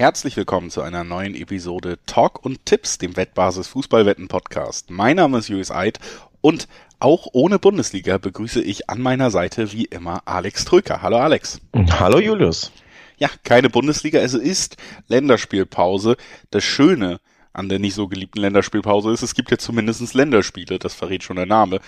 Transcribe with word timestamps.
Herzlich 0.00 0.34
willkommen 0.38 0.70
zu 0.70 0.80
einer 0.80 1.04
neuen 1.04 1.34
Episode 1.34 1.98
Talk 2.06 2.42
und 2.42 2.64
Tipps, 2.64 2.96
dem 2.96 3.18
Wettbasis 3.18 3.68
Fußballwetten 3.68 4.28
Podcast. 4.28 4.88
Mein 4.88 5.16
Name 5.16 5.36
ist 5.36 5.48
Julius 5.48 5.70
Eid 5.70 5.98
und 6.40 6.68
auch 7.00 7.26
ohne 7.34 7.58
Bundesliga 7.58 8.16
begrüße 8.16 8.62
ich 8.62 8.88
an 8.88 9.02
meiner 9.02 9.30
Seite 9.30 9.72
wie 9.72 9.84
immer 9.84 10.22
Alex 10.24 10.64
Trücker. 10.64 11.02
Hallo 11.02 11.18
Alex. 11.18 11.60
Hallo 11.98 12.18
Julius. 12.18 12.72
Ja, 13.18 13.28
keine 13.44 13.68
Bundesliga, 13.68 14.20
es 14.20 14.32
ist 14.32 14.78
Länderspielpause. 15.08 16.16
Das 16.50 16.64
Schöne 16.64 17.20
an 17.52 17.68
der 17.68 17.78
nicht 17.78 17.94
so 17.94 18.08
geliebten 18.08 18.40
Länderspielpause 18.40 19.12
ist, 19.12 19.20
es 19.20 19.34
gibt 19.34 19.50
ja 19.50 19.58
zumindest 19.58 20.14
Länderspiele, 20.14 20.78
das 20.78 20.94
verrät 20.94 21.24
schon 21.24 21.36
der 21.36 21.44
Name. 21.44 21.78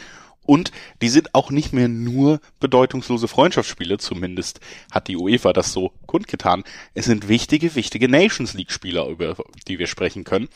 Und 0.45 0.73
die 1.01 1.09
sind 1.09 1.35
auch 1.35 1.51
nicht 1.51 1.73
mehr 1.73 1.89
nur 1.89 2.41
bedeutungslose 2.59 3.29
Freundschaftsspiele, 3.29 3.99
zumindest 3.99 4.61
hat 4.91 5.09
die 5.09 5.17
UEFA 5.17 5.53
das 5.53 5.73
so 5.73 5.93
kundgetan. 6.07 6.65
Es 6.95 7.05
sind 7.05 7.29
wichtige, 7.29 7.75
wichtige 7.75 8.09
Nations 8.09 8.55
League 8.55 8.73
Spieler, 8.73 9.07
über 9.07 9.37
die 9.69 9.79
wir 9.79 9.87
sprechen 9.87 10.25
können. 10.25 10.49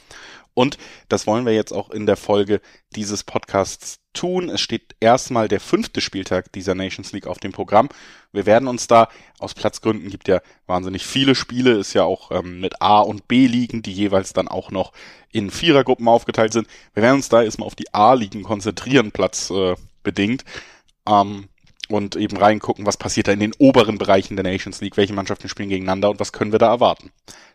Und 0.54 0.78
das 1.08 1.26
wollen 1.26 1.44
wir 1.44 1.54
jetzt 1.54 1.72
auch 1.72 1.90
in 1.90 2.06
der 2.06 2.16
Folge 2.16 2.60
dieses 2.94 3.22
Podcasts 3.22 4.00
tun. 4.16 4.48
Es 4.48 4.60
steht 4.60 4.96
erstmal 4.98 5.46
der 5.46 5.60
fünfte 5.60 6.00
Spieltag 6.00 6.50
dieser 6.52 6.74
Nations 6.74 7.12
League 7.12 7.26
auf 7.26 7.38
dem 7.38 7.52
Programm. 7.52 7.88
Wir 8.32 8.46
werden 8.46 8.68
uns 8.68 8.88
da, 8.88 9.08
aus 9.38 9.54
Platzgründen 9.54 10.10
gibt 10.10 10.26
ja 10.28 10.40
wahnsinnig 10.66 11.06
viele 11.06 11.34
Spiele, 11.34 11.72
ist 11.72 11.94
ja 11.94 12.02
auch 12.02 12.32
ähm, 12.32 12.60
mit 12.60 12.82
A 12.82 13.00
und 13.00 13.28
B 13.28 13.46
liegen, 13.46 13.82
die 13.82 13.92
jeweils 13.92 14.32
dann 14.32 14.48
auch 14.48 14.70
noch 14.70 14.92
in 15.30 15.50
Vierergruppen 15.50 16.08
aufgeteilt 16.08 16.52
sind. 16.52 16.66
Wir 16.94 17.02
werden 17.02 17.16
uns 17.16 17.28
da 17.28 17.42
erstmal 17.42 17.66
auf 17.66 17.74
die 17.74 17.94
A-Ligen 17.94 18.42
konzentrieren, 18.42 19.12
Platz 19.12 19.50
äh. 19.50 19.74
Ähm, 21.08 21.48
und 21.88 22.16
eben 22.16 22.36
reingucken, 22.36 22.86
was 22.86 22.96
passiert 22.96 23.28
da 23.28 23.32
in 23.32 23.40
den 23.40 23.54
oberen 23.58 23.98
Bereichen 23.98 24.36
der 24.36 24.44
Nations 24.44 24.80
League, 24.80 24.96
welche 24.96 25.14
Mannschaften 25.14 25.48
spielen 25.48 25.68
gegeneinander 25.68 26.10
und 26.10 26.20
was 26.20 26.32
können 26.32 26.52
wir 26.52 26.58
da 26.58 26.68
erwarten. 26.68 27.10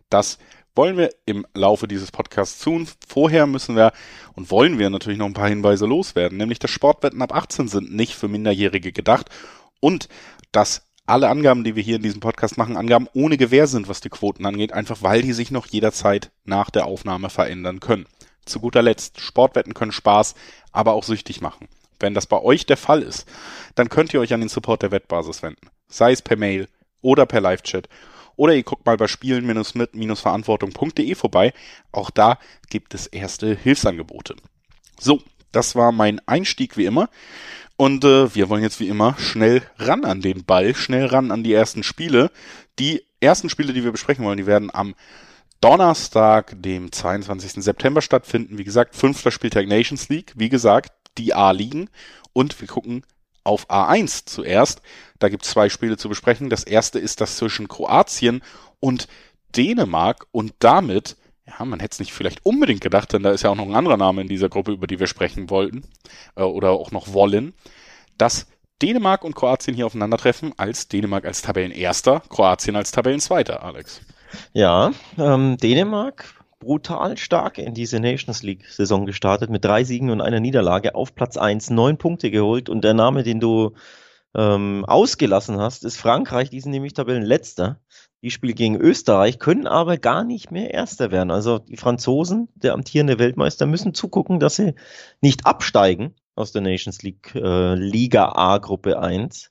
Das 0.09 0.37
wollen 0.75 0.97
wir 0.97 1.09
im 1.25 1.45
Laufe 1.53 1.87
dieses 1.87 2.11
Podcasts 2.11 2.63
tun. 2.63 2.87
Vorher 3.07 3.47
müssen 3.47 3.75
wir 3.75 3.91
und 4.33 4.51
wollen 4.51 4.79
wir 4.79 4.89
natürlich 4.89 5.19
noch 5.19 5.25
ein 5.25 5.33
paar 5.33 5.49
Hinweise 5.49 5.85
loswerden, 5.85 6.37
nämlich 6.37 6.59
dass 6.59 6.71
Sportwetten 6.71 7.21
ab 7.21 7.33
18 7.33 7.67
sind 7.67 7.93
nicht 7.93 8.15
für 8.15 8.27
Minderjährige 8.27 8.91
gedacht 8.91 9.29
und 9.79 10.07
dass 10.51 10.87
alle 11.05 11.29
Angaben, 11.29 11.63
die 11.63 11.75
wir 11.75 11.83
hier 11.83 11.97
in 11.97 12.03
diesem 12.03 12.21
Podcast 12.21 12.57
machen, 12.57 12.77
Angaben 12.77 13.07
ohne 13.13 13.37
Gewähr 13.37 13.67
sind, 13.67 13.89
was 13.89 14.01
die 14.01 14.09
Quoten 14.09 14.45
angeht, 14.45 14.71
einfach 14.71 15.01
weil 15.01 15.21
die 15.21 15.33
sich 15.33 15.51
noch 15.51 15.67
jederzeit 15.67 16.31
nach 16.45 16.69
der 16.69 16.85
Aufnahme 16.85 17.29
verändern 17.29 17.79
können. 17.79 18.05
Zu 18.45 18.59
guter 18.59 18.81
Letzt, 18.81 19.19
Sportwetten 19.19 19.73
können 19.73 19.91
Spaß, 19.91 20.35
aber 20.71 20.93
auch 20.93 21.03
süchtig 21.03 21.41
machen. 21.41 21.67
Wenn 21.99 22.13
das 22.13 22.27
bei 22.27 22.41
euch 22.41 22.65
der 22.65 22.77
Fall 22.77 23.01
ist, 23.01 23.27
dann 23.75 23.89
könnt 23.89 24.13
ihr 24.13 24.19
euch 24.19 24.33
an 24.33 24.39
den 24.39 24.49
Support 24.49 24.83
der 24.83 24.91
Wettbasis 24.91 25.43
wenden. 25.43 25.69
Sei 25.87 26.11
es 26.11 26.21
per 26.21 26.37
Mail 26.37 26.67
oder 27.01 27.25
per 27.25 27.41
Live-Chat 27.41 27.87
oder 28.41 28.55
ihr 28.55 28.63
guckt 28.63 28.87
mal 28.87 28.97
bei 28.97 29.07
spielen-mit-verantwortung.de 29.07 31.13
vorbei. 31.13 31.53
Auch 31.91 32.09
da 32.09 32.39
gibt 32.71 32.95
es 32.95 33.05
erste 33.05 33.55
Hilfsangebote. 33.55 34.35
So, 34.99 35.21
das 35.51 35.75
war 35.75 35.91
mein 35.91 36.19
Einstieg 36.27 36.75
wie 36.75 36.85
immer. 36.85 37.11
Und 37.77 38.03
äh, 38.03 38.33
wir 38.33 38.49
wollen 38.49 38.63
jetzt 38.63 38.79
wie 38.79 38.87
immer 38.87 39.15
schnell 39.19 39.61
ran 39.77 40.05
an 40.05 40.21
den 40.21 40.43
Ball, 40.43 40.73
schnell 40.73 41.05
ran 41.05 41.29
an 41.29 41.43
die 41.43 41.53
ersten 41.53 41.83
Spiele. 41.83 42.31
Die 42.79 43.03
ersten 43.19 43.47
Spiele, 43.47 43.73
die 43.73 43.83
wir 43.83 43.91
besprechen 43.91 44.25
wollen, 44.25 44.37
die 44.37 44.47
werden 44.47 44.73
am 44.73 44.95
Donnerstag, 45.61 46.59
dem 46.59 46.91
22. 46.91 47.63
September 47.63 48.01
stattfinden. 48.01 48.57
Wie 48.57 48.63
gesagt, 48.63 48.95
fünfter 48.95 49.29
Spieltag 49.29 49.67
Nations 49.67 50.09
League. 50.09 50.33
Wie 50.35 50.49
gesagt, 50.49 50.91
die 51.19 51.35
A-Ligen. 51.35 51.91
Und 52.33 52.59
wir 52.59 52.67
gucken 52.67 53.03
auf 53.43 53.69
A1 53.69 54.25
zuerst. 54.25 54.81
Da 55.19 55.29
gibt 55.29 55.43
es 55.43 55.51
zwei 55.51 55.69
Spiele 55.69 55.97
zu 55.97 56.09
besprechen. 56.09 56.49
Das 56.49 56.63
erste 56.63 56.99
ist 56.99 57.21
das 57.21 57.37
zwischen 57.37 57.67
Kroatien 57.67 58.41
und 58.79 59.07
Dänemark 59.55 60.27
und 60.31 60.53
damit, 60.59 61.17
ja, 61.47 61.63
man 61.65 61.79
hätte 61.79 61.93
es 61.93 61.99
nicht 61.99 62.13
vielleicht 62.13 62.45
unbedingt 62.45 62.81
gedacht, 62.81 63.13
denn 63.13 63.23
da 63.23 63.31
ist 63.31 63.43
ja 63.43 63.49
auch 63.49 63.55
noch 63.55 63.67
ein 63.67 63.75
anderer 63.75 63.97
Name 63.97 64.21
in 64.21 64.27
dieser 64.27 64.49
Gruppe, 64.49 64.71
über 64.71 64.87
die 64.87 64.99
wir 64.99 65.07
sprechen 65.07 65.49
wollten 65.49 65.83
äh, 66.35 66.43
oder 66.43 66.71
auch 66.71 66.91
noch 66.91 67.13
wollen, 67.13 67.53
dass 68.17 68.47
Dänemark 68.81 69.23
und 69.23 69.35
Kroatien 69.35 69.75
hier 69.75 69.85
aufeinandertreffen, 69.85 70.53
als 70.57 70.87
Dänemark 70.87 71.25
als 71.25 71.41
Tabellenerster, 71.41 72.21
Kroatien 72.29 72.75
als 72.75 72.91
Tabellenzweiter, 72.91 73.63
Alex. 73.63 74.01
Ja, 74.53 74.91
ähm, 75.17 75.57
Dänemark 75.57 76.40
brutal 76.61 77.17
stark 77.17 77.57
in 77.57 77.73
diese 77.73 77.99
Nations 77.99 78.43
League-Saison 78.43 79.05
gestartet, 79.05 79.49
mit 79.49 79.65
drei 79.65 79.83
Siegen 79.83 80.09
und 80.11 80.21
einer 80.21 80.39
Niederlage 80.39 80.95
auf 80.95 81.13
Platz 81.13 81.35
1, 81.35 81.71
neun 81.71 81.97
Punkte 81.97 82.31
geholt. 82.31 82.69
Und 82.69 82.85
der 82.85 82.93
Name, 82.93 83.23
den 83.23 83.41
du 83.41 83.73
ähm, 84.33 84.85
ausgelassen 84.85 85.59
hast, 85.59 85.83
ist 85.83 85.97
Frankreich. 85.97 86.49
Die 86.49 86.61
sind 86.61 86.71
nämlich 86.71 86.93
Tabellenletzter. 86.93 87.81
Die 88.21 88.31
spielen 88.31 88.55
gegen 88.55 88.75
Österreich, 88.75 89.39
können 89.39 89.65
aber 89.65 89.97
gar 89.97 90.23
nicht 90.23 90.51
mehr 90.51 90.71
Erster 90.71 91.11
werden. 91.11 91.31
Also 91.31 91.57
die 91.57 91.75
Franzosen, 91.75 92.47
der 92.53 92.73
amtierende 92.73 93.17
Weltmeister, 93.17 93.65
müssen 93.65 93.95
zugucken, 93.95 94.39
dass 94.39 94.55
sie 94.55 94.75
nicht 95.19 95.47
absteigen 95.47 96.13
aus 96.35 96.51
der 96.51 96.61
Nations 96.61 97.01
League 97.01 97.33
äh, 97.33 97.73
Liga 97.73 98.31
A 98.35 98.59
Gruppe 98.59 98.99
1. 98.99 99.49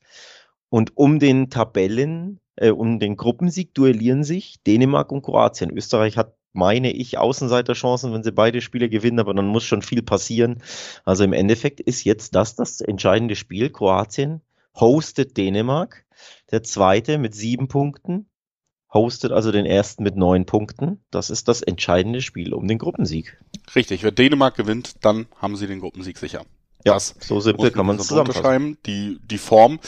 Und 0.68 0.96
um 0.96 1.18
den 1.18 1.50
Tabellen, 1.50 2.38
äh, 2.54 2.70
um 2.70 3.00
den 3.00 3.16
Gruppensieg 3.16 3.74
duellieren 3.74 4.22
sich 4.22 4.62
Dänemark 4.62 5.10
und 5.10 5.22
Kroatien. 5.22 5.76
Österreich 5.76 6.16
hat 6.16 6.36
meine 6.52 6.90
ich, 6.92 7.18
Außenseiterchancen, 7.18 8.12
wenn 8.12 8.22
sie 8.22 8.32
beide 8.32 8.60
Spiele 8.60 8.88
gewinnen, 8.88 9.20
aber 9.20 9.34
dann 9.34 9.46
muss 9.46 9.64
schon 9.64 9.82
viel 9.82 10.02
passieren. 10.02 10.62
Also 11.04 11.24
im 11.24 11.32
Endeffekt 11.32 11.80
ist 11.80 12.04
jetzt 12.04 12.34
das 12.34 12.56
das 12.56 12.80
entscheidende 12.80 13.36
Spiel. 13.36 13.70
Kroatien 13.70 14.40
hostet 14.74 15.36
Dänemark, 15.36 16.04
der 16.50 16.62
zweite 16.62 17.18
mit 17.18 17.34
sieben 17.34 17.68
Punkten, 17.68 18.26
hostet 18.92 19.32
also 19.32 19.52
den 19.52 19.66
ersten 19.66 20.02
mit 20.02 20.16
neun 20.16 20.46
Punkten. 20.46 21.00
Das 21.10 21.30
ist 21.30 21.48
das 21.48 21.62
entscheidende 21.62 22.22
Spiel 22.22 22.52
um 22.52 22.66
den 22.66 22.78
Gruppensieg. 22.78 23.38
Richtig, 23.74 24.02
wenn 24.02 24.14
Dänemark 24.14 24.56
gewinnt, 24.56 25.04
dann 25.04 25.26
haben 25.36 25.56
sie 25.56 25.66
den 25.66 25.80
Gruppensieg 25.80 26.18
sicher. 26.18 26.44
Ja, 26.84 26.94
das 26.94 27.14
so 27.20 27.40
simpel 27.40 27.70
kann 27.70 27.86
man 27.86 27.96
es 27.96 28.06
zusammenschreiben. 28.06 28.78
Die, 28.86 29.20
die 29.22 29.38
Form 29.38 29.80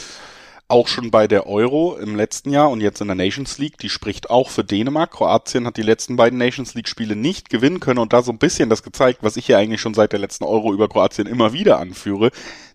auch 0.72 0.88
schon 0.88 1.10
bei 1.10 1.28
der 1.28 1.47
Euro 1.47 1.97
im 1.99 2.16
letzten 2.16 2.50
Jahr 2.50 2.71
und 2.71 2.81
jetzt 2.81 3.03
in 3.03 3.06
der 3.06 3.15
Nations 3.15 3.59
League, 3.59 3.77
die 3.77 3.91
spricht 3.91 4.31
auch 4.31 4.49
für 4.49 4.65
Dänemark. 4.65 5.10
Kroatien 5.10 5.66
hat 5.66 5.77
die 5.77 5.83
letzten 5.83 6.16
beiden 6.16 6.38
Nations 6.38 6.72
League 6.72 6.88
Spiele 6.88 7.15
nicht 7.15 7.50
gewinnen 7.50 7.78
können 7.78 7.99
und 7.99 8.15
da 8.15 8.22
so 8.22 8.33
ein 8.33 8.38
bisschen 8.38 8.71
das 8.71 8.83
gezeigt, 8.83 9.19
was 9.22 9.37
ich 9.37 9.49
ja 9.49 9.59
eigentlich 9.59 9.83
schon 9.83 9.93
seit 9.93 10.12
der 10.12 10.19
letzten 10.19 10.44
Euro 10.44 10.72
über 10.72 10.88
Kroatien 10.88 11.27
immer 11.27 11.53
wieder 11.53 11.78
anführe, 11.78 12.31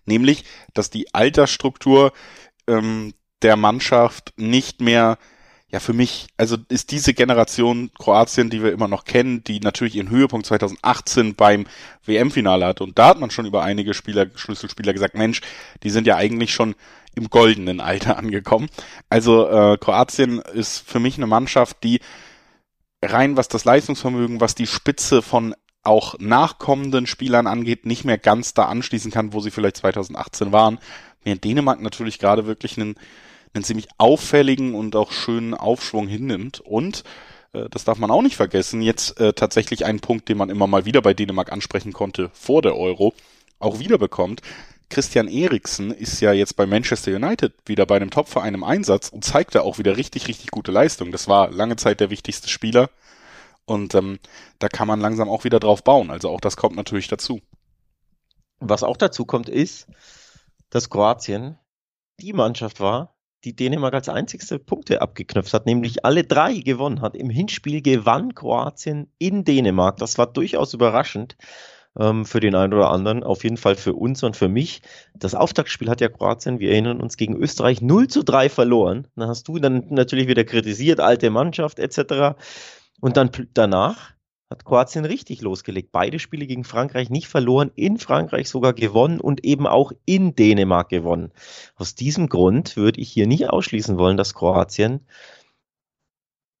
nämlich, 0.06 0.44
dass 0.74 0.90
die 0.90 1.12
Altersstruktur 1.12 2.12
ähm, 2.68 3.14
der 3.42 3.56
Mannschaft 3.56 4.32
nicht 4.36 4.80
mehr 4.80 5.18
ja, 5.70 5.80
für 5.80 5.92
mich, 5.92 6.28
also 6.38 6.56
ist 6.70 6.92
diese 6.92 7.12
Generation 7.12 7.90
Kroatien, 7.98 8.48
die 8.48 8.62
wir 8.62 8.72
immer 8.72 8.88
noch 8.88 9.04
kennen, 9.04 9.44
die 9.44 9.60
natürlich 9.60 9.96
ihren 9.96 10.08
Höhepunkt 10.08 10.46
2018 10.46 11.34
beim 11.34 11.66
WM-Finale 12.06 12.64
hat. 12.64 12.80
Und 12.80 12.98
da 12.98 13.08
hat 13.08 13.20
man 13.20 13.30
schon 13.30 13.44
über 13.44 13.62
einige 13.62 13.92
Spieler, 13.92 14.26
Schlüsselspieler 14.34 14.94
gesagt, 14.94 15.14
Mensch, 15.14 15.42
die 15.82 15.90
sind 15.90 16.06
ja 16.06 16.16
eigentlich 16.16 16.54
schon 16.54 16.74
im 17.14 17.28
goldenen 17.28 17.80
Alter 17.80 18.16
angekommen. 18.18 18.70
Also 19.10 19.46
äh, 19.48 19.76
Kroatien 19.76 20.38
ist 20.38 20.88
für 20.88 21.00
mich 21.00 21.18
eine 21.18 21.26
Mannschaft, 21.26 21.84
die 21.84 22.00
rein 23.04 23.36
was 23.36 23.48
das 23.48 23.66
Leistungsvermögen, 23.66 24.40
was 24.40 24.54
die 24.54 24.66
Spitze 24.66 25.20
von 25.20 25.54
auch 25.82 26.18
nachkommenden 26.18 27.06
Spielern 27.06 27.46
angeht, 27.46 27.84
nicht 27.84 28.04
mehr 28.04 28.18
ganz 28.18 28.54
da 28.54 28.64
anschließen 28.64 29.10
kann, 29.10 29.34
wo 29.34 29.40
sie 29.40 29.50
vielleicht 29.50 29.76
2018 29.78 30.50
waren. 30.50 30.78
Während 31.24 31.44
Dänemark 31.44 31.80
natürlich 31.80 32.18
gerade 32.18 32.46
wirklich 32.46 32.78
einen 32.78 32.96
einen 33.58 33.64
ziemlich 33.64 33.88
auffälligen 33.98 34.74
und 34.74 34.96
auch 34.96 35.12
schönen 35.12 35.54
Aufschwung 35.54 36.08
hinnimmt. 36.08 36.60
Und 36.60 37.04
äh, 37.52 37.68
das 37.70 37.84
darf 37.84 37.98
man 37.98 38.10
auch 38.10 38.22
nicht 38.22 38.36
vergessen, 38.36 38.82
jetzt 38.82 39.18
äh, 39.20 39.32
tatsächlich 39.32 39.84
einen 39.84 40.00
Punkt, 40.00 40.28
den 40.28 40.38
man 40.38 40.50
immer 40.50 40.66
mal 40.66 40.84
wieder 40.84 41.02
bei 41.02 41.14
Dänemark 41.14 41.52
ansprechen 41.52 41.92
konnte 41.92 42.30
vor 42.32 42.62
der 42.62 42.76
Euro, 42.76 43.14
auch 43.58 43.78
wieder 43.78 43.98
bekommt. 43.98 44.42
Christian 44.90 45.28
Eriksen 45.28 45.90
ist 45.90 46.20
ja 46.20 46.32
jetzt 46.32 46.56
bei 46.56 46.64
Manchester 46.64 47.14
United 47.14 47.52
wieder 47.66 47.84
bei 47.84 47.96
einem 47.96 48.10
Topverein 48.10 48.54
im 48.54 48.64
Einsatz 48.64 49.10
und 49.10 49.24
zeigt 49.24 49.54
da 49.54 49.60
auch 49.60 49.78
wieder 49.78 49.98
richtig, 49.98 50.28
richtig 50.28 50.50
gute 50.50 50.72
Leistung. 50.72 51.12
Das 51.12 51.28
war 51.28 51.50
lange 51.50 51.76
Zeit 51.76 52.00
der 52.00 52.08
wichtigste 52.08 52.48
Spieler 52.48 52.88
und 53.66 53.94
ähm, 53.94 54.18
da 54.58 54.68
kann 54.68 54.88
man 54.88 55.00
langsam 55.00 55.28
auch 55.28 55.44
wieder 55.44 55.60
drauf 55.60 55.84
bauen. 55.84 56.10
Also 56.10 56.30
auch 56.30 56.40
das 56.40 56.56
kommt 56.56 56.76
natürlich 56.76 57.08
dazu. 57.08 57.40
Was 58.60 58.82
auch 58.82 58.96
dazu 58.96 59.26
kommt, 59.26 59.50
ist, 59.50 59.86
dass 60.70 60.88
Kroatien 60.88 61.58
die 62.20 62.32
Mannschaft 62.32 62.80
war, 62.80 63.14
die 63.44 63.54
Dänemark 63.54 63.94
als 63.94 64.08
einzigste 64.08 64.58
Punkte 64.58 65.00
abgeknöpft 65.00 65.54
hat, 65.54 65.66
nämlich 65.66 66.04
alle 66.04 66.24
drei 66.24 66.54
gewonnen 66.54 67.00
hat. 67.00 67.14
Im 67.14 67.30
Hinspiel 67.30 67.82
gewann 67.82 68.34
Kroatien 68.34 69.12
in 69.18 69.44
Dänemark. 69.44 69.96
Das 69.98 70.18
war 70.18 70.26
durchaus 70.26 70.74
überraschend 70.74 71.36
ähm, 71.98 72.24
für 72.24 72.40
den 72.40 72.54
einen 72.54 72.74
oder 72.74 72.90
anderen, 72.90 73.22
auf 73.22 73.44
jeden 73.44 73.56
Fall 73.56 73.76
für 73.76 73.94
uns 73.94 74.22
und 74.22 74.36
für 74.36 74.48
mich. 74.48 74.82
Das 75.14 75.34
Auftaktspiel 75.34 75.88
hat 75.88 76.00
ja 76.00 76.08
Kroatien, 76.08 76.58
wir 76.58 76.70
erinnern 76.72 77.00
uns, 77.00 77.16
gegen 77.16 77.36
Österreich 77.36 77.80
0 77.80 78.08
zu 78.08 78.24
3 78.24 78.48
verloren. 78.48 79.06
Da 79.16 79.28
hast 79.28 79.46
du 79.48 79.58
dann 79.58 79.86
natürlich 79.90 80.28
wieder 80.28 80.44
kritisiert, 80.44 81.00
alte 81.00 81.30
Mannschaft 81.30 81.78
etc. 81.78 82.36
Und 83.00 83.16
dann 83.16 83.30
danach 83.54 84.17
hat 84.50 84.64
Kroatien 84.64 85.04
richtig 85.04 85.42
losgelegt. 85.42 85.92
Beide 85.92 86.18
Spiele 86.18 86.46
gegen 86.46 86.64
Frankreich 86.64 87.10
nicht 87.10 87.28
verloren, 87.28 87.70
in 87.74 87.98
Frankreich 87.98 88.48
sogar 88.48 88.72
gewonnen 88.72 89.20
und 89.20 89.44
eben 89.44 89.66
auch 89.66 89.92
in 90.06 90.34
Dänemark 90.34 90.88
gewonnen. 90.88 91.32
Aus 91.76 91.94
diesem 91.94 92.28
Grund 92.28 92.76
würde 92.76 93.00
ich 93.00 93.10
hier 93.10 93.26
nicht 93.26 93.50
ausschließen 93.50 93.98
wollen, 93.98 94.16
dass 94.16 94.34
Kroatien 94.34 95.00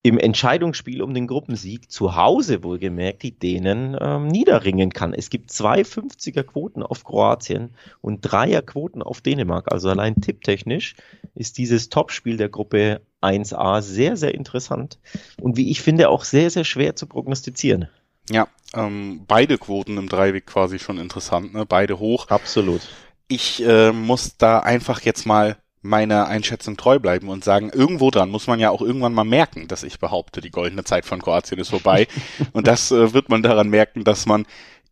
im 0.08 0.18
Entscheidungsspiel 0.18 1.02
um 1.02 1.12
den 1.12 1.26
Gruppensieg 1.26 1.90
zu 1.90 2.16
Hause 2.16 2.62
wohlgemerkt 2.62 3.22
die 3.22 3.38
Dänen 3.38 3.96
ähm, 4.00 4.26
niederringen 4.28 4.90
kann. 4.90 5.12
Es 5.12 5.28
gibt 5.28 5.52
zwei 5.52 5.82
50er 5.82 6.42
Quoten 6.44 6.82
auf 6.82 7.04
Kroatien 7.04 7.74
und 8.00 8.22
Dreier 8.22 8.62
Quoten 8.62 9.02
auf 9.02 9.20
Dänemark. 9.20 9.70
Also 9.70 9.90
allein 9.90 10.20
tipptechnisch 10.20 10.94
ist 11.34 11.58
dieses 11.58 11.90
Topspiel 11.90 12.38
der 12.38 12.48
Gruppe 12.48 13.02
1a 13.20 13.82
sehr, 13.82 14.16
sehr 14.16 14.34
interessant 14.34 14.98
und 15.40 15.56
wie 15.56 15.70
ich 15.70 15.82
finde 15.82 16.08
auch 16.08 16.24
sehr, 16.24 16.50
sehr 16.50 16.64
schwer 16.64 16.96
zu 16.96 17.06
prognostizieren. 17.06 17.88
Ja, 18.30 18.48
ähm, 18.74 19.24
beide 19.26 19.58
Quoten 19.58 19.98
im 19.98 20.08
Dreiweg 20.08 20.46
quasi 20.46 20.78
schon 20.78 20.98
interessant, 20.98 21.52
ne? 21.52 21.66
beide 21.66 21.98
hoch. 21.98 22.28
Absolut. 22.28 22.80
Ich 23.26 23.62
äh, 23.62 23.92
muss 23.92 24.38
da 24.38 24.60
einfach 24.60 25.02
jetzt 25.02 25.26
mal 25.26 25.56
meiner 25.80 26.26
Einschätzung 26.26 26.76
treu 26.76 26.98
bleiben 26.98 27.28
und 27.28 27.44
sagen, 27.44 27.70
irgendwo 27.70 28.10
dran 28.10 28.30
muss 28.30 28.46
man 28.46 28.58
ja 28.58 28.70
auch 28.70 28.82
irgendwann 28.82 29.14
mal 29.14 29.24
merken, 29.24 29.68
dass 29.68 29.82
ich 29.82 29.98
behaupte, 29.98 30.40
die 30.40 30.50
goldene 30.50 30.84
Zeit 30.84 31.04
von 31.04 31.22
Kroatien 31.22 31.60
ist 31.60 31.70
vorbei. 31.70 32.06
und 32.52 32.66
das 32.66 32.90
äh, 32.90 33.12
wird 33.12 33.28
man 33.28 33.42
daran 33.42 33.68
merken, 33.68 34.04
dass 34.04 34.26
man 34.26 34.46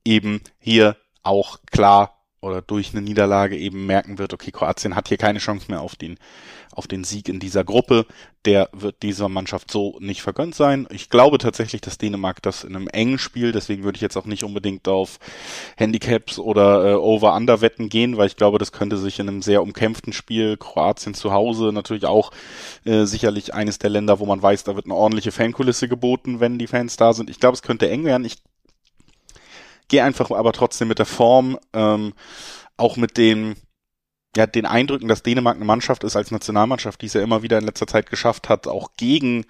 eben 0.04 0.40
hier 0.58 0.96
auch 1.22 1.58
klar 1.70 2.16
oder 2.40 2.62
durch 2.62 2.92
eine 2.92 3.02
Niederlage 3.02 3.56
eben 3.56 3.86
merken 3.86 4.18
wird, 4.18 4.32
okay, 4.32 4.52
Kroatien 4.52 4.94
hat 4.94 5.08
hier 5.08 5.18
keine 5.18 5.40
Chance 5.40 5.66
mehr 5.68 5.80
auf 5.80 5.96
den, 5.96 6.18
auf 6.72 6.86
den 6.86 7.04
Sieg 7.04 7.28
in 7.28 7.40
dieser 7.40 7.64
Gruppe. 7.64 8.06
Der 8.44 8.68
wird 8.72 9.02
dieser 9.02 9.28
Mannschaft 9.28 9.70
so 9.70 9.96
nicht 10.00 10.22
vergönnt 10.22 10.54
sein. 10.54 10.86
Ich 10.90 11.10
glaube 11.10 11.38
tatsächlich, 11.38 11.80
dass 11.80 11.98
Dänemark 11.98 12.42
das 12.42 12.64
in 12.64 12.76
einem 12.76 12.88
engen 12.88 13.18
Spiel, 13.18 13.52
deswegen 13.52 13.84
würde 13.84 13.96
ich 13.96 14.02
jetzt 14.02 14.16
auch 14.16 14.26
nicht 14.26 14.44
unbedingt 14.44 14.86
auf 14.88 15.18
Handicaps 15.76 16.38
oder 16.38 16.92
äh, 16.92 16.94
Over-Under-Wetten 16.94 17.88
gehen, 17.88 18.16
weil 18.16 18.26
ich 18.26 18.36
glaube, 18.36 18.58
das 18.58 18.72
könnte 18.72 18.96
sich 18.96 19.18
in 19.18 19.28
einem 19.28 19.42
sehr 19.42 19.62
umkämpften 19.62 20.12
Spiel, 20.12 20.56
Kroatien 20.56 21.14
zu 21.14 21.32
Hause, 21.32 21.72
natürlich 21.72 22.06
auch 22.06 22.30
äh, 22.84 23.04
sicherlich 23.04 23.54
eines 23.54 23.78
der 23.78 23.90
Länder, 23.90 24.20
wo 24.20 24.26
man 24.26 24.42
weiß, 24.42 24.64
da 24.64 24.76
wird 24.76 24.86
eine 24.86 24.94
ordentliche 24.94 25.32
Fankulisse 25.32 25.88
geboten, 25.88 26.40
wenn 26.40 26.58
die 26.58 26.66
Fans 26.66 26.96
da 26.96 27.12
sind. 27.12 27.30
Ich 27.30 27.40
glaube, 27.40 27.54
es 27.54 27.62
könnte 27.62 27.88
eng 27.90 28.04
werden. 28.04 28.24
Ich 28.24 28.36
gehe 29.88 30.04
einfach 30.04 30.30
aber 30.30 30.52
trotzdem 30.52 30.88
mit 30.88 30.98
der 30.98 31.06
Form, 31.06 31.58
ähm, 31.72 32.12
auch 32.76 32.96
mit 32.96 33.16
den, 33.16 33.56
ja, 34.36 34.46
den 34.46 34.66
Eindrücken, 34.66 35.08
dass 35.08 35.22
Dänemark 35.22 35.56
eine 35.56 35.64
Mannschaft 35.64 36.04
ist 36.04 36.16
als 36.16 36.30
Nationalmannschaft, 36.30 37.00
die 37.02 37.06
es 37.06 37.14
ja 37.14 37.22
immer 37.22 37.42
wieder 37.42 37.58
in 37.58 37.64
letzter 37.64 37.86
Zeit 37.86 38.10
geschafft 38.10 38.48
hat, 38.48 38.66
auch 38.66 38.90
gegen 38.96 39.46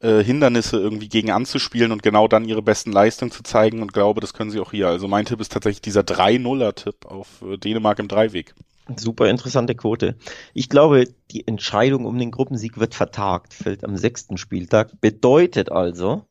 äh, 0.00 0.22
Hindernisse 0.22 0.78
irgendwie 0.78 1.08
gegen 1.08 1.30
anzuspielen 1.30 1.92
und 1.92 2.02
genau 2.02 2.28
dann 2.28 2.44
ihre 2.44 2.62
besten 2.62 2.92
Leistungen 2.92 3.30
zu 3.30 3.42
zeigen 3.42 3.82
und 3.82 3.92
glaube, 3.92 4.20
das 4.20 4.32
können 4.32 4.50
sie 4.50 4.60
auch 4.60 4.70
hier. 4.70 4.88
Also 4.88 5.08
mein 5.08 5.26
Tipp 5.26 5.40
ist 5.40 5.52
tatsächlich 5.52 5.82
dieser 5.82 6.02
3-0er-Tipp 6.02 7.06
auf 7.06 7.42
äh, 7.42 7.58
Dänemark 7.58 7.98
im 7.98 8.08
Dreiweg. 8.08 8.54
Super 8.96 9.28
interessante 9.28 9.74
Quote. 9.74 10.16
Ich 10.52 10.68
glaube, 10.68 11.04
die 11.30 11.46
Entscheidung 11.46 12.06
um 12.06 12.18
den 12.18 12.30
Gruppensieg 12.30 12.78
wird 12.78 12.94
vertagt, 12.94 13.54
fällt 13.54 13.84
am 13.84 13.96
sechsten 13.96 14.36
Spieltag. 14.36 15.00
Bedeutet 15.00 15.70
also, 15.70 16.24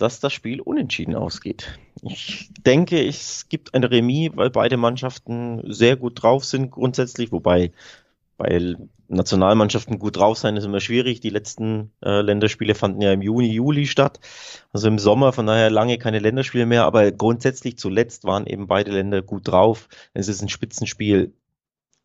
dass 0.00 0.20
das 0.20 0.32
Spiel 0.32 0.60
unentschieden 0.60 1.14
ausgeht. 1.14 1.78
Ich 2.02 2.50
denke, 2.64 3.06
es 3.06 3.48
gibt 3.48 3.74
ein 3.74 3.84
Remis, 3.84 4.30
weil 4.34 4.50
beide 4.50 4.76
Mannschaften 4.76 5.62
sehr 5.70 5.96
gut 5.96 6.22
drauf 6.22 6.44
sind 6.44 6.70
grundsätzlich, 6.70 7.32
wobei 7.32 7.72
bei 8.38 8.76
Nationalmannschaften 9.08 9.98
gut 9.98 10.16
drauf 10.16 10.38
sein 10.38 10.56
ist 10.56 10.64
immer 10.64 10.80
schwierig. 10.80 11.20
Die 11.20 11.28
letzten 11.28 11.90
äh, 12.02 12.22
Länderspiele 12.22 12.74
fanden 12.74 13.02
ja 13.02 13.12
im 13.12 13.20
Juni, 13.20 13.52
Juli 13.52 13.86
statt, 13.86 14.20
also 14.72 14.88
im 14.88 14.98
Sommer, 14.98 15.34
von 15.34 15.46
daher 15.46 15.68
lange 15.68 15.98
keine 15.98 16.20
Länderspiele 16.20 16.64
mehr, 16.64 16.84
aber 16.84 17.12
grundsätzlich 17.12 17.76
zuletzt 17.76 18.24
waren 18.24 18.46
eben 18.46 18.66
beide 18.66 18.92
Länder 18.92 19.20
gut 19.20 19.48
drauf. 19.48 19.88
Es 20.14 20.28
ist 20.28 20.40
ein 20.40 20.48
Spitzenspiel. 20.48 21.34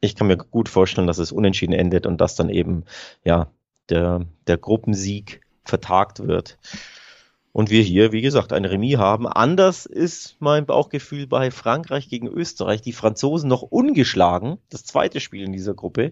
Ich 0.01 0.15
kann 0.15 0.27
mir 0.27 0.35
gut 0.35 0.67
vorstellen, 0.67 1.07
dass 1.07 1.19
es 1.19 1.31
unentschieden 1.31 1.73
endet 1.73 2.05
und 2.05 2.19
dass 2.19 2.35
dann 2.35 2.49
eben 2.49 2.83
ja 3.23 3.49
der, 3.89 4.25
der 4.47 4.57
Gruppensieg 4.57 5.41
vertagt 5.63 6.27
wird. 6.27 6.57
Und 7.55 7.69
wir 7.69 7.83
hier, 7.83 8.11
wie 8.11 8.19
gesagt, 8.21 8.51
ein 8.51 8.65
Remis 8.65 8.97
haben. 8.97 9.27
Anders 9.27 9.85
ist 9.85 10.35
mein 10.39 10.65
Bauchgefühl 10.65 11.25
bei 11.25 11.51
Frankreich 11.51 12.09
gegen 12.09 12.27
Österreich. 12.27 12.81
Die 12.81 12.91
Franzosen 12.91 13.47
noch 13.47 13.61
ungeschlagen. 13.61 14.57
Das 14.69 14.83
zweite 14.83 15.21
Spiel 15.21 15.45
in 15.45 15.53
dieser 15.53 15.73
Gruppe. 15.73 16.11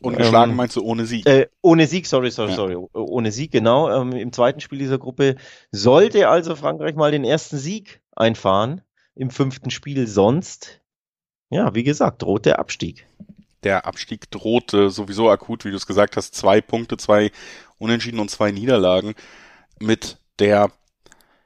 Ungeschlagen 0.00 0.52
ähm, 0.52 0.56
meinst 0.56 0.76
du 0.76 0.82
ohne 0.82 1.04
Sieg? 1.04 1.26
Äh, 1.26 1.48
ohne 1.60 1.86
Sieg, 1.86 2.06
sorry, 2.06 2.30
sorry, 2.30 2.52
ja. 2.52 2.56
sorry. 2.56 2.76
Ohne 2.94 3.30
Sieg, 3.30 3.52
genau. 3.52 3.90
Ähm, 3.90 4.12
Im 4.12 4.32
zweiten 4.32 4.60
Spiel 4.60 4.78
dieser 4.78 4.96
Gruppe 4.96 5.36
sollte 5.70 6.30
also 6.30 6.56
Frankreich 6.56 6.94
mal 6.94 7.10
den 7.10 7.24
ersten 7.24 7.58
Sieg 7.58 8.00
einfahren 8.16 8.80
im 9.14 9.28
fünften 9.28 9.68
Spiel. 9.68 10.06
Sonst, 10.06 10.80
ja, 11.50 11.74
wie 11.74 11.84
gesagt, 11.84 12.22
droht 12.22 12.46
der 12.46 12.58
Abstieg. 12.58 13.06
Der 13.64 13.84
Abstieg 13.84 14.30
drohte 14.30 14.88
sowieso 14.88 15.28
akut, 15.28 15.66
wie 15.66 15.70
du 15.70 15.76
es 15.76 15.86
gesagt 15.86 16.16
hast. 16.16 16.34
Zwei 16.34 16.62
Punkte, 16.62 16.96
zwei 16.96 17.32
Unentschieden 17.76 18.18
und 18.18 18.30
zwei 18.30 18.50
Niederlagen 18.50 19.14
mit 19.80 20.18
der 20.38 20.70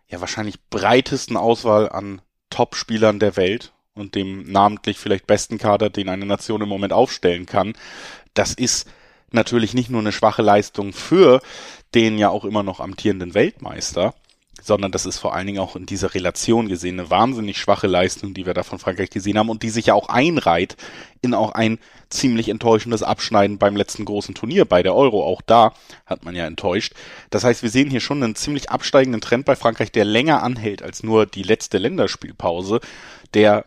ja 0.08 0.20
wahrscheinlich 0.20 0.62
breitesten 0.69 1.36
Auswahl 1.36 1.88
an 1.88 2.20
Top-Spielern 2.50 3.19
der 3.19 3.36
Welt 3.36 3.72
und 3.94 4.14
dem 4.14 4.50
namentlich 4.50 4.98
vielleicht 4.98 5.26
besten 5.26 5.58
Kader, 5.58 5.90
den 5.90 6.08
eine 6.08 6.26
Nation 6.26 6.62
im 6.62 6.69
Moment 6.69 6.92
aufstellen 6.92 7.46
kann. 7.46 7.75
Das 8.34 8.52
ist 8.52 8.88
natürlich 9.31 9.75
nicht 9.75 9.90
nur 9.90 10.00
eine 10.00 10.12
schwache 10.12 10.42
Leistung 10.42 10.92
für 10.92 11.40
den 11.94 12.19
ja 12.19 12.28
auch 12.28 12.44
immer 12.44 12.62
noch 12.62 12.81
amtierenden 12.81 13.34
Weltmeister, 13.34 14.14
sondern 14.64 14.93
das 14.93 15.06
ist 15.06 15.19
vor 15.19 15.34
allen 15.34 15.46
Dingen 15.46 15.58
auch 15.58 15.76
in 15.76 15.87
dieser 15.87 16.14
Relation 16.14 16.69
gesehen 16.69 16.99
eine 16.99 17.11
wahnsinnig 17.11 17.58
schwache 17.58 17.87
Leistung, 17.87 18.34
die 18.34 18.46
wir 18.46 18.55
da 18.55 18.62
von 18.62 18.78
Frankreich 18.78 19.11
gesehen 19.11 19.38
haben 19.38 19.50
und 19.50 19.62
die 19.62 19.70
sich 19.70 19.87
ja 19.87 19.94
auch 19.94 20.08
einreiht 20.08 20.76
in 21.20 21.34
auch 21.34 21.52
ein 21.52 21.78
ziemlich 22.08 22.49
enttäuschendes 22.49 23.02
Abschneiden 23.02 23.58
beim 23.58 23.76
letzten 23.76 24.05
großen 24.05 24.34
Turnier 24.34 24.64
bei 24.64 24.82
der 24.82 24.94
Euro. 24.94 25.25
Auch 25.25 25.43
da 25.43 25.72
hat 26.06 26.25
man 26.25 26.34
ja 26.34 26.46
enttäuscht. 26.46 26.94
Das 27.31 27.44
heißt, 27.44 27.62
wir 27.62 27.70
sehen 27.70 27.90
hier 27.90 28.00
schon 28.00 28.22
einen 28.22 28.37
ziemlich 28.37 28.70
absteigenden 28.70 29.20
Trend 29.20 29.44
bei 29.44 29.56
Frankreich, 29.56 29.93
der 29.93 30.05
länger 30.05 30.43
anhält 30.43 30.82
als 30.82 31.02
nur 31.02 31.26
die 31.26 31.43
letzte 31.43 31.78
Länderspielpause, 31.78 32.81
der 33.32 33.64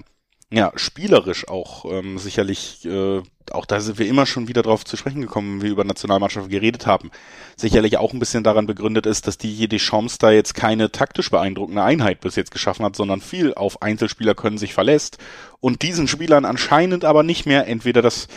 ja, 0.50 0.72
spielerisch 0.76 1.48
auch 1.50 1.84
ähm, 1.92 2.18
sicherlich, 2.18 2.86
äh, 2.86 3.22
auch 3.52 3.66
da 3.66 3.82
sind 3.82 4.00
wir 4.00 4.08
immer 4.08 4.26
schon 4.26 4.48
wieder 4.48 4.62
drauf 4.62 4.86
zu 4.86 4.96
sprechen 4.96 5.22
gekommen, 5.22 5.58
wenn 5.58 5.64
wir 5.64 5.72
über 5.72 5.84
Nationalmannschaften 5.84 6.50
geredet 6.50 6.88
haben, 6.88 7.12
sicherlich 7.58 7.98
auch 7.98 8.14
ein 8.14 8.20
bisschen 8.20 8.46
daran 8.46 8.66
begründet 8.66 9.06
ist, 9.06 9.28
dass 9.28 9.38
die 9.38 9.54
jede 9.54 9.76
Chance 9.76 10.18
da 10.20 10.32
jetzt 10.32 10.54
keine 10.54 10.90
taktisch 10.90 11.30
beeindruckende 11.32 11.84
Einheit 11.84 12.22
bis 12.22 12.38
jetzt 12.38 12.52
geschaffen 12.52 12.86
hat, 12.86 12.96
sondern 12.96 13.20
viel 13.20 13.54
auf 13.56 13.82
Einzelspieler 13.82 14.36
können 14.36 14.58
sich 14.58 14.74
verlässt 14.74 15.18
und 15.60 15.82
diesen 15.82 16.08
Spielern 16.08 16.46
anscheinend 16.46 17.04
aber 17.04 17.24
nicht 17.24 17.46
mehr. 17.46 17.68
Entweder 17.68 18.02
das 18.02 18.30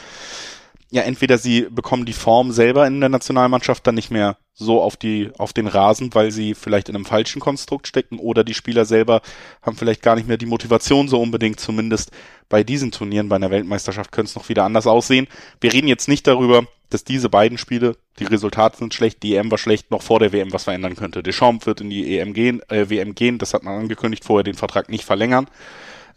ja, 0.93 1.03
entweder 1.03 1.39
sie 1.39 1.69
bekommen 1.71 2.05
die 2.05 2.13
Form 2.13 2.51
selber 2.51 2.87
in 2.87 2.99
der 2.99 3.09
Nationalmannschaft 3.09 3.87
dann 3.87 3.95
nicht 3.95 4.11
mehr 4.11 4.37
so 4.55 4.83
auf 4.83 4.97
die, 4.97 5.31
auf 5.39 5.53
den 5.53 5.69
Rasen, 5.69 6.13
weil 6.15 6.33
sie 6.33 6.55
vielleicht 6.55 6.89
in 6.89 6.97
einem 6.97 7.05
falschen 7.05 7.41
Konstrukt 7.41 7.87
stecken 7.87 8.19
oder 8.19 8.43
die 8.43 8.55
Spieler 8.55 8.85
selber 8.85 9.23
haben 9.63 9.77
vielleicht 9.77 10.03
gar 10.03 10.17
nicht 10.17 10.27
mehr 10.27 10.37
die 10.37 10.47
Motivation 10.47 11.07
so 11.07 11.21
unbedingt, 11.21 11.61
zumindest 11.61 12.11
bei 12.49 12.65
diesen 12.65 12.91
Turnieren, 12.91 13.29
bei 13.29 13.37
einer 13.37 13.53
Weltmeisterschaft 13.53 14.11
könnte 14.11 14.31
es 14.31 14.35
noch 14.35 14.49
wieder 14.49 14.65
anders 14.65 14.89
aussehen. 14.89 15.29
Wir 15.61 15.73
reden 15.73 15.87
jetzt 15.87 16.09
nicht 16.09 16.27
darüber, 16.27 16.65
dass 16.91 17.05
diese 17.05 17.29
beiden 17.29 17.57
Spiele, 17.57 17.97
die 18.19 18.25
Resultate 18.25 18.77
sind 18.79 18.93
schlecht, 18.93 19.23
die 19.23 19.37
EM 19.37 19.51
war 19.53 19.59
schlecht, 19.59 19.93
noch 19.93 20.03
vor 20.03 20.19
der 20.19 20.33
WM 20.33 20.53
was 20.53 20.65
verändern 20.65 20.97
könnte. 20.97 21.23
Deschamps 21.23 21.67
wird 21.67 21.81
in 21.81 21.89
die 21.89 22.19
EM 22.19 22.35
gehen, 22.35 22.61
äh, 22.69 22.91
WM 22.91 23.15
gehen, 23.15 23.39
das 23.39 23.55
hat 23.55 23.63
man 23.63 23.79
angekündigt, 23.79 24.25
vorher 24.25 24.43
den 24.43 24.57
Vertrag 24.57 24.89
nicht 24.89 25.05
verlängern. 25.05 25.47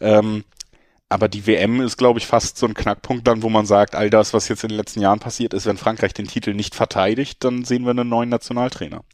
Ähm, 0.00 0.42
aber 1.08 1.28
die 1.28 1.46
WM 1.46 1.80
ist, 1.80 1.96
glaube 1.96 2.18
ich, 2.18 2.26
fast 2.26 2.56
so 2.56 2.66
ein 2.66 2.74
Knackpunkt 2.74 3.26
dann, 3.26 3.42
wo 3.42 3.48
man 3.48 3.66
sagt, 3.66 3.94
all 3.94 4.10
das, 4.10 4.34
was 4.34 4.48
jetzt 4.48 4.64
in 4.64 4.70
den 4.70 4.78
letzten 4.78 5.00
Jahren 5.00 5.20
passiert 5.20 5.54
ist, 5.54 5.66
wenn 5.66 5.76
Frankreich 5.76 6.14
den 6.14 6.26
Titel 6.26 6.54
nicht 6.54 6.74
verteidigt, 6.74 7.44
dann 7.44 7.64
sehen 7.64 7.84
wir 7.84 7.90
einen 7.90 8.08
neuen 8.08 8.30
Nationaltrainer. 8.30 9.04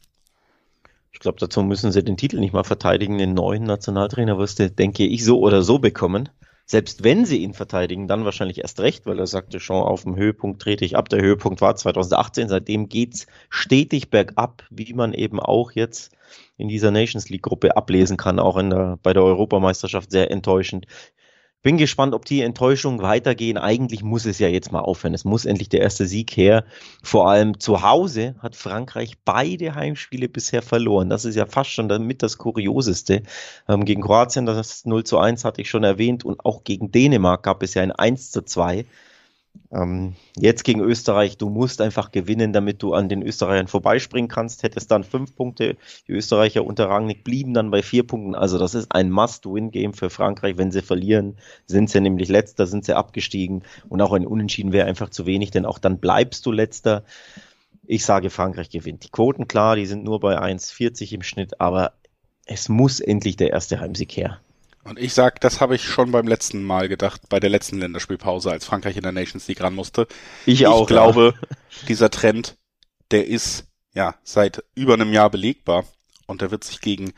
Ich 1.11 1.19
glaube, 1.19 1.37
dazu 1.39 1.61
müssen 1.61 1.91
sie 1.91 2.03
den 2.03 2.17
Titel 2.17 2.39
nicht 2.39 2.53
mal 2.53 2.63
verteidigen. 2.63 3.17
Den 3.17 3.33
neuen 3.33 3.63
Nationaltrainer 3.63 4.37
wirst 4.37 4.59
du, 4.59 4.71
denke 4.71 5.05
ich, 5.05 5.25
so 5.25 5.39
oder 5.39 5.61
so 5.61 5.77
bekommen. 5.79 6.29
Selbst 6.65 7.03
wenn 7.03 7.25
sie 7.25 7.39
ihn 7.39 7.53
verteidigen, 7.53 8.07
dann 8.07 8.23
wahrscheinlich 8.23 8.59
erst 8.59 8.79
recht, 8.79 9.05
weil 9.05 9.19
er 9.19 9.27
sagte 9.27 9.59
schon, 9.59 9.83
auf 9.83 10.03
dem 10.03 10.15
Höhepunkt 10.15 10.61
trete 10.61 10.85
ich 10.85 10.95
ab. 10.95 11.09
Der 11.09 11.21
Höhepunkt 11.21 11.59
war 11.59 11.75
2018. 11.75 12.47
Seitdem 12.47 12.87
geht's 12.87 13.27
stetig 13.49 14.09
bergab, 14.09 14.63
wie 14.69 14.93
man 14.93 15.13
eben 15.13 15.41
auch 15.41 15.73
jetzt 15.73 16.15
in 16.57 16.69
dieser 16.69 16.91
Nations 16.91 17.27
League 17.27 17.43
Gruppe 17.43 17.75
ablesen 17.75 18.15
kann, 18.15 18.39
auch 18.39 18.55
in 18.55 18.69
der, 18.69 18.97
bei 19.03 19.11
der 19.11 19.23
Europameisterschaft 19.23 20.11
sehr 20.11 20.31
enttäuschend. 20.31 20.87
Bin 21.63 21.77
gespannt, 21.77 22.15
ob 22.15 22.25
die 22.25 22.41
Enttäuschungen 22.41 23.03
weitergehen. 23.03 23.59
Eigentlich 23.59 24.01
muss 24.01 24.25
es 24.25 24.39
ja 24.39 24.47
jetzt 24.47 24.71
mal 24.71 24.79
aufhören. 24.79 25.13
Es 25.13 25.25
muss 25.25 25.45
endlich 25.45 25.69
der 25.69 25.81
erste 25.81 26.07
Sieg 26.07 26.35
her. 26.35 26.65
Vor 27.03 27.29
allem 27.29 27.59
zu 27.59 27.83
Hause 27.83 28.33
hat 28.39 28.55
Frankreich 28.55 29.19
beide 29.23 29.75
Heimspiele 29.75 30.27
bisher 30.27 30.63
verloren. 30.63 31.09
Das 31.09 31.23
ist 31.23 31.35
ja 31.35 31.45
fast 31.45 31.69
schon 31.69 31.87
damit 31.87 32.23
das 32.23 32.39
Kurioseste. 32.39 33.21
Ähm, 33.69 33.85
gegen 33.85 34.01
Kroatien, 34.01 34.47
das 34.47 34.85
0 34.85 35.03
zu 35.03 35.19
1 35.19 35.45
hatte 35.45 35.61
ich 35.61 35.69
schon 35.69 35.83
erwähnt. 35.83 36.25
Und 36.25 36.43
auch 36.45 36.63
gegen 36.63 36.91
Dänemark 36.91 37.43
gab 37.43 37.61
es 37.61 37.75
ja 37.75 37.83
ein 37.83 37.91
1 37.91 38.31
zu 38.31 38.41
2. 38.41 38.85
Ähm, 39.71 40.15
jetzt 40.35 40.63
gegen 40.63 40.81
Österreich, 40.81 41.37
du 41.37 41.49
musst 41.49 41.79
einfach 41.81 42.11
gewinnen, 42.11 42.51
damit 42.51 42.83
du 42.83 42.93
an 42.93 43.07
den 43.07 43.21
Österreichern 43.21 43.67
vorbeispringen 43.67 44.29
kannst. 44.29 44.63
Hättest 44.63 44.91
dann 44.91 45.03
fünf 45.03 45.35
Punkte. 45.35 45.77
Die 46.07 46.11
Österreicher 46.11 46.65
unter 46.65 46.89
Rangnick 46.89 47.23
blieben 47.23 47.53
dann 47.53 47.71
bei 47.71 47.81
vier 47.81 48.05
Punkten. 48.05 48.35
Also 48.35 48.57
das 48.57 48.75
ist 48.75 48.93
ein 48.93 49.09
Must-Win-Game 49.09 49.93
für 49.93 50.09
Frankreich. 50.09 50.57
Wenn 50.57 50.71
sie 50.71 50.81
verlieren, 50.81 51.37
sind 51.65 51.89
sie 51.89 52.01
nämlich 52.01 52.27
letzter, 52.27 52.67
sind 52.67 52.85
sie 52.85 52.95
abgestiegen. 52.95 53.63
Und 53.87 54.01
auch 54.01 54.13
ein 54.13 54.27
Unentschieden 54.27 54.73
wäre 54.73 54.87
einfach 54.87 55.09
zu 55.09 55.25
wenig, 55.25 55.51
denn 55.51 55.65
auch 55.65 55.79
dann 55.79 55.99
bleibst 55.99 56.45
du 56.45 56.51
letzter 56.51 57.03
Ich 57.85 58.05
sage, 58.05 58.29
Frankreich 58.29 58.69
gewinnt. 58.69 59.05
Die 59.05 59.09
Quoten, 59.09 59.47
klar, 59.47 59.75
die 59.75 59.85
sind 59.85 60.03
nur 60.03 60.19
bei 60.19 60.37
1,40 60.37 61.13
im 61.13 61.23
Schnitt, 61.23 61.61
aber 61.61 61.93
es 62.45 62.67
muss 62.67 62.99
endlich 62.99 63.37
der 63.37 63.51
erste 63.51 63.79
Heimsieg 63.79 64.11
her. 64.17 64.41
Und 64.83 64.97
ich 64.99 65.13
sag, 65.13 65.39
das 65.41 65.61
habe 65.61 65.75
ich 65.75 65.83
schon 65.83 66.11
beim 66.11 66.27
letzten 66.27 66.63
Mal 66.63 66.89
gedacht, 66.89 67.21
bei 67.29 67.39
der 67.39 67.49
letzten 67.49 67.77
Länderspielpause, 67.77 68.51
als 68.51 68.65
Frankreich 68.65 68.97
in 68.97 69.03
der 69.03 69.11
Nations 69.11 69.47
League 69.47 69.61
ran 69.61 69.75
musste. 69.75 70.07
Ich, 70.45 70.65
auch. 70.65 70.81
Ich 70.81 70.87
glaube, 70.87 71.33
ja. 71.39 71.47
dieser 71.87 72.09
Trend, 72.09 72.57
der 73.11 73.27
ist 73.27 73.65
ja 73.93 74.15
seit 74.23 74.63
über 74.73 74.93
einem 74.93 75.13
Jahr 75.13 75.29
belegbar 75.29 75.85
und 76.25 76.41
der 76.41 76.49
wird 76.49 76.63
sich 76.63 76.81
gegen 76.81 77.13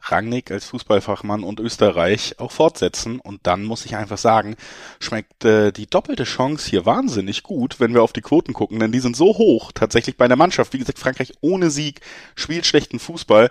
Rangnick 0.00 0.50
als 0.50 0.66
Fußballfachmann 0.66 1.42
und 1.42 1.60
Österreich 1.60 2.38
auch 2.38 2.52
fortsetzen. 2.52 3.20
Und 3.20 3.46
dann 3.46 3.64
muss 3.64 3.84
ich 3.84 3.96
einfach 3.96 4.18
sagen, 4.18 4.56
schmeckt 5.00 5.44
äh, 5.44 5.72
die 5.72 5.88
doppelte 5.88 6.24
Chance 6.24 6.70
hier 6.70 6.86
wahnsinnig 6.86 7.42
gut, 7.42 7.80
wenn 7.80 7.94
wir 7.94 8.02
auf 8.02 8.12
die 8.12 8.20
Quoten 8.20 8.52
gucken, 8.52 8.78
denn 8.78 8.92
die 8.92 9.00
sind 9.00 9.16
so 9.16 9.36
hoch, 9.36 9.72
tatsächlich 9.72 10.16
bei 10.16 10.28
der 10.28 10.36
Mannschaft. 10.36 10.72
Wie 10.72 10.78
gesagt, 10.78 10.98
Frankreich 10.98 11.32
ohne 11.40 11.70
Sieg 11.70 12.00
spielt 12.36 12.66
schlechten 12.66 12.98
Fußball. 12.98 13.50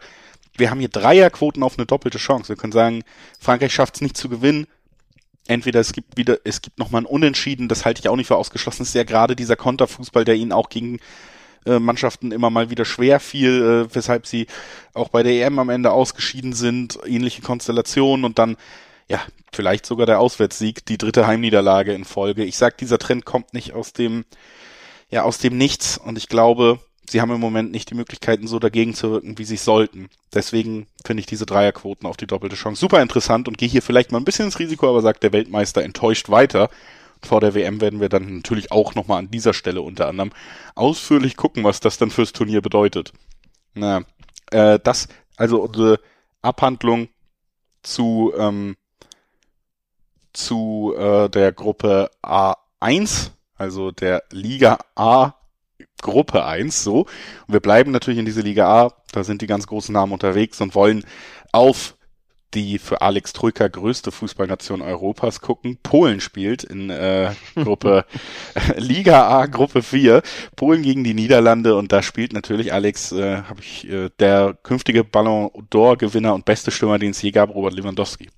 Wir 0.58 0.72
haben 0.72 0.80
hier 0.80 0.90
Dreierquoten 0.90 1.64
auf 1.64 1.78
eine 1.78 1.86
doppelte 1.86 2.18
Chance. 2.18 2.50
Wir 2.50 2.56
können 2.56 2.74
sagen, 2.74 3.04
Frankreich 3.40 3.74
schafft 3.74 3.96
es 3.96 4.02
nicht 4.02 4.18
zu 4.18 4.28
gewinnen. 4.28 4.68
Entweder 5.48 5.80
es 5.80 5.94
gibt 5.94 6.18
wieder, 6.18 6.40
es 6.44 6.62
gibt 6.62 6.78
nochmal 6.78 7.04
ein 7.04 7.06
Unentschieden, 7.06 7.70
das 7.70 7.86
halte 7.86 8.02
ich 8.02 8.10
auch 8.10 8.18
nicht 8.18 8.28
für 8.28 8.36
ausgeschlossen. 8.36 8.82
Es 8.82 8.90
ist 8.90 8.96
ja 8.96 9.04
gerade 9.04 9.36
dieser 9.36 9.56
Konterfußball, 9.56 10.26
der 10.26 10.36
ihnen 10.36 10.52
auch 10.52 10.68
gegen 10.68 11.00
äh, 11.66 11.80
Mannschaften 11.80 12.32
immer 12.32 12.50
mal 12.50 12.70
wieder 12.70 12.84
schwer 12.84 13.20
fiel, 13.20 13.88
äh, 13.90 13.96
weshalb 13.96 14.28
sie 14.28 14.48
auch 14.94 15.10
bei 15.10 15.24
der 15.24 15.34
EM 15.46 15.60
am 15.60 15.70
Ende 15.70 15.92
ausgeschieden 15.92 16.54
sind, 16.54 17.00
ähnliche 17.06 17.42
Konstellationen 17.42 18.26
und 18.26 18.40
dann 18.40 18.58
ja, 19.08 19.22
vielleicht 19.54 19.86
sogar 19.86 20.06
der 20.06 20.20
Auswärtssieg, 20.20 20.86
die 20.86 20.98
dritte 20.98 21.28
Heimniederlage 21.28 21.94
in 21.94 22.04
Folge. 22.04 22.44
Ich 22.44 22.58
sag, 22.58 22.78
dieser 22.78 22.98
Trend 22.98 23.26
kommt 23.26 23.54
nicht 23.54 23.74
aus 23.74 23.94
dem, 23.94 24.26
ja, 25.10 25.24
aus 25.24 25.38
dem 25.38 25.58
Nichts 25.58 25.98
und 25.98 26.18
ich 26.18 26.28
glaube, 26.28 26.80
sie 27.10 27.22
haben 27.22 27.32
im 27.32 27.40
Moment 27.40 27.72
nicht 27.72 27.90
die 27.90 27.96
Möglichkeiten, 27.96 28.48
so 28.48 28.60
dagegen 28.60 28.94
zu 28.94 29.12
wirken, 29.12 29.38
wie 29.38 29.44
sie 29.44 29.58
sollten. 29.58 30.10
Deswegen 30.34 30.88
finde 31.06 31.22
ich 31.22 31.28
diese 31.28 31.46
Dreierquoten 31.46 32.08
auf 32.08 32.18
die 32.18 32.28
doppelte 32.28 32.56
Chance 32.56 32.80
super 32.80 33.02
interessant 33.02 33.48
und 33.48 33.58
gehe 33.58 33.70
hier 33.70 33.82
vielleicht 33.82 34.12
mal 34.12 34.20
ein 34.20 34.26
bisschen 34.26 34.46
ins 34.46 34.60
Risiko, 34.60 34.90
aber 34.90 35.02
sagt 35.02 35.24
der 35.24 35.34
Weltmeister 35.34 35.84
enttäuscht 35.84 36.30
weiter 36.30 36.70
vor 37.24 37.42
der 37.42 37.54
WM 37.54 37.82
werden 37.82 38.00
wir 38.00 38.10
dann 38.10 38.38
natürlich 38.38 38.72
auch 38.72 38.96
nochmal 38.96 39.20
an 39.20 39.32
dieser 39.32 39.54
Stelle 39.54 39.82
unter 39.82 40.08
anderem 40.08 40.32
ausführlich 40.76 41.38
gucken, 41.38 41.64
was 41.64 41.80
das 41.80 41.98
dann 41.98 42.12
fürs 42.12 42.34
Turnier 42.34 42.62
bedeutet. 42.62 43.14
Na, 43.74 44.04
äh, 44.52 44.80
das, 44.84 45.08
also 45.36 45.62
unsere 45.62 46.00
Abhandlung 46.42 47.10
zu, 47.84 48.34
ähm, 48.38 48.76
zu 50.34 50.94
äh, 50.98 51.30
der 51.30 51.52
Gruppe 51.52 52.12
A1, 52.24 53.32
also 53.56 53.92
der 53.92 54.24
Liga 54.32 54.78
A 54.96 55.34
Gruppe 56.02 56.46
1, 56.46 56.84
so. 56.84 57.02
Und 57.02 57.54
wir 57.54 57.60
bleiben 57.60 57.92
natürlich 57.92 58.20
in 58.20 58.26
dieser 58.26 58.44
Liga 58.44 58.68
A, 58.68 58.94
da 59.12 59.24
sind 59.24 59.42
die 59.42 59.48
ganz 59.48 59.68
großen 59.68 59.94
Namen 59.94 60.14
unterwegs 60.14 60.62
und 60.62 60.76
wollen 60.76 61.04
auf 61.52 61.98
die 62.54 62.80
für 62.80 63.02
Alex 63.02 63.34
Troika 63.34 63.68
größte 63.68 64.12
Fußballnation 64.12 64.82
Europas 64.82 65.42
gucken. 65.42 65.78
Polen 65.84 66.22
spielt 66.22 66.64
in 66.64 66.90
äh, 66.90 67.32
Gruppe 67.56 68.06
Liga 68.78 69.28
A, 69.28 69.46
Gruppe 69.48 69.84
4. 69.84 70.22
Polen 70.56 70.82
gegen 70.82 71.04
die 71.04 71.14
Niederlande 71.14 71.76
und 71.76 71.92
da 71.92 72.02
spielt 72.02 72.34
natürlich 72.34 72.74
Alex, 72.74 73.12
äh, 73.12 73.44
habe 73.44 73.60
ich, 73.62 73.90
äh, 73.90 74.10
der 74.20 74.58
künftige 74.64 75.04
Ballon 75.04 75.50
d'Or-Gewinner 75.72 76.34
und 76.34 76.46
beste 76.46 76.72
Stürmer, 76.72 77.00
den 77.00 77.12
es 77.12 77.22
je 77.22 77.32
gab, 77.32 77.54
Robert 77.54 77.74
Lewandowski. 77.74 78.30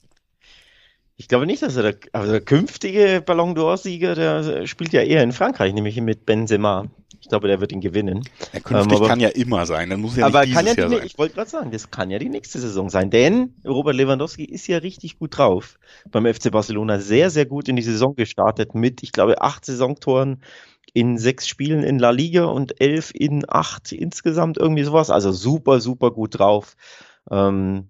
Ich 1.16 1.28
glaube 1.28 1.46
nicht, 1.46 1.62
dass 1.62 1.76
er 1.76 1.84
der, 1.84 1.96
also 2.14 2.32
der 2.32 2.42
künftige 2.42 3.22
Ballon 3.26 3.54
d'Or-Sieger, 3.54 4.16
der 4.16 4.66
spielt 4.68 4.94
ja 4.94 5.02
eher 5.02 5.22
in 5.22 5.34
Frankreich, 5.34 5.74
nämlich 5.74 6.00
mit 6.00 6.26
Benzema. 6.26 6.86
Ich 7.22 7.28
glaube, 7.28 7.48
der 7.48 7.60
wird 7.60 7.72
ihn 7.72 7.82
gewinnen. 7.82 8.24
Ja, 8.54 8.60
künftig 8.60 8.92
ähm, 8.92 8.98
aber, 8.98 9.08
kann 9.08 9.20
ja 9.20 9.30
immer 9.30 9.66
sein. 9.66 9.90
Dann 9.90 10.02
muss 10.02 10.16
ja 10.16 10.26
aber 10.26 10.46
nicht 10.46 10.54
kann 10.54 10.66
ja 10.66 10.74
die, 10.74 10.82
sein. 10.82 11.06
Ich 11.06 11.18
wollte 11.18 11.36
gerade 11.36 11.50
sagen, 11.50 11.72
das 11.72 11.92
kann 11.92 12.10
ja 12.10 12.20
die 12.20 12.30
nächste 12.30 12.60
Saison 12.60 12.90
sein, 12.90 13.10
denn 13.10 13.56
Robert 13.66 13.96
Lewandowski 13.96 14.46
ist 14.46 14.68
ja 14.68 14.78
richtig 14.78 15.20
gut 15.20 15.38
drauf. 15.38 15.78
Beim 16.12 16.26
FC 16.26 16.52
Barcelona 16.52 17.00
sehr, 17.00 17.30
sehr 17.30 17.46
gut 17.46 17.68
in 17.68 17.76
die 17.76 17.82
Saison 17.82 18.16
gestartet 18.16 18.74
mit, 18.74 19.04
ich 19.04 19.12
glaube, 19.12 19.42
acht 19.42 19.66
Saisontoren 19.66 20.42
in 20.94 21.18
sechs 21.18 21.48
Spielen 21.48 21.84
in 21.84 22.00
La 22.00 22.10
Liga 22.10 22.46
und 22.46 22.82
elf 22.82 23.12
in 23.14 23.44
acht 23.48 23.92
insgesamt, 23.92 24.58
irgendwie 24.58 24.84
sowas. 24.84 25.10
Also 25.10 25.32
super, 25.32 25.82
super 25.82 26.12
gut 26.12 26.40
drauf. 26.40 26.76
Ähm, 27.30 27.90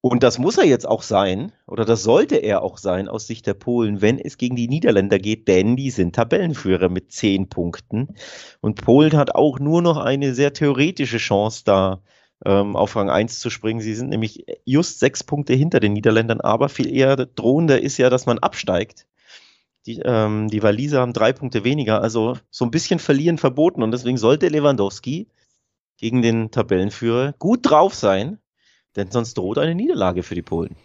und 0.00 0.22
das 0.22 0.38
muss 0.38 0.58
er 0.58 0.64
jetzt 0.64 0.86
auch 0.86 1.02
sein, 1.02 1.52
oder 1.66 1.84
das 1.84 2.04
sollte 2.04 2.36
er 2.36 2.62
auch 2.62 2.78
sein 2.78 3.08
aus 3.08 3.26
Sicht 3.26 3.46
der 3.46 3.54
Polen, 3.54 4.00
wenn 4.00 4.18
es 4.18 4.38
gegen 4.38 4.54
die 4.54 4.68
Niederländer 4.68 5.18
geht, 5.18 5.48
denn 5.48 5.74
die 5.74 5.90
sind 5.90 6.14
Tabellenführer 6.14 6.88
mit 6.88 7.10
zehn 7.10 7.48
Punkten. 7.48 8.14
Und 8.60 8.80
Polen 8.80 9.16
hat 9.16 9.34
auch 9.34 9.58
nur 9.58 9.82
noch 9.82 9.96
eine 9.96 10.34
sehr 10.34 10.52
theoretische 10.52 11.18
Chance, 11.18 11.62
da 11.64 12.00
ähm, 12.44 12.76
auf 12.76 12.94
Rang 12.94 13.10
1 13.10 13.40
zu 13.40 13.50
springen. 13.50 13.80
Sie 13.80 13.94
sind 13.94 14.10
nämlich 14.10 14.44
just 14.64 15.00
sechs 15.00 15.24
Punkte 15.24 15.54
hinter 15.54 15.80
den 15.80 15.94
Niederländern, 15.94 16.40
aber 16.40 16.68
viel 16.68 16.94
eher 16.94 17.16
drohender 17.16 17.82
ist 17.82 17.98
ja, 17.98 18.08
dass 18.08 18.24
man 18.24 18.38
absteigt. 18.38 19.06
Die, 19.86 20.00
ähm, 20.04 20.48
die 20.48 20.62
Waliser 20.62 21.00
haben 21.00 21.12
drei 21.12 21.32
Punkte 21.32 21.64
weniger, 21.64 22.02
also 22.02 22.36
so 22.50 22.64
ein 22.64 22.70
bisschen 22.70 23.00
verlieren 23.00 23.38
verboten. 23.38 23.82
Und 23.82 23.90
deswegen 23.90 24.18
sollte 24.18 24.48
Lewandowski 24.48 25.28
gegen 25.96 26.22
den 26.22 26.52
Tabellenführer 26.52 27.34
gut 27.38 27.68
drauf 27.68 27.94
sein 27.94 28.38
denn 28.96 29.10
sonst 29.10 29.34
droht 29.34 29.58
eine 29.58 29.74
Niederlage 29.74 30.22
für 30.22 30.34
die 30.34 30.42
Polen. 30.42 30.76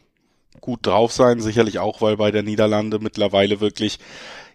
Gut 0.62 0.86
drauf 0.86 1.12
sein, 1.12 1.41
sicherlich 1.41 1.79
auch, 1.79 2.01
weil 2.01 2.17
bei 2.17 2.31
der 2.31 2.43
Niederlande 2.43 3.00
mittlerweile 3.00 3.60
wirklich 3.60 4.00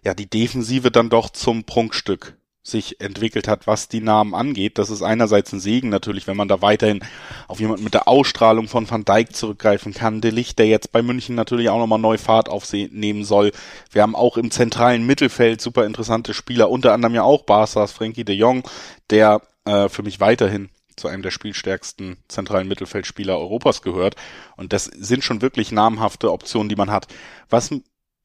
ja 0.03 0.13
die 0.13 0.29
Defensive 0.29 0.91
dann 0.91 1.09
doch 1.09 1.29
zum 1.29 1.65
Prunkstück 1.65 2.37
sich 2.63 3.01
entwickelt 3.01 3.47
hat, 3.47 3.67
was 3.67 3.87
die 3.87 4.01
Namen 4.01 4.35
angeht. 4.35 4.77
Das 4.77 4.89
ist 4.89 5.01
einerseits 5.01 5.51
ein 5.53 5.59
Segen 5.59 5.89
natürlich, 5.89 6.27
wenn 6.27 6.37
man 6.37 6.47
da 6.47 6.61
weiterhin 6.61 6.99
auf 7.47 7.59
jemanden 7.59 7.83
mit 7.83 7.93
der 7.93 8.07
Ausstrahlung 8.07 8.67
von 8.67 8.89
Van 8.89 9.05
Dijk 9.05 9.35
zurückgreifen 9.35 9.93
kann. 9.93 10.21
De 10.21 10.31
Licht, 10.31 10.59
der 10.59 10.67
jetzt 10.67 10.91
bei 10.91 11.01
München 11.01 11.35
natürlich 11.35 11.69
auch 11.69 11.79
nochmal 11.79 11.99
neu 11.99 12.17
Fahrt 12.17 12.49
aufnehmen 12.49 13.23
soll. 13.23 13.51
Wir 13.91 14.01
haben 14.01 14.15
auch 14.15 14.37
im 14.37 14.51
zentralen 14.51 15.05
Mittelfeld 15.05 15.61
super 15.61 15.85
interessante 15.85 16.33
Spieler, 16.33 16.69
unter 16.69 16.93
anderem 16.93 17.15
ja 17.15 17.23
auch 17.23 17.43
Barca's 17.43 17.91
Frankie 17.91 18.25
de 18.25 18.35
Jong, 18.35 18.63
der 19.09 19.41
äh, 19.65 19.89
für 19.89 20.03
mich 20.03 20.19
weiterhin 20.19 20.69
zu 20.99 21.07
einem 21.07 21.23
der 21.23 21.31
spielstärksten 21.31 22.17
zentralen 22.27 22.67
Mittelfeldspieler 22.67 23.37
Europas 23.37 23.81
gehört. 23.81 24.15
Und 24.57 24.73
das 24.73 24.85
sind 24.85 25.23
schon 25.23 25.41
wirklich 25.41 25.71
namhafte 25.71 26.31
Optionen, 26.31 26.69
die 26.69 26.75
man 26.75 26.91
hat. 26.91 27.07
Was 27.49 27.71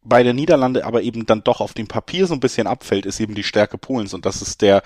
bei 0.03 0.23
der 0.23 0.35
Niederlande 0.35 0.85
aber 0.85 1.03
eben 1.03 1.27
dann 1.27 1.43
doch 1.43 1.61
auf 1.61 1.73
dem 1.73 1.89
Papier 1.89 2.27
so 2.27 2.35
ein 2.35 2.41
bisschen 2.41 2.67
abfällt, 2.67 3.07
ist 3.07 3.21
eben 3.21 3.35
die 3.35 3.43
Stärke 3.43 3.79
Polens. 3.79 4.13
Und 4.13 4.27
das 4.27 4.43
ist 4.43 4.61
der 4.61 4.83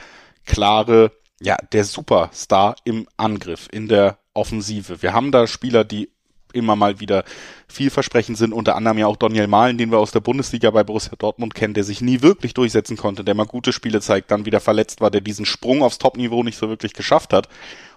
klare, 0.46 1.12
ja, 1.40 1.56
der 1.72 1.84
Superstar 1.84 2.76
im 2.84 3.08
Angriff, 3.16 3.68
in 3.72 3.88
der 3.88 4.18
Offensive. 4.34 5.02
Wir 5.02 5.12
haben 5.12 5.32
da 5.32 5.46
Spieler, 5.46 5.84
die 5.84 6.10
immer 6.58 6.76
mal 6.76 7.00
wieder 7.00 7.24
vielversprechend 7.68 8.36
sind, 8.36 8.52
unter 8.52 8.76
anderem 8.76 8.98
ja 8.98 9.06
auch 9.06 9.16
Daniel 9.16 9.46
Mahlen, 9.46 9.78
den 9.78 9.90
wir 9.90 9.98
aus 9.98 10.10
der 10.10 10.20
Bundesliga 10.20 10.70
bei 10.70 10.84
Borussia 10.84 11.14
Dortmund 11.18 11.54
kennen, 11.54 11.74
der 11.74 11.84
sich 11.84 12.00
nie 12.00 12.22
wirklich 12.22 12.54
durchsetzen 12.54 12.96
konnte, 12.96 13.24
der 13.24 13.34
mal 13.34 13.46
gute 13.46 13.72
Spiele 13.72 14.00
zeigt, 14.00 14.30
dann 14.30 14.44
wieder 14.44 14.60
verletzt 14.60 15.00
war, 15.00 15.10
der 15.10 15.20
diesen 15.20 15.46
Sprung 15.46 15.82
aufs 15.82 15.98
Topniveau 15.98 16.42
nicht 16.42 16.58
so 16.58 16.68
wirklich 16.68 16.92
geschafft 16.92 17.32
hat. 17.32 17.48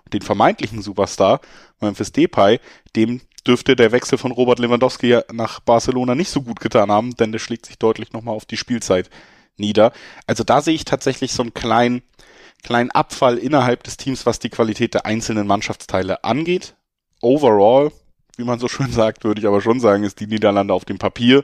Und 0.05 0.13
den 0.13 0.21
vermeintlichen 0.21 0.81
Superstar, 0.81 1.41
Memphis 1.79 2.11
Depay, 2.11 2.59
dem 2.95 3.21
dürfte 3.45 3.75
der 3.75 3.91
Wechsel 3.91 4.17
von 4.17 4.31
Robert 4.31 4.59
Lewandowski 4.59 5.19
nach 5.31 5.59
Barcelona 5.59 6.15
nicht 6.15 6.29
so 6.29 6.41
gut 6.41 6.59
getan 6.59 6.91
haben, 6.91 7.15
denn 7.15 7.31
der 7.31 7.39
schlägt 7.39 7.65
sich 7.65 7.77
deutlich 7.77 8.13
nochmal 8.13 8.35
auf 8.35 8.45
die 8.45 8.57
Spielzeit 8.57 9.09
nieder. 9.57 9.93
Also 10.27 10.43
da 10.43 10.61
sehe 10.61 10.75
ich 10.75 10.85
tatsächlich 10.85 11.33
so 11.33 11.43
einen 11.43 11.53
kleinen, 11.53 12.03
kleinen 12.63 12.91
Abfall 12.91 13.37
innerhalb 13.37 13.83
des 13.83 13.97
Teams, 13.97 14.25
was 14.25 14.39
die 14.39 14.49
Qualität 14.49 14.93
der 14.93 15.05
einzelnen 15.05 15.47
Mannschaftsteile 15.47 16.23
angeht. 16.23 16.75
Overall 17.21 17.91
wie 18.37 18.43
man 18.43 18.59
so 18.59 18.67
schön 18.67 18.91
sagt, 18.91 19.23
würde 19.23 19.41
ich 19.41 19.47
aber 19.47 19.61
schon 19.61 19.79
sagen, 19.79 20.03
ist 20.03 20.19
die 20.19 20.27
Niederlande 20.27 20.73
auf 20.73 20.85
dem 20.85 20.97
Papier 20.97 21.43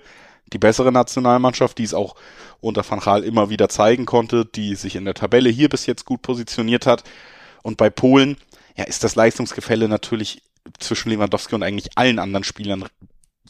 die 0.53 0.57
bessere 0.57 0.91
Nationalmannschaft, 0.91 1.77
die 1.77 1.83
es 1.83 1.93
auch 1.93 2.15
unter 2.61 2.89
Van 2.89 2.99
Gaal 2.99 3.23
immer 3.23 3.49
wieder 3.49 3.69
zeigen 3.69 4.05
konnte, 4.05 4.45
die 4.45 4.75
sich 4.75 4.95
in 4.95 5.05
der 5.05 5.13
Tabelle 5.13 5.49
hier 5.49 5.69
bis 5.69 5.85
jetzt 5.85 6.05
gut 6.05 6.21
positioniert 6.21 6.85
hat. 6.85 7.03
Und 7.63 7.77
bei 7.77 7.89
Polen, 7.89 8.37
ja, 8.75 8.85
ist 8.85 9.03
das 9.03 9.15
Leistungsgefälle 9.15 9.87
natürlich 9.87 10.41
zwischen 10.79 11.09
Lewandowski 11.09 11.55
und 11.55 11.63
eigentlich 11.63 11.97
allen 11.97 12.19
anderen 12.19 12.43
Spielern 12.43 12.85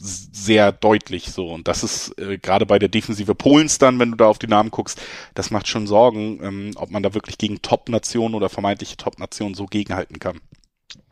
sehr 0.00 0.70
deutlich 0.70 1.32
so. 1.32 1.48
Und 1.48 1.66
das 1.66 1.82
ist 1.82 2.16
äh, 2.18 2.38
gerade 2.38 2.66
bei 2.66 2.78
der 2.78 2.88
Defensive 2.88 3.34
Polens 3.34 3.78
dann, 3.78 3.98
wenn 3.98 4.12
du 4.12 4.16
da 4.16 4.26
auf 4.26 4.38
die 4.38 4.46
Namen 4.46 4.70
guckst, 4.70 5.00
das 5.34 5.50
macht 5.50 5.66
schon 5.66 5.88
Sorgen, 5.88 6.38
ähm, 6.42 6.70
ob 6.76 6.90
man 6.90 7.02
da 7.02 7.14
wirklich 7.14 7.36
gegen 7.36 7.62
Top-Nationen 7.62 8.36
oder 8.36 8.48
vermeintliche 8.48 8.96
Top-Nationen 8.96 9.54
so 9.54 9.66
gegenhalten 9.66 10.20
kann. 10.20 10.40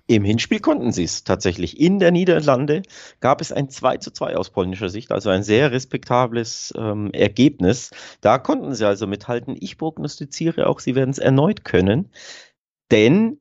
Im 0.09 0.25
Hinspiel 0.25 0.61
konnten 0.61 0.93
sie 0.93 1.03
es 1.03 1.25
tatsächlich. 1.25 1.81
In 1.81 1.99
der 1.99 2.13
Niederlande 2.13 2.83
gab 3.21 3.41
es 3.41 3.51
ein 3.51 3.69
2 3.69 3.97
zu 3.97 4.13
2 4.13 4.37
aus 4.37 4.51
polnischer 4.51 4.89
Sicht, 4.89 5.11
also 5.11 5.31
ein 5.31 5.43
sehr 5.43 5.73
respektables 5.73 6.73
ähm, 6.77 7.11
Ergebnis. 7.13 7.91
Da 8.21 8.39
konnten 8.39 8.73
sie 8.75 8.87
also 8.87 9.09
mithalten. 9.09 9.57
Ich 9.59 9.79
prognostiziere 9.79 10.69
auch, 10.69 10.79
sie 10.79 10.95
werden 10.95 11.11
es 11.11 11.19
erneut 11.19 11.65
können, 11.65 12.11
denn 12.93 13.41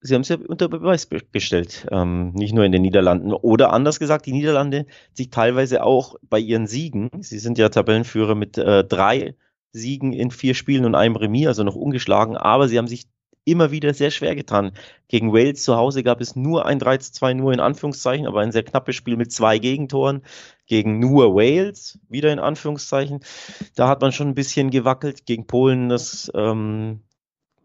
sie 0.00 0.14
haben 0.14 0.22
es 0.22 0.28
ja 0.30 0.38
unter 0.38 0.68
Beweis 0.68 1.08
gestellt, 1.32 1.86
ähm, 1.90 2.32
nicht 2.32 2.54
nur 2.54 2.64
in 2.64 2.72
den 2.72 2.82
Niederlanden. 2.82 3.32
Oder 3.32 3.72
anders 3.72 3.98
gesagt, 3.98 4.24
die 4.24 4.32
Niederlande 4.32 4.86
sich 5.12 5.28
teilweise 5.30 5.84
auch 5.84 6.16
bei 6.22 6.38
ihren 6.38 6.66
Siegen, 6.66 7.10
sie 7.20 7.38
sind 7.38 7.58
ja 7.58 7.68
Tabellenführer 7.68 8.34
mit 8.34 8.56
äh, 8.56 8.84
drei 8.84 9.34
Siegen 9.72 10.14
in 10.14 10.30
vier 10.30 10.54
Spielen 10.54 10.86
und 10.86 10.94
einem 10.94 11.16
Remis, 11.16 11.48
also 11.48 11.62
noch 11.62 11.76
ungeschlagen, 11.76 12.38
aber 12.38 12.68
sie 12.68 12.78
haben 12.78 12.88
sich 12.88 13.06
immer 13.46 13.70
wieder 13.70 13.94
sehr 13.94 14.10
schwer 14.10 14.34
getan. 14.34 14.72
Gegen 15.08 15.32
Wales 15.32 15.62
zu 15.62 15.76
Hause 15.76 16.02
gab 16.02 16.20
es 16.20 16.36
nur 16.36 16.66
ein 16.66 16.78
3 16.78 16.98
2 16.98 17.32
nur 17.34 17.52
in 17.52 17.60
Anführungszeichen, 17.60 18.26
aber 18.26 18.40
ein 18.40 18.52
sehr 18.52 18.64
knappes 18.64 18.96
Spiel 18.96 19.16
mit 19.16 19.32
zwei 19.32 19.58
Gegentoren. 19.58 20.22
Gegen 20.66 20.98
nur 20.98 21.34
Wales, 21.34 21.98
wieder 22.08 22.32
in 22.32 22.40
Anführungszeichen. 22.40 23.20
Da 23.76 23.88
hat 23.88 24.02
man 24.02 24.12
schon 24.12 24.28
ein 24.28 24.34
bisschen 24.34 24.70
gewackelt. 24.70 25.26
Gegen 25.26 25.46
Polen, 25.46 25.88
das, 25.88 26.30
ähm, 26.34 27.02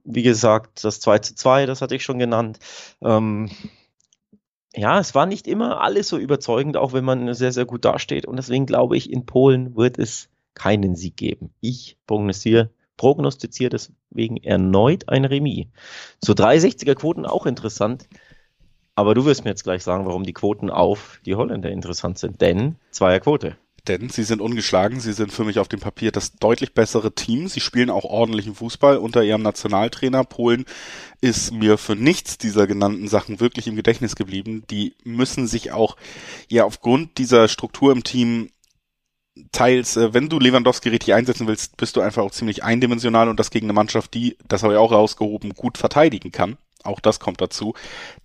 wie 0.03 0.23
gesagt, 0.23 0.83
das 0.83 0.99
2 1.01 1.19
zu 1.19 1.35
2, 1.35 1.65
das 1.65 1.81
hatte 1.81 1.95
ich 1.95 2.03
schon 2.03 2.19
genannt. 2.19 2.59
Ähm, 3.01 3.49
ja, 4.75 4.99
es 4.99 5.15
war 5.15 5.25
nicht 5.25 5.47
immer 5.47 5.81
alles 5.81 6.07
so 6.07 6.17
überzeugend, 6.17 6.77
auch 6.77 6.93
wenn 6.93 7.03
man 7.03 7.33
sehr, 7.33 7.51
sehr 7.51 7.65
gut 7.65 7.85
dasteht. 7.85 8.25
Und 8.27 8.37
deswegen 8.37 8.67
glaube 8.67 8.97
ich, 8.97 9.11
in 9.11 9.25
Polen 9.25 9.75
wird 9.75 9.97
es 9.97 10.29
keinen 10.53 10.95
Sieg 10.95 11.17
geben. 11.17 11.53
Ich 11.59 11.97
prognostiziere 12.05 12.69
prognostiziert 13.01 13.73
deswegen 13.73 14.37
erneut 14.37 15.09
ein 15.09 15.25
Remis. 15.25 15.65
Zu 16.23 16.33
360er 16.33 16.93
Quoten 16.93 17.25
auch 17.25 17.47
interessant. 17.47 18.07
Aber 18.93 19.15
du 19.15 19.25
wirst 19.25 19.43
mir 19.43 19.49
jetzt 19.49 19.63
gleich 19.63 19.81
sagen, 19.81 20.05
warum 20.05 20.23
die 20.23 20.33
Quoten 20.33 20.69
auf 20.69 21.19
die 21.25 21.33
Holländer 21.33 21.71
interessant 21.71 22.19
sind. 22.19 22.41
Denn 22.41 22.75
Zweierquote. 22.91 23.57
Denn 23.87 24.09
sie 24.09 24.21
sind 24.21 24.39
ungeschlagen, 24.39 24.99
sie 24.99 25.13
sind 25.13 25.31
für 25.31 25.43
mich 25.43 25.57
auf 25.57 25.67
dem 25.67 25.79
Papier 25.79 26.11
das 26.11 26.33
deutlich 26.33 26.75
bessere 26.75 27.15
Team. 27.15 27.47
Sie 27.47 27.59
spielen 27.59 27.89
auch 27.89 28.03
ordentlichen 28.03 28.53
Fußball 28.53 28.97
unter 28.97 29.23
ihrem 29.23 29.41
Nationaltrainer. 29.41 30.23
Polen 30.23 30.65
ist 31.21 31.51
mir 31.51 31.79
für 31.79 31.95
nichts 31.95 32.37
dieser 32.37 32.67
genannten 32.67 33.07
Sachen 33.07 33.39
wirklich 33.39 33.65
im 33.65 33.75
Gedächtnis 33.75 34.15
geblieben. 34.15 34.63
Die 34.69 34.93
müssen 35.03 35.47
sich 35.47 35.71
auch 35.71 35.97
ja 36.49 36.65
aufgrund 36.65 37.17
dieser 37.17 37.47
Struktur 37.47 37.91
im 37.91 38.03
Team 38.03 38.51
teils, 39.51 39.97
äh, 39.97 40.13
wenn 40.13 40.29
du 40.29 40.39
Lewandowski 40.39 40.89
richtig 40.89 41.13
einsetzen 41.13 41.47
willst, 41.47 41.77
bist 41.77 41.95
du 41.95 42.01
einfach 42.01 42.23
auch 42.23 42.31
ziemlich 42.31 42.63
eindimensional 42.63 43.29
und 43.29 43.39
das 43.39 43.51
gegen 43.51 43.67
eine 43.67 43.73
Mannschaft, 43.73 44.13
die, 44.13 44.37
das 44.47 44.63
habe 44.63 44.73
ich 44.73 44.79
auch 44.79 44.91
rausgehoben, 44.91 45.53
gut 45.53 45.77
verteidigen 45.77 46.31
kann. 46.31 46.57
Auch 46.83 46.99
das 46.99 47.19
kommt 47.19 47.41
dazu. 47.41 47.73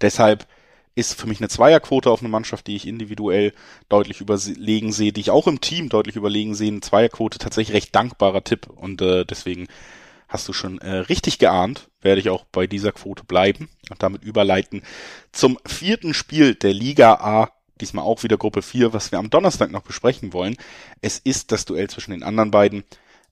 Deshalb 0.01 0.47
ist 0.95 1.21
für 1.21 1.27
mich 1.27 1.41
eine 1.41 1.49
Zweierquote 1.49 2.11
auf 2.11 2.21
eine 2.21 2.31
Mannschaft, 2.31 2.67
die 2.67 2.77
ich 2.77 2.89
individuell 2.89 3.53
deutlich 3.89 4.21
überlegen 4.21 4.93
sehe, 4.93 5.13
die 5.13 5.21
ich 5.21 5.31
auch 5.31 5.47
im 5.47 5.61
Team 5.61 5.91
deutlich 5.91 6.17
überlegen 6.17 6.55
sehe, 6.55 6.73
eine 6.73 6.81
Zweierquote 6.81 7.39
tatsächlich 7.39 7.77
recht 7.77 7.95
dankbarer 7.95 8.43
Tipp 8.43 8.69
und 8.75 9.03
äh, 9.03 9.27
deswegen 9.27 9.69
hast 10.29 10.49
du 10.49 10.53
schon 10.53 10.79
äh, 10.79 10.97
richtig 10.97 11.39
geahnt, 11.39 11.89
werde 12.01 12.21
ich 12.21 12.31
auch 12.31 12.45
bei 12.51 12.67
dieser 12.67 12.93
Quote 12.93 13.25
bleiben 13.25 13.69
und 13.91 14.03
damit 14.03 14.25
überleiten 14.25 14.83
zum 15.33 15.59
vierten 15.67 16.15
Spiel 16.15 16.55
der 16.55 16.73
Liga 16.73 17.15
A 17.15 17.51
diesmal 17.81 18.05
auch 18.05 18.23
wieder 18.23 18.37
Gruppe 18.37 18.63
4, 18.63 18.93
was 18.93 19.13
wir 19.13 19.19
am 19.19 19.31
Donnerstag 19.31 19.71
noch 19.71 19.83
besprechen 19.83 20.33
wollen. 20.33 20.57
Es 21.01 21.19
ist 21.19 21.53
das 21.53 21.65
Duell 21.65 21.89
zwischen 21.89 22.13
den 22.13 22.23
anderen 22.23 22.51
beiden 22.51 22.85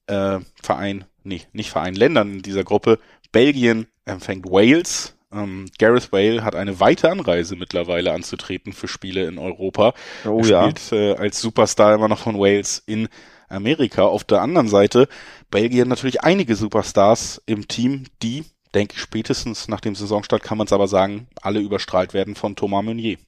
äh, 0.06 0.40
Verein, 0.62 1.04
nee, 1.22 1.42
nicht 1.52 1.70
Verein, 1.70 1.94
Ländern 1.94 2.34
in 2.34 2.42
dieser 2.42 2.64
Gruppe. 2.64 2.98
Belgien 3.32 3.86
empfängt 4.04 4.46
Wales. 4.46 5.16
Ähm, 5.32 5.66
Gareth 5.78 6.12
Whale 6.12 6.44
hat 6.44 6.54
eine 6.54 6.78
weite 6.80 7.10
Anreise 7.10 7.56
mittlerweile 7.56 8.12
anzutreten 8.12 8.72
für 8.72 8.88
Spiele 8.88 9.26
in 9.26 9.38
Europa. 9.38 9.94
Oh, 10.24 10.38
er 10.38 10.44
spielt 10.44 10.90
ja. 10.90 10.96
äh, 10.96 11.16
als 11.16 11.40
Superstar 11.40 11.94
immer 11.94 12.08
noch 12.08 12.20
von 12.20 12.38
Wales 12.38 12.82
in 12.86 13.08
Amerika. 13.48 14.02
Auf 14.02 14.24
der 14.24 14.42
anderen 14.42 14.68
Seite 14.68 15.08
Belgien 15.50 15.88
natürlich 15.88 16.22
einige 16.22 16.54
Superstars 16.54 17.42
im 17.46 17.68
Team, 17.68 18.04
die, 18.22 18.44
denke 18.74 18.94
ich, 18.94 19.00
spätestens 19.00 19.68
nach 19.68 19.80
dem 19.80 19.94
Saisonstart 19.94 20.42
kann 20.42 20.58
man 20.58 20.66
es 20.66 20.72
aber 20.72 20.88
sagen, 20.88 21.28
alle 21.40 21.60
überstrahlt 21.60 22.14
werden 22.14 22.34
von 22.34 22.56
Thomas 22.56 22.84
Meunier. 22.84 23.18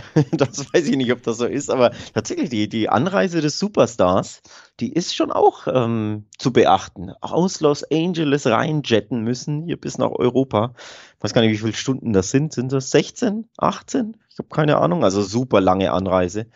das 0.32 0.72
weiß 0.72 0.88
ich 0.88 0.96
nicht, 0.96 1.12
ob 1.12 1.22
das 1.22 1.38
so 1.38 1.46
ist, 1.46 1.70
aber 1.70 1.92
tatsächlich 2.14 2.50
die, 2.50 2.68
die 2.68 2.88
Anreise 2.88 3.40
des 3.40 3.58
Superstars, 3.58 4.42
die 4.80 4.92
ist 4.92 5.14
schon 5.14 5.30
auch 5.30 5.66
ähm, 5.66 6.26
zu 6.38 6.52
beachten. 6.52 7.12
Aus 7.20 7.60
Los 7.60 7.84
Angeles 7.84 8.46
reinjetten 8.46 9.22
müssen, 9.22 9.64
hier 9.64 9.76
bis 9.76 9.98
nach 9.98 10.10
Europa. 10.10 10.74
Ich 11.18 11.24
weiß 11.24 11.34
gar 11.34 11.42
nicht, 11.42 11.52
wie 11.52 11.58
viele 11.58 11.72
Stunden 11.72 12.12
das 12.12 12.30
sind. 12.30 12.52
Sind 12.52 12.72
das 12.72 12.90
16, 12.90 13.48
18? 13.58 14.16
Ich 14.30 14.38
habe 14.38 14.48
keine 14.48 14.78
Ahnung. 14.78 15.04
Also 15.04 15.22
super 15.22 15.60
lange 15.60 15.92
Anreise. 15.92 16.46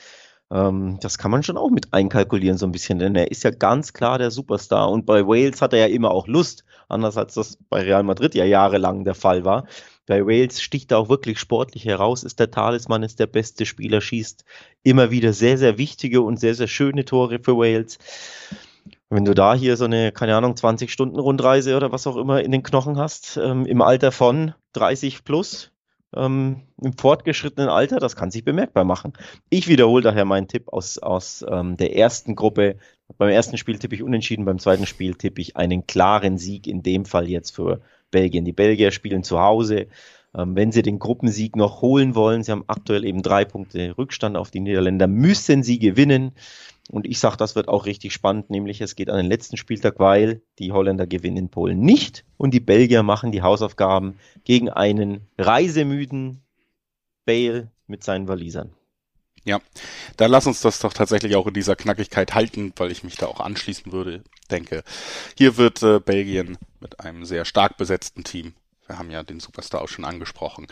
Ähm, 0.50 0.98
das 1.00 1.18
kann 1.18 1.30
man 1.30 1.42
schon 1.42 1.56
auch 1.56 1.70
mit 1.70 1.92
einkalkulieren, 1.92 2.56
so 2.58 2.66
ein 2.66 2.72
bisschen, 2.72 2.98
denn 2.98 3.16
er 3.16 3.30
ist 3.30 3.42
ja 3.42 3.50
ganz 3.50 3.92
klar 3.92 4.18
der 4.18 4.30
Superstar. 4.30 4.90
Und 4.90 5.06
bei 5.06 5.26
Wales 5.26 5.60
hat 5.60 5.72
er 5.72 5.80
ja 5.88 5.94
immer 5.94 6.10
auch 6.10 6.28
Lust, 6.28 6.64
anders 6.88 7.16
als 7.16 7.34
das 7.34 7.58
bei 7.68 7.82
Real 7.82 8.04
Madrid 8.04 8.34
ja 8.34 8.44
jahrelang 8.44 9.04
der 9.04 9.14
Fall 9.14 9.44
war. 9.44 9.66
Bei 10.06 10.24
Wales 10.24 10.62
sticht 10.62 10.92
er 10.92 10.98
auch 10.98 11.08
wirklich 11.08 11.38
sportlich 11.38 11.84
heraus, 11.84 12.22
ist 12.22 12.38
der 12.38 12.50
Talisman, 12.50 13.02
ist 13.02 13.18
der 13.18 13.26
beste 13.26 13.66
Spieler, 13.66 14.00
schießt 14.00 14.44
immer 14.84 15.10
wieder 15.10 15.32
sehr, 15.32 15.58
sehr 15.58 15.78
wichtige 15.78 16.22
und 16.22 16.38
sehr, 16.38 16.54
sehr 16.54 16.68
schöne 16.68 17.04
Tore 17.04 17.40
für 17.40 17.56
Wales. 17.56 17.98
Wenn 19.10 19.24
du 19.24 19.34
da 19.34 19.54
hier 19.54 19.76
so 19.76 19.84
eine, 19.84 20.12
keine 20.12 20.36
Ahnung, 20.36 20.56
20 20.56 20.92
Stunden 20.92 21.18
Rundreise 21.18 21.76
oder 21.76 21.92
was 21.92 22.06
auch 22.06 22.16
immer 22.16 22.42
in 22.42 22.52
den 22.52 22.62
Knochen 22.62 22.98
hast, 22.98 23.36
ähm, 23.36 23.66
im 23.66 23.82
Alter 23.82 24.12
von 24.12 24.54
30 24.72 25.24
plus, 25.24 25.72
ähm, 26.14 26.62
im 26.80 26.96
fortgeschrittenen 26.96 27.68
Alter, 27.68 27.98
das 27.98 28.16
kann 28.16 28.30
sich 28.30 28.44
bemerkbar 28.44 28.84
machen. 28.84 29.12
Ich 29.50 29.68
wiederhole 29.68 30.02
daher 30.02 30.24
meinen 30.24 30.48
Tipp 30.48 30.68
aus, 30.68 30.98
aus 30.98 31.44
ähm, 31.48 31.76
der 31.76 31.96
ersten 31.96 32.34
Gruppe. 32.36 32.76
Beim 33.18 33.28
ersten 33.28 33.58
Spiel 33.58 33.78
tippe 33.78 33.94
ich 33.94 34.02
unentschieden, 34.02 34.44
beim 34.44 34.58
zweiten 34.58 34.86
Spiel 34.86 35.14
tippe 35.14 35.40
ich 35.40 35.56
einen 35.56 35.86
klaren 35.86 36.38
Sieg, 36.38 36.66
in 36.66 36.82
dem 36.82 37.04
Fall 37.04 37.28
jetzt 37.28 37.54
für 37.54 37.80
Belgien. 38.10 38.44
Die 38.44 38.52
Belgier 38.52 38.90
spielen 38.90 39.22
zu 39.22 39.40
Hause. 39.40 39.86
Ähm, 40.36 40.54
wenn 40.54 40.72
sie 40.72 40.82
den 40.82 40.98
Gruppensieg 40.98 41.56
noch 41.56 41.80
holen 41.80 42.14
wollen, 42.14 42.42
sie 42.42 42.52
haben 42.52 42.64
aktuell 42.66 43.04
eben 43.04 43.22
drei 43.22 43.44
Punkte 43.44 43.96
Rückstand 43.96 44.36
auf 44.36 44.50
die 44.50 44.60
Niederländer, 44.60 45.06
müssen 45.06 45.62
sie 45.62 45.78
gewinnen. 45.78 46.32
Und 46.90 47.06
ich 47.06 47.18
sage, 47.18 47.36
das 47.36 47.56
wird 47.56 47.68
auch 47.68 47.86
richtig 47.86 48.12
spannend, 48.12 48.50
nämlich 48.50 48.80
es 48.80 48.94
geht 48.94 49.10
an 49.10 49.16
den 49.16 49.26
letzten 49.26 49.56
Spieltag, 49.56 49.98
weil 49.98 50.42
die 50.60 50.70
Holländer 50.70 51.06
gewinnen 51.06 51.36
in 51.36 51.48
Polen 51.48 51.80
nicht 51.80 52.24
und 52.36 52.54
die 52.54 52.60
Belgier 52.60 53.02
machen 53.02 53.32
die 53.32 53.42
Hausaufgaben 53.42 54.18
gegen 54.44 54.68
einen 54.68 55.26
reisemüden 55.36 56.42
Bale 57.24 57.72
mit 57.88 58.04
seinen 58.04 58.28
Walisern. 58.28 58.75
Ja, 59.46 59.60
dann 60.16 60.30
lass 60.32 60.48
uns 60.48 60.60
das 60.60 60.80
doch 60.80 60.92
tatsächlich 60.92 61.36
auch 61.36 61.46
in 61.46 61.54
dieser 61.54 61.76
Knackigkeit 61.76 62.34
halten, 62.34 62.72
weil 62.76 62.90
ich 62.90 63.04
mich 63.04 63.14
da 63.14 63.26
auch 63.26 63.38
anschließen 63.38 63.92
würde. 63.92 64.24
Denke, 64.50 64.82
hier 65.38 65.56
wird 65.56 65.82
äh, 65.84 66.00
Belgien 66.00 66.58
mit 66.80 67.00
einem 67.00 67.24
sehr 67.24 67.44
stark 67.44 67.76
besetzten 67.76 68.24
Team, 68.24 68.54
wir 68.86 68.98
haben 68.98 69.10
ja 69.10 69.22
den 69.22 69.40
Superstar 69.40 69.82
auch 69.82 69.88
schon 69.88 70.04
angesprochen, 70.04 70.66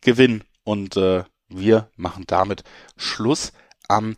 gewinnen. 0.00 0.44
Und 0.64 0.96
äh, 0.96 1.24
wir 1.48 1.90
machen 1.96 2.24
damit 2.26 2.64
Schluss 2.96 3.52
am 3.88 4.16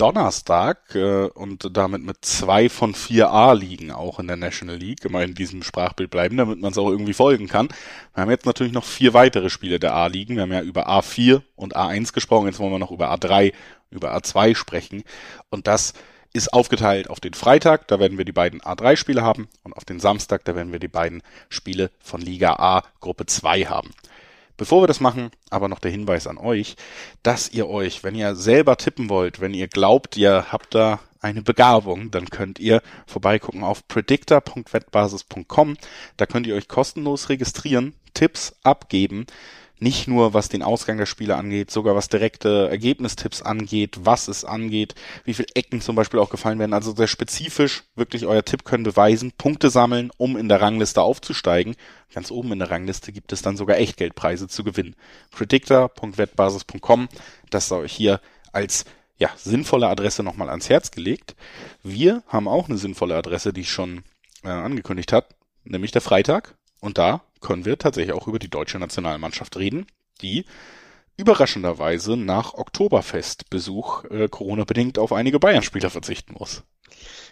Donnerstag 0.00 0.94
äh, 0.94 1.26
und 1.26 1.76
damit 1.76 2.02
mit 2.02 2.24
zwei 2.24 2.70
von 2.70 2.94
vier 2.94 3.30
A-Ligen 3.30 3.90
auch 3.90 4.18
in 4.18 4.26
der 4.26 4.36
National 4.36 4.76
League 4.76 5.04
immer 5.04 5.22
in 5.22 5.34
diesem 5.34 5.62
Sprachbild 5.62 6.10
bleiben, 6.10 6.38
damit 6.38 6.58
man 6.58 6.72
es 6.72 6.78
auch 6.78 6.88
irgendwie 6.88 7.12
folgen 7.12 7.48
kann. 7.48 7.68
Wir 8.14 8.22
haben 8.22 8.30
jetzt 8.30 8.46
natürlich 8.46 8.72
noch 8.72 8.84
vier 8.84 9.12
weitere 9.12 9.50
Spiele 9.50 9.78
der 9.78 9.94
A-Ligen. 9.94 10.36
Wir 10.36 10.42
haben 10.42 10.52
ja 10.52 10.62
über 10.62 10.88
A4 10.88 11.42
und 11.54 11.76
A1 11.76 12.14
gesprochen, 12.14 12.46
jetzt 12.46 12.58
wollen 12.58 12.72
wir 12.72 12.78
noch 12.78 12.90
über 12.90 13.12
A3, 13.12 13.52
über 13.90 14.16
A2 14.16 14.54
sprechen. 14.54 15.04
Und 15.50 15.66
das 15.66 15.92
ist 16.32 16.52
aufgeteilt 16.52 17.10
auf 17.10 17.20
den 17.20 17.34
Freitag, 17.34 17.88
da 17.88 17.98
werden 17.98 18.16
wir 18.16 18.24
die 18.24 18.32
beiden 18.32 18.60
A3-Spiele 18.60 19.22
haben 19.22 19.48
und 19.64 19.76
auf 19.76 19.84
den 19.84 20.00
Samstag, 20.00 20.44
da 20.44 20.54
werden 20.54 20.72
wir 20.72 20.78
die 20.78 20.88
beiden 20.88 21.22
Spiele 21.48 21.90
von 21.98 22.20
Liga 22.20 22.54
A 22.54 22.84
Gruppe 23.00 23.26
2 23.26 23.64
haben. 23.64 23.90
Bevor 24.60 24.82
wir 24.82 24.86
das 24.86 25.00
machen, 25.00 25.30
aber 25.48 25.68
noch 25.68 25.78
der 25.78 25.90
Hinweis 25.90 26.26
an 26.26 26.36
euch, 26.36 26.76
dass 27.22 27.50
ihr 27.50 27.66
euch, 27.66 28.04
wenn 28.04 28.14
ihr 28.14 28.36
selber 28.36 28.76
tippen 28.76 29.08
wollt, 29.08 29.40
wenn 29.40 29.54
ihr 29.54 29.68
glaubt, 29.68 30.18
ihr 30.18 30.52
habt 30.52 30.74
da 30.74 31.00
eine 31.22 31.40
Begabung, 31.40 32.10
dann 32.10 32.28
könnt 32.28 32.58
ihr 32.58 32.82
vorbeigucken 33.06 33.64
auf 33.64 33.88
predictor.wettbasis.com. 33.88 35.78
Da 36.18 36.26
könnt 36.26 36.46
ihr 36.46 36.56
euch 36.56 36.68
kostenlos 36.68 37.30
registrieren, 37.30 37.94
Tipps 38.12 38.54
abgeben 38.62 39.24
nicht 39.80 40.06
nur 40.06 40.34
was 40.34 40.48
den 40.48 40.62
Ausgang 40.62 40.98
der 40.98 41.06
Spiele 41.06 41.36
angeht, 41.36 41.70
sogar 41.70 41.94
was 41.94 42.08
direkte 42.08 42.68
Ergebnistipps 42.68 43.42
angeht, 43.42 43.98
was 44.02 44.28
es 44.28 44.44
angeht, 44.44 44.94
wie 45.24 45.34
viele 45.34 45.48
Ecken 45.54 45.80
zum 45.80 45.96
Beispiel 45.96 46.20
auch 46.20 46.30
gefallen 46.30 46.58
werden. 46.58 46.74
Also 46.74 46.94
sehr 46.94 47.06
spezifisch, 47.06 47.84
wirklich 47.96 48.26
euer 48.26 48.44
Tipp 48.44 48.64
können 48.64 48.84
beweisen, 48.84 49.32
Punkte 49.32 49.70
sammeln, 49.70 50.10
um 50.16 50.36
in 50.36 50.48
der 50.48 50.60
Rangliste 50.60 51.02
aufzusteigen. 51.02 51.76
Ganz 52.12 52.30
oben 52.30 52.52
in 52.52 52.58
der 52.58 52.70
Rangliste 52.70 53.10
gibt 53.12 53.32
es 53.32 53.42
dann 53.42 53.56
sogar 53.56 53.78
Echtgeldpreise 53.78 54.48
zu 54.48 54.64
gewinnen. 54.64 54.94
Predictor.wettbasis.com, 55.30 57.08
das 57.48 57.68
sei 57.68 57.76
euch 57.76 57.92
hier 57.92 58.20
als 58.52 58.84
ja, 59.18 59.30
sinnvolle 59.36 59.88
Adresse 59.88 60.22
nochmal 60.22 60.48
ans 60.50 60.68
Herz 60.68 60.90
gelegt. 60.90 61.36
Wir 61.82 62.22
haben 62.26 62.48
auch 62.48 62.68
eine 62.68 62.78
sinnvolle 62.78 63.16
Adresse, 63.16 63.52
die 63.52 63.62
ich 63.62 63.70
schon 63.70 64.02
äh, 64.42 64.48
angekündigt 64.48 65.12
hat, 65.12 65.34
nämlich 65.64 65.92
der 65.92 66.00
Freitag. 66.00 66.56
Und 66.80 66.96
da 66.96 67.22
können 67.40 67.64
wir 67.64 67.78
tatsächlich 67.78 68.14
auch 68.14 68.28
über 68.28 68.38
die 68.38 68.50
deutsche 68.50 68.78
Nationalmannschaft 68.78 69.56
reden, 69.56 69.86
die 70.20 70.44
überraschenderweise 71.16 72.16
nach 72.16 72.54
Oktoberfestbesuch 72.54 74.04
äh, 74.04 74.28
Corona-bedingt 74.28 74.98
auf 74.98 75.12
einige 75.12 75.38
Bayern-Spieler 75.38 75.90
verzichten 75.90 76.34
muss. 76.38 76.64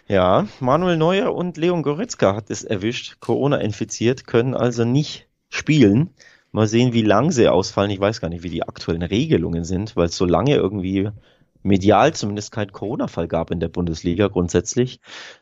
Ja, 0.07 0.47
Manuel 0.59 0.97
Neuer 0.97 1.33
und 1.33 1.57
Leon 1.57 1.83
Goretzka 1.83 2.35
hat 2.35 2.49
es 2.49 2.63
erwischt, 2.63 3.17
Corona 3.19 3.57
infiziert, 3.57 4.25
können 4.25 4.53
also 4.55 4.85
nicht 4.85 5.27
spielen. 5.49 6.11
Mal 6.51 6.67
sehen, 6.67 6.93
wie 6.93 7.03
lang 7.03 7.31
sie 7.31 7.47
ausfallen. 7.47 7.91
Ich 7.91 7.99
weiß 7.99 8.21
gar 8.21 8.29
nicht, 8.29 8.41
wie 8.41 8.49
die 8.49 8.63
aktuellen 8.63 9.03
Regelungen 9.03 9.65
sind, 9.65 9.95
weil 9.95 10.07
es 10.07 10.17
so 10.17 10.25
lange 10.25 10.55
irgendwie 10.55 11.09
medial 11.61 12.13
zumindest 12.13 12.51
keinen 12.51 12.71
Corona-Fall 12.71 13.27
gab 13.27 13.51
in 13.51 13.59
der 13.59 13.67
Bundesliga 13.67 14.27
grundsätzlich. 14.27 14.99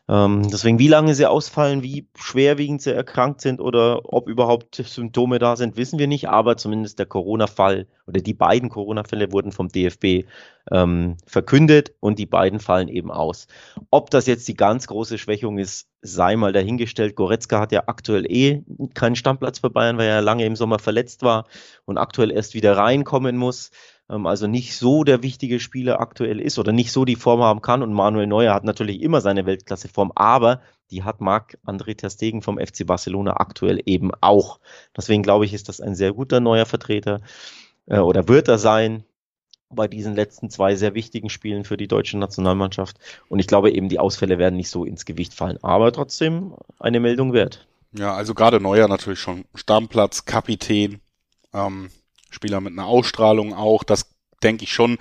Ähm, 0.08 0.48
deswegen, 0.50 0.78
wie 0.78 0.88
lange 0.88 1.14
sie 1.14 1.26
ausfallen, 1.26 1.82
wie 1.82 2.08
schwerwiegend 2.16 2.82
sie 2.82 2.94
erkrankt 2.94 3.40
sind 3.40 3.60
oder 3.60 4.00
ob 4.04 4.28
überhaupt 4.28 4.76
Symptome 4.76 5.38
da 5.38 5.56
sind, 5.56 5.76
wissen 5.76 5.98
wir 5.98 6.08
nicht. 6.08 6.28
Aber 6.28 6.56
zumindest 6.56 6.98
der 6.98 7.06
Corona-Fall 7.06 7.86
oder 8.06 8.20
die 8.20 8.34
beiden 8.34 8.68
Corona-Fälle 8.68 9.32
wurden 9.32 9.52
vom 9.52 9.68
DFB 9.68 10.26
ähm, 10.70 11.16
verkündet 11.26 11.92
und 12.00 12.18
die 12.18 12.26
beiden 12.26 12.58
fallen 12.60 12.88
eben 12.88 13.10
aus. 13.10 13.46
Ob 13.90 14.10
das 14.10 14.26
jetzt 14.26 14.48
die 14.48 14.54
ganz 14.54 14.86
große 14.86 15.18
Schwächung 15.18 15.58
ist, 15.58 15.88
sei 16.02 16.36
mal 16.36 16.52
dahingestellt. 16.52 17.16
Goretzka 17.16 17.60
hat 17.60 17.72
ja 17.72 17.84
aktuell 17.86 18.30
eh 18.30 18.62
keinen 18.94 19.16
Stammplatz 19.16 19.60
für 19.60 19.70
Bayern, 19.70 19.98
weil 19.98 20.08
er 20.08 20.22
lange 20.22 20.44
im 20.44 20.56
Sommer 20.56 20.78
verletzt 20.78 21.22
war 21.22 21.46
und 21.84 21.98
aktuell 21.98 22.30
erst 22.30 22.54
wieder 22.54 22.76
reinkommen 22.76 23.36
muss 23.36 23.70
also 24.08 24.46
nicht 24.46 24.76
so 24.76 25.04
der 25.04 25.22
wichtige 25.22 25.60
Spieler 25.60 26.00
aktuell 26.00 26.40
ist 26.40 26.58
oder 26.58 26.72
nicht 26.72 26.92
so 26.92 27.04
die 27.04 27.16
Form 27.16 27.42
haben 27.42 27.60
kann. 27.60 27.82
Und 27.82 27.92
Manuel 27.92 28.26
Neuer 28.26 28.54
hat 28.54 28.64
natürlich 28.64 29.02
immer 29.02 29.20
seine 29.20 29.44
Weltklasseform, 29.44 30.12
aber 30.14 30.62
die 30.90 31.04
hat 31.04 31.20
Marc-André 31.20 31.96
Terstegen 31.96 32.40
vom 32.40 32.58
FC 32.58 32.86
Barcelona 32.86 33.34
aktuell 33.36 33.82
eben 33.84 34.10
auch. 34.20 34.60
Deswegen 34.96 35.22
glaube 35.22 35.44
ich, 35.44 35.52
ist 35.52 35.68
das 35.68 35.80
ein 35.80 35.94
sehr 35.94 36.14
guter 36.14 36.40
neuer 36.40 36.64
Vertreter 36.64 37.20
äh, 37.86 37.98
oder 37.98 38.28
wird 38.28 38.48
er 38.48 38.58
sein 38.58 39.04
bei 39.70 39.86
diesen 39.86 40.14
letzten 40.14 40.48
zwei 40.48 40.74
sehr 40.76 40.94
wichtigen 40.94 41.28
Spielen 41.28 41.64
für 41.64 41.76
die 41.76 41.88
deutsche 41.88 42.16
Nationalmannschaft. 42.16 42.96
Und 43.28 43.38
ich 43.38 43.46
glaube 43.46 43.70
eben, 43.70 43.90
die 43.90 43.98
Ausfälle 43.98 44.38
werden 44.38 44.56
nicht 44.56 44.70
so 44.70 44.84
ins 44.86 45.04
Gewicht 45.04 45.34
fallen, 45.34 45.58
aber 45.62 45.92
trotzdem 45.92 46.54
eine 46.78 47.00
Meldung 47.00 47.34
wert. 47.34 47.66
Ja, 47.92 48.14
also 48.14 48.34
gerade 48.34 48.60
Neuer 48.60 48.88
natürlich 48.88 49.20
schon 49.20 49.44
Stammplatz, 49.54 50.24
Kapitän. 50.24 51.00
Ähm, 51.52 51.90
Spieler 52.30 52.60
mit 52.60 52.72
einer 52.72 52.86
Ausstrahlung 52.86 53.54
auch. 53.54 53.84
Das 53.84 54.06
denke 54.42 54.64
ich 54.64 54.72
schon, 54.72 54.98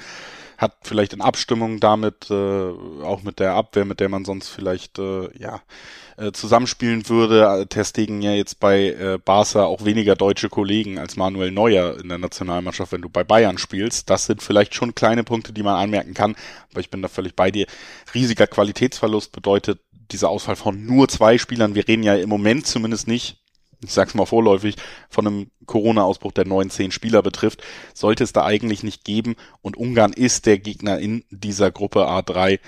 hat 0.57 0.75
vielleicht 0.81 1.13
in 1.13 1.21
Abstimmung 1.21 1.79
damit, 1.79 2.31
äh, 2.31 2.33
auch 2.33 3.21
mit 3.21 3.39
der 3.39 3.53
Abwehr, 3.53 3.85
mit 3.85 3.99
der 3.99 4.09
man 4.09 4.25
sonst 4.25 4.49
vielleicht 4.49 4.97
äh, 4.97 5.29
ja 5.37 5.61
äh, 6.17 6.31
zusammenspielen 6.31 7.07
würde. 7.09 7.67
Testegen 7.69 8.23
ja 8.23 8.33
jetzt 8.33 8.59
bei 8.59 8.87
äh, 8.87 9.19
Barca 9.23 9.65
auch 9.65 9.85
weniger 9.85 10.15
deutsche 10.15 10.49
Kollegen 10.49 10.97
als 10.97 11.15
Manuel 11.15 11.51
Neuer 11.51 11.99
in 11.99 12.09
der 12.09 12.17
Nationalmannschaft, 12.17 12.91
wenn 12.91 13.03
du 13.03 13.09
bei 13.09 13.23
Bayern 13.23 13.59
spielst. 13.59 14.09
Das 14.09 14.25
sind 14.25 14.41
vielleicht 14.41 14.73
schon 14.73 14.95
kleine 14.95 15.23
Punkte, 15.23 15.53
die 15.53 15.63
man 15.63 15.75
anmerken 15.75 16.15
kann, 16.15 16.35
aber 16.71 16.79
ich 16.79 16.89
bin 16.89 17.03
da 17.03 17.07
völlig 17.07 17.35
bei 17.35 17.51
dir. 17.51 17.67
Riesiger 18.15 18.47
Qualitätsverlust 18.47 19.31
bedeutet 19.31 19.79
dieser 20.11 20.29
Ausfall 20.29 20.55
von 20.55 20.85
nur 20.85 21.07
zwei 21.07 21.37
Spielern. 21.37 21.75
Wir 21.75 21.87
reden 21.87 22.03
ja 22.03 22.15
im 22.15 22.29
Moment 22.29 22.65
zumindest 22.65 23.07
nicht 23.07 23.37
ich 23.83 23.91
sag's 23.91 24.15
mal 24.15 24.25
vorläufig, 24.25 24.75
von 25.09 25.27
einem 25.27 25.51
Corona-Ausbruch, 25.65 26.31
der 26.31 26.45
19 26.45 26.91
Spieler 26.91 27.21
betrifft, 27.21 27.63
sollte 27.93 28.23
es 28.23 28.33
da 28.33 28.43
eigentlich 28.43 28.83
nicht 28.83 29.03
geben. 29.03 29.35
Und 29.61 29.77
Ungarn 29.77 30.13
ist 30.13 30.45
der 30.45 30.57
Gegner 30.57 30.99
in 30.99 31.23
dieser 31.29 31.71
Gruppe 31.71 32.07
A3, 32.07 32.59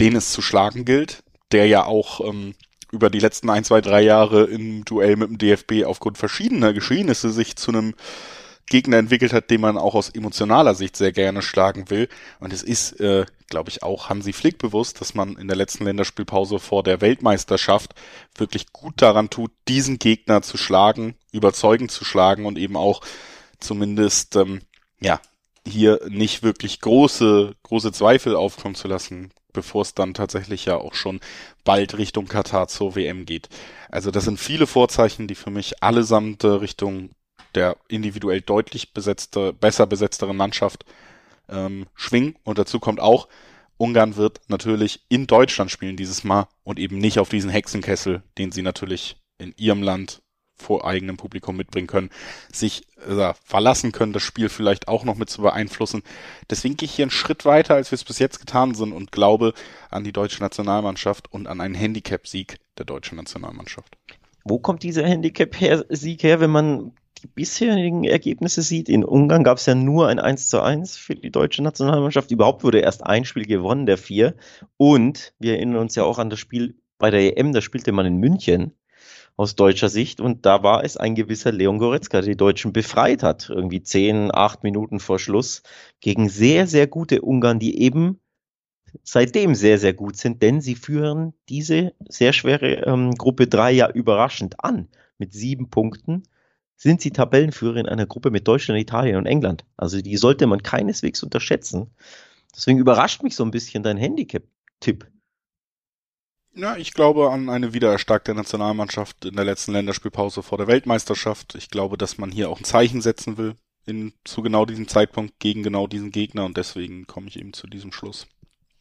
den 0.00 0.16
es 0.16 0.32
zu 0.32 0.42
schlagen 0.42 0.84
gilt, 0.84 1.24
der 1.52 1.66
ja 1.66 1.84
auch 1.84 2.20
ähm, 2.20 2.54
über 2.92 3.10
die 3.10 3.18
letzten 3.18 3.50
ein, 3.50 3.64
zwei, 3.64 3.80
drei 3.80 4.02
Jahre 4.02 4.44
im 4.44 4.84
Duell 4.84 5.16
mit 5.16 5.28
dem 5.28 5.38
DFB 5.38 5.84
aufgrund 5.84 6.16
verschiedener 6.16 6.72
Geschehnisse 6.72 7.30
sich 7.30 7.56
zu 7.56 7.72
einem 7.72 7.94
Gegner 8.66 8.96
entwickelt 8.96 9.32
hat, 9.32 9.50
den 9.50 9.60
man 9.60 9.76
auch 9.76 9.94
aus 9.94 10.08
emotionaler 10.08 10.74
Sicht 10.74 10.96
sehr 10.96 11.12
gerne 11.12 11.42
schlagen 11.42 11.90
will. 11.90 12.08
Und 12.40 12.52
es 12.52 12.62
ist, 12.62 12.98
äh, 13.00 13.26
glaube 13.48 13.70
ich, 13.70 13.82
auch 13.82 14.08
Hansi 14.08 14.32
Flick 14.32 14.58
bewusst, 14.58 15.00
dass 15.00 15.14
man 15.14 15.36
in 15.36 15.48
der 15.48 15.56
letzten 15.56 15.84
Länderspielpause 15.84 16.58
vor 16.58 16.82
der 16.82 17.00
Weltmeisterschaft 17.00 17.94
wirklich 18.36 18.72
gut 18.72 19.02
daran 19.02 19.30
tut, 19.30 19.50
diesen 19.68 19.98
Gegner 19.98 20.42
zu 20.42 20.56
schlagen, 20.56 21.14
überzeugend 21.32 21.90
zu 21.90 22.04
schlagen 22.04 22.46
und 22.46 22.58
eben 22.58 22.76
auch 22.76 23.02
zumindest, 23.60 24.36
ähm, 24.36 24.60
ja, 25.00 25.20
hier 25.66 26.00
nicht 26.08 26.42
wirklich 26.42 26.80
große, 26.80 27.54
große 27.62 27.92
Zweifel 27.92 28.36
aufkommen 28.36 28.74
zu 28.74 28.88
lassen, 28.88 29.30
bevor 29.52 29.82
es 29.82 29.94
dann 29.94 30.14
tatsächlich 30.14 30.66
ja 30.66 30.76
auch 30.76 30.94
schon 30.94 31.20
bald 31.64 31.96
Richtung 31.96 32.26
Katar 32.26 32.68
zur 32.68 32.96
WM 32.96 33.24
geht. 33.24 33.48
Also 33.90 34.10
das 34.10 34.24
sind 34.24 34.38
viele 34.38 34.66
Vorzeichen, 34.66 35.26
die 35.26 35.34
für 35.34 35.50
mich 35.50 35.82
allesamt 35.82 36.44
äh, 36.44 36.48
Richtung 36.48 37.10
der 37.54 37.76
individuell 37.88 38.40
deutlich 38.40 38.92
besetzte, 38.92 39.52
besser 39.52 39.86
besetzteren 39.86 40.36
Mannschaft 40.36 40.84
ähm, 41.48 41.86
schwingen. 41.94 42.36
Und 42.44 42.58
dazu 42.58 42.80
kommt 42.80 43.00
auch, 43.00 43.28
Ungarn 43.76 44.16
wird 44.16 44.40
natürlich 44.48 45.04
in 45.08 45.26
Deutschland 45.26 45.70
spielen 45.70 45.96
dieses 45.96 46.24
Mal 46.24 46.48
und 46.62 46.78
eben 46.78 46.98
nicht 46.98 47.18
auf 47.18 47.28
diesen 47.28 47.50
Hexenkessel, 47.50 48.22
den 48.38 48.52
sie 48.52 48.62
natürlich 48.62 49.16
in 49.38 49.52
ihrem 49.56 49.82
Land 49.82 50.22
vor 50.56 50.86
eigenem 50.86 51.16
Publikum 51.16 51.56
mitbringen 51.56 51.88
können, 51.88 52.10
sich 52.52 52.86
äh, 53.06 53.34
verlassen 53.44 53.90
können, 53.90 54.12
das 54.12 54.22
Spiel 54.22 54.48
vielleicht 54.48 54.86
auch 54.86 55.04
noch 55.04 55.16
mit 55.16 55.28
zu 55.28 55.42
beeinflussen. 55.42 56.02
Deswegen 56.48 56.76
gehe 56.76 56.86
ich 56.86 56.94
hier 56.94 57.04
einen 57.04 57.10
Schritt 57.10 57.44
weiter, 57.44 57.74
als 57.74 57.90
wir 57.90 57.96
es 57.96 58.04
bis 58.04 58.20
jetzt 58.20 58.38
getan 58.38 58.74
sind 58.74 58.92
und 58.92 59.10
glaube 59.10 59.52
an 59.90 60.04
die 60.04 60.12
deutsche 60.12 60.40
Nationalmannschaft 60.40 61.32
und 61.32 61.48
an 61.48 61.60
einen 61.60 61.74
Handicap-Sieg 61.74 62.58
der 62.78 62.86
deutschen 62.86 63.16
Nationalmannschaft. 63.16 63.96
Wo 64.44 64.58
kommt 64.58 64.82
dieser 64.84 65.04
Handicap-Sieg 65.04 66.22
her, 66.22 66.38
wenn 66.38 66.50
man 66.50 66.92
die 67.24 67.28
bisherigen 67.28 68.04
Ergebnisse 68.04 68.60
sieht, 68.60 68.90
in 68.90 69.02
Ungarn 69.02 69.44
gab 69.44 69.56
es 69.56 69.64
ja 69.64 69.74
nur 69.74 70.08
ein 70.08 70.18
1 70.18 70.50
zu 70.50 70.60
1 70.60 70.98
für 70.98 71.14
die 71.14 71.30
deutsche 71.30 71.62
Nationalmannschaft. 71.62 72.30
Überhaupt 72.30 72.62
wurde 72.64 72.80
erst 72.80 73.02
ein 73.02 73.24
Spiel 73.24 73.46
gewonnen, 73.46 73.86
der 73.86 73.96
vier. 73.96 74.34
Und 74.76 75.32
wir 75.38 75.54
erinnern 75.54 75.78
uns 75.78 75.94
ja 75.94 76.04
auch 76.04 76.18
an 76.18 76.28
das 76.28 76.38
Spiel 76.38 76.76
bei 76.98 77.10
der 77.10 77.38
EM, 77.38 77.52
da 77.52 77.62
spielte 77.62 77.92
man 77.92 78.04
in 78.04 78.18
München 78.18 78.74
aus 79.36 79.56
deutscher 79.56 79.88
Sicht 79.88 80.20
und 80.20 80.44
da 80.44 80.62
war 80.62 80.84
es 80.84 80.96
ein 80.98 81.14
gewisser 81.14 81.50
Leon 81.50 81.78
Goretzka, 81.78 82.20
der 82.20 82.30
die 82.30 82.36
Deutschen 82.36 82.72
befreit 82.72 83.22
hat, 83.22 83.48
irgendwie 83.48 83.82
zehn, 83.82 84.30
acht 84.32 84.62
Minuten 84.62 85.00
vor 85.00 85.18
Schluss 85.18 85.62
gegen 86.00 86.28
sehr, 86.28 86.66
sehr 86.66 86.86
gute 86.86 87.22
Ungarn, 87.22 87.58
die 87.58 87.80
eben 87.80 88.20
seitdem 89.02 89.54
sehr, 89.54 89.78
sehr 89.78 89.94
gut 89.94 90.16
sind, 90.16 90.42
denn 90.42 90.60
sie 90.60 90.74
führen 90.74 91.32
diese 91.48 91.94
sehr 92.06 92.34
schwere 92.34 92.84
ähm, 92.86 93.12
Gruppe 93.12 93.48
3 93.48 93.72
ja 93.72 93.90
überraschend 93.90 94.62
an 94.62 94.88
mit 95.18 95.32
sieben 95.32 95.70
Punkten 95.70 96.24
sind 96.76 97.00
sie 97.00 97.10
Tabellenführer 97.10 97.76
in 97.76 97.88
einer 97.88 98.06
Gruppe 98.06 98.30
mit 98.30 98.46
Deutschland, 98.46 98.80
Italien 98.80 99.16
und 99.16 99.26
England. 99.26 99.64
Also 99.76 100.00
die 100.00 100.16
sollte 100.16 100.46
man 100.46 100.62
keineswegs 100.62 101.22
unterschätzen. 101.22 101.90
Deswegen 102.54 102.78
überrascht 102.78 103.22
mich 103.22 103.36
so 103.36 103.44
ein 103.44 103.50
bisschen 103.50 103.82
dein 103.82 103.96
Handicap-Tipp. 103.96 105.06
Ja, 106.56 106.76
ich 106.76 106.94
glaube 106.94 107.30
an 107.30 107.48
eine 107.48 107.72
wiedererstarkte 107.74 108.34
Nationalmannschaft 108.34 109.24
in 109.24 109.34
der 109.34 109.44
letzten 109.44 109.72
Länderspielpause 109.72 110.42
vor 110.42 110.58
der 110.58 110.68
Weltmeisterschaft. 110.68 111.56
Ich 111.56 111.68
glaube, 111.68 111.98
dass 111.98 112.16
man 112.16 112.30
hier 112.30 112.48
auch 112.48 112.60
ein 112.60 112.64
Zeichen 112.64 113.00
setzen 113.00 113.38
will 113.38 113.56
in, 113.86 114.12
zu 114.24 114.42
genau 114.42 114.64
diesem 114.64 114.86
Zeitpunkt 114.86 115.40
gegen 115.40 115.64
genau 115.64 115.88
diesen 115.88 116.12
Gegner 116.12 116.44
und 116.44 116.56
deswegen 116.56 117.06
komme 117.06 117.26
ich 117.26 117.38
eben 117.38 117.52
zu 117.52 117.66
diesem 117.66 117.90
Schluss. 117.90 118.28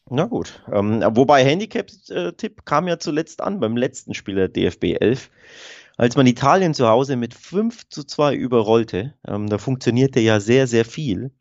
Na 0.09 0.25
gut. 0.25 0.61
Ähm, 0.71 1.01
wobei 1.11 1.43
Handicap-Tipp 1.43 2.65
kam 2.65 2.87
ja 2.87 2.99
zuletzt 2.99 3.41
an 3.41 3.59
beim 3.59 3.77
letzten 3.77 4.13
Spiel 4.13 4.35
der 4.35 4.49
DFB 4.49 4.95
11. 4.99 5.29
Als 5.95 6.15
man 6.15 6.25
Italien 6.25 6.73
zu 6.73 6.87
Hause 6.87 7.15
mit 7.17 7.35
5 7.35 7.87
zu 7.89 8.03
2 8.03 8.33
überrollte, 8.35 9.13
ähm, 9.27 9.47
da 9.47 9.59
funktionierte 9.59 10.19
ja 10.19 10.39
sehr, 10.39 10.65
sehr 10.65 10.85
viel 10.85 11.31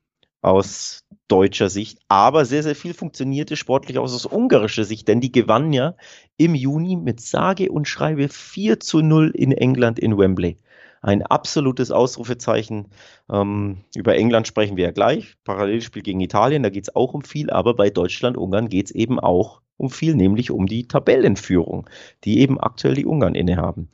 aus 0.42 1.04
deutscher 1.28 1.70
Sicht, 1.70 2.00
aber 2.08 2.44
sehr, 2.44 2.62
sehr 2.62 2.74
viel 2.74 2.92
funktionierte 2.92 3.56
sportlich 3.56 3.98
auch 3.98 4.04
aus 4.04 4.26
ungarischer 4.26 4.84
Sicht, 4.84 5.08
denn 5.08 5.20
die 5.20 5.32
gewannen 5.32 5.72
ja 5.72 5.94
im 6.36 6.54
Juni 6.54 6.96
mit 6.96 7.20
sage 7.20 7.72
und 7.72 7.88
schreibe 7.88 8.28
4 8.28 8.78
zu 8.80 9.00
0 9.00 9.30
in 9.34 9.52
England 9.52 9.98
in 9.98 10.18
Wembley. 10.18 10.58
Ein 11.00 11.22
absolutes 11.22 11.90
Ausrufezeichen. 11.90 12.88
Ähm, 13.30 13.84
über 13.96 14.16
England 14.16 14.46
sprechen 14.46 14.76
wir 14.76 14.84
ja 14.84 14.90
gleich. 14.92 15.34
Parallelspiel 15.44 16.02
gegen 16.02 16.20
Italien, 16.20 16.62
da 16.62 16.68
geht 16.68 16.84
es 16.84 16.94
auch 16.94 17.14
um 17.14 17.22
viel, 17.22 17.48
aber 17.50 17.74
bei 17.74 17.88
Deutschland, 17.88 18.36
Ungarn 18.36 18.68
geht 18.68 18.86
es 18.86 18.92
eben 18.92 19.18
auch 19.18 19.62
um 19.78 19.88
viel, 19.88 20.14
nämlich 20.14 20.50
um 20.50 20.66
die 20.66 20.86
Tabellenführung, 20.86 21.88
die 22.24 22.40
eben 22.40 22.60
aktuell 22.60 22.94
die 22.94 23.06
Ungarn 23.06 23.34
innehaben. 23.34 23.88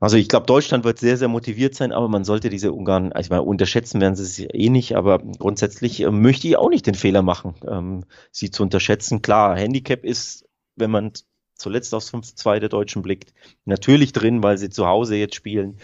Also 0.00 0.16
ich 0.16 0.28
glaube, 0.28 0.46
Deutschland 0.46 0.84
wird 0.84 0.98
sehr, 0.98 1.16
sehr 1.16 1.28
motiviert 1.28 1.74
sein, 1.74 1.90
aber 1.90 2.08
man 2.08 2.22
sollte 2.24 2.50
diese 2.50 2.72
Ungarn, 2.72 3.12
also 3.12 3.34
mal 3.34 3.40
unterschätzen 3.40 4.00
werden 4.00 4.14
sie 4.14 4.22
es 4.22 4.38
eh 4.38 4.68
nicht, 4.70 4.94
aber 4.96 5.18
grundsätzlich 5.18 6.00
äh, 6.02 6.10
möchte 6.10 6.46
ich 6.46 6.56
auch 6.56 6.68
nicht 6.68 6.86
den 6.86 6.94
Fehler 6.94 7.22
machen, 7.22 7.54
ähm, 7.66 8.04
sie 8.30 8.50
zu 8.50 8.62
unterschätzen. 8.62 9.22
Klar, 9.22 9.56
Handicap 9.56 10.04
ist, 10.04 10.48
wenn 10.76 10.92
man 10.92 11.12
zuletzt 11.56 11.94
aufs 11.94 12.12
5-2 12.14 12.60
der 12.60 12.68
Deutschen 12.68 13.02
blickt, 13.02 13.34
natürlich 13.64 14.12
drin, 14.12 14.42
weil 14.42 14.56
sie 14.58 14.70
zu 14.70 14.86
Hause 14.86 15.16
jetzt 15.16 15.34
spielen. 15.34 15.78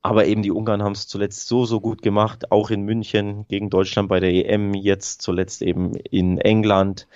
Aber 0.00 0.26
eben 0.26 0.42
die 0.42 0.52
Ungarn 0.52 0.84
haben 0.84 0.92
es 0.92 1.08
zuletzt 1.08 1.48
so, 1.48 1.66
so 1.66 1.80
gut 1.80 2.00
gemacht, 2.02 2.52
auch 2.52 2.70
in 2.70 2.82
München 2.82 3.48
gegen 3.48 3.70
Deutschland 3.70 4.08
bei 4.08 4.20
der 4.20 4.32
EM, 4.32 4.74
jetzt 4.74 5.22
zuletzt 5.22 5.62
eben 5.62 5.96
in 5.96 6.38
England, 6.38 7.08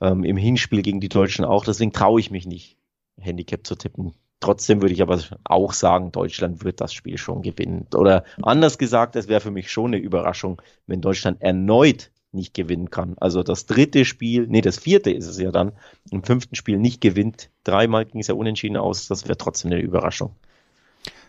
ähm, 0.00 0.24
im 0.24 0.36
Hinspiel 0.36 0.82
gegen 0.82 1.00
die 1.00 1.08
Deutschen 1.08 1.44
auch. 1.44 1.64
Deswegen 1.64 1.92
traue 1.92 2.18
ich 2.18 2.32
mich 2.32 2.46
nicht, 2.46 2.76
Handicap 3.20 3.64
zu 3.64 3.76
tippen. 3.76 4.14
Trotzdem 4.42 4.82
würde 4.82 4.92
ich 4.92 5.02
aber 5.02 5.20
auch 5.44 5.72
sagen, 5.72 6.10
Deutschland 6.10 6.64
wird 6.64 6.80
das 6.80 6.92
Spiel 6.92 7.16
schon 7.16 7.42
gewinnen. 7.42 7.86
Oder 7.94 8.24
anders 8.42 8.76
gesagt, 8.76 9.14
es 9.14 9.28
wäre 9.28 9.40
für 9.40 9.52
mich 9.52 9.70
schon 9.70 9.94
eine 9.94 9.98
Überraschung, 9.98 10.60
wenn 10.88 11.00
Deutschland 11.00 11.40
erneut 11.40 12.10
nicht 12.32 12.52
gewinnen 12.52 12.90
kann. 12.90 13.14
Also 13.20 13.44
das 13.44 13.66
dritte 13.66 14.04
Spiel, 14.04 14.48
nee, 14.48 14.60
das 14.60 14.78
vierte 14.78 15.12
ist 15.12 15.28
es 15.28 15.38
ja 15.38 15.52
dann, 15.52 15.72
im 16.10 16.24
fünften 16.24 16.56
Spiel 16.56 16.78
nicht 16.78 17.00
gewinnt. 17.00 17.50
Dreimal 17.62 18.04
ging 18.04 18.20
es 18.20 18.26
ja 18.26 18.34
unentschieden 18.34 18.76
aus, 18.76 19.06
das 19.06 19.24
wäre 19.24 19.36
trotzdem 19.36 19.70
eine 19.70 19.80
Überraschung. 19.80 20.34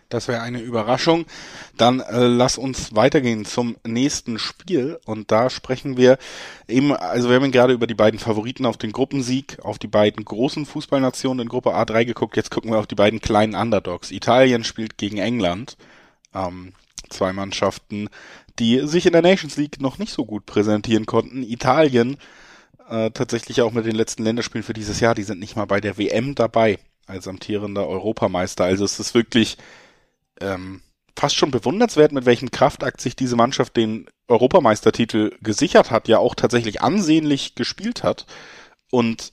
Das 0.08 0.28
wäre 0.28 0.42
eine 0.42 0.60
Überraschung. 0.60 1.26
Dann 1.76 2.00
äh, 2.00 2.26
lass 2.26 2.58
uns 2.58 2.94
weitergehen 2.94 3.44
zum 3.44 3.76
nächsten 3.86 4.38
Spiel 4.38 4.98
und 5.04 5.30
da 5.30 5.50
sprechen 5.50 5.96
wir 5.96 6.18
eben, 6.68 6.92
also 6.92 7.28
wir 7.28 7.36
haben 7.36 7.52
gerade 7.52 7.72
über 7.72 7.86
die 7.86 7.94
beiden 7.94 8.20
Favoriten 8.20 8.66
auf 8.66 8.76
den 8.76 8.92
Gruppensieg, 8.92 9.58
auf 9.62 9.78
die 9.78 9.88
beiden 9.88 10.24
großen 10.24 10.66
Fußballnationen 10.66 11.42
in 11.42 11.48
Gruppe 11.48 11.70
A3 11.70 12.04
geguckt. 12.04 12.36
Jetzt 12.36 12.50
gucken 12.50 12.70
wir 12.70 12.78
auf 12.78 12.86
die 12.86 12.94
beiden 12.94 13.20
kleinen 13.20 13.54
Underdogs. 13.54 14.10
Italien 14.10 14.64
spielt 14.64 14.98
gegen 14.98 15.18
England. 15.18 15.76
Ähm, 16.34 16.72
zwei 17.10 17.32
Mannschaften, 17.32 18.08
die 18.58 18.86
sich 18.86 19.06
in 19.06 19.12
der 19.12 19.22
Nations 19.22 19.56
League 19.56 19.80
noch 19.80 19.98
nicht 19.98 20.12
so 20.12 20.24
gut 20.24 20.46
präsentieren 20.46 21.06
konnten. 21.06 21.42
Italien 21.42 22.16
äh, 22.88 23.10
tatsächlich 23.10 23.62
auch 23.62 23.72
mit 23.72 23.86
den 23.86 23.94
letzten 23.94 24.24
Länderspielen 24.24 24.64
für 24.64 24.74
dieses 24.74 25.00
Jahr, 25.00 25.14
die 25.14 25.22
sind 25.22 25.40
nicht 25.40 25.56
mal 25.56 25.64
bei 25.64 25.80
der 25.80 25.98
WM 25.98 26.34
dabei 26.34 26.78
als 27.06 27.28
amtierender 27.28 27.86
Europameister. 27.86 28.64
Also 28.64 28.84
es 28.84 29.00
ist 29.00 29.14
wirklich 29.14 29.56
ähm, 30.40 30.82
fast 31.16 31.36
schon 31.36 31.50
bewundernswert, 31.50 32.12
mit 32.12 32.26
welchem 32.26 32.50
Kraftakt 32.50 33.00
sich 33.00 33.16
diese 33.16 33.36
Mannschaft 33.36 33.76
den 33.76 34.06
Europameistertitel 34.28 35.36
gesichert 35.42 35.90
hat, 35.90 36.08
ja 36.08 36.18
auch 36.18 36.34
tatsächlich 36.34 36.82
ansehnlich 36.82 37.54
gespielt 37.54 38.02
hat 38.02 38.26
und 38.90 39.32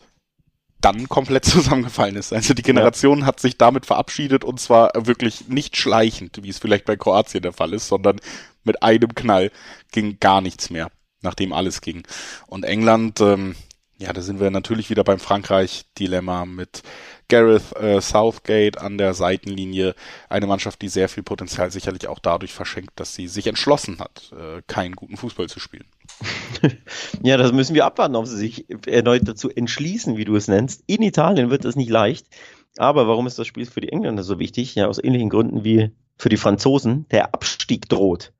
dann 0.79 1.07
komplett 1.09 1.45
zusammengefallen 1.45 2.15
ist. 2.15 2.33
Also 2.33 2.53
die 2.53 2.61
Generation 2.61 3.19
ja. 3.19 3.25
hat 3.25 3.39
sich 3.39 3.57
damit 3.57 3.85
verabschiedet 3.85 4.43
und 4.43 4.59
zwar 4.59 4.91
wirklich 4.95 5.47
nicht 5.47 5.77
schleichend, 5.77 6.43
wie 6.43 6.49
es 6.49 6.59
vielleicht 6.59 6.85
bei 6.85 6.95
Kroatien 6.95 7.43
der 7.43 7.53
Fall 7.53 7.73
ist, 7.73 7.87
sondern 7.87 8.19
mit 8.63 8.83
einem 8.83 9.15
Knall 9.15 9.51
ging 9.91 10.17
gar 10.19 10.41
nichts 10.41 10.69
mehr, 10.69 10.91
nachdem 11.21 11.53
alles 11.53 11.81
ging. 11.81 12.03
Und 12.47 12.63
England, 12.63 13.21
ähm, 13.21 13.55
ja, 14.01 14.13
da 14.13 14.21
sind 14.21 14.39
wir 14.39 14.49
natürlich 14.49 14.89
wieder 14.89 15.03
beim 15.03 15.19
Frankreich-Dilemma 15.19 16.45
mit 16.45 16.81
Gareth 17.29 17.75
äh, 17.75 18.01
Southgate 18.01 18.79
an 18.79 18.97
der 18.97 19.13
Seitenlinie. 19.13 19.93
Eine 20.27 20.47
Mannschaft, 20.47 20.81
die 20.81 20.89
sehr 20.89 21.07
viel 21.07 21.21
Potenzial 21.21 21.71
sicherlich 21.71 22.07
auch 22.07 22.17
dadurch 22.17 22.51
verschenkt, 22.51 22.99
dass 22.99 23.13
sie 23.13 23.27
sich 23.27 23.45
entschlossen 23.45 23.99
hat, 23.99 24.33
äh, 24.33 24.63
keinen 24.65 24.95
guten 24.95 25.17
Fußball 25.17 25.47
zu 25.47 25.59
spielen. 25.59 25.85
ja, 27.21 27.37
das 27.37 27.51
müssen 27.51 27.75
wir 27.75 27.85
abwarten, 27.85 28.15
ob 28.15 28.25
sie 28.25 28.37
sich 28.37 28.65
erneut 28.87 29.27
dazu 29.27 29.51
entschließen, 29.51 30.17
wie 30.17 30.25
du 30.25 30.35
es 30.35 30.47
nennst. 30.47 30.83
In 30.87 31.03
Italien 31.03 31.51
wird 31.51 31.63
das 31.63 31.75
nicht 31.75 31.89
leicht. 31.89 32.25
Aber 32.77 33.07
warum 33.07 33.27
ist 33.27 33.37
das 33.37 33.45
Spiel 33.45 33.67
für 33.67 33.81
die 33.81 33.91
Engländer 33.91 34.23
so 34.23 34.39
wichtig? 34.39 34.73
Ja, 34.73 34.87
aus 34.87 35.03
ähnlichen 35.03 35.29
Gründen 35.29 35.63
wie 35.63 35.91
für 36.17 36.29
die 36.29 36.37
Franzosen. 36.37 37.05
Der 37.11 37.35
Abstieg 37.35 37.87
droht. 37.87 38.33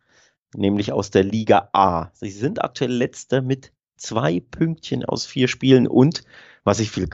Nämlich 0.56 0.92
aus 0.92 1.12
der 1.12 1.24
Liga 1.24 1.70
A. 1.72 2.10
Sie 2.14 2.32
sind 2.32 2.64
aktuell 2.64 2.92
letzter 2.92 3.42
mit 3.42 3.72
zwei 4.02 4.40
Pünktchen 4.40 5.06
aus 5.06 5.26
vier 5.26 5.48
Spielen 5.48 5.88
und 5.88 6.24
was 6.64 6.80
ich 6.80 6.92
viel 6.92 7.10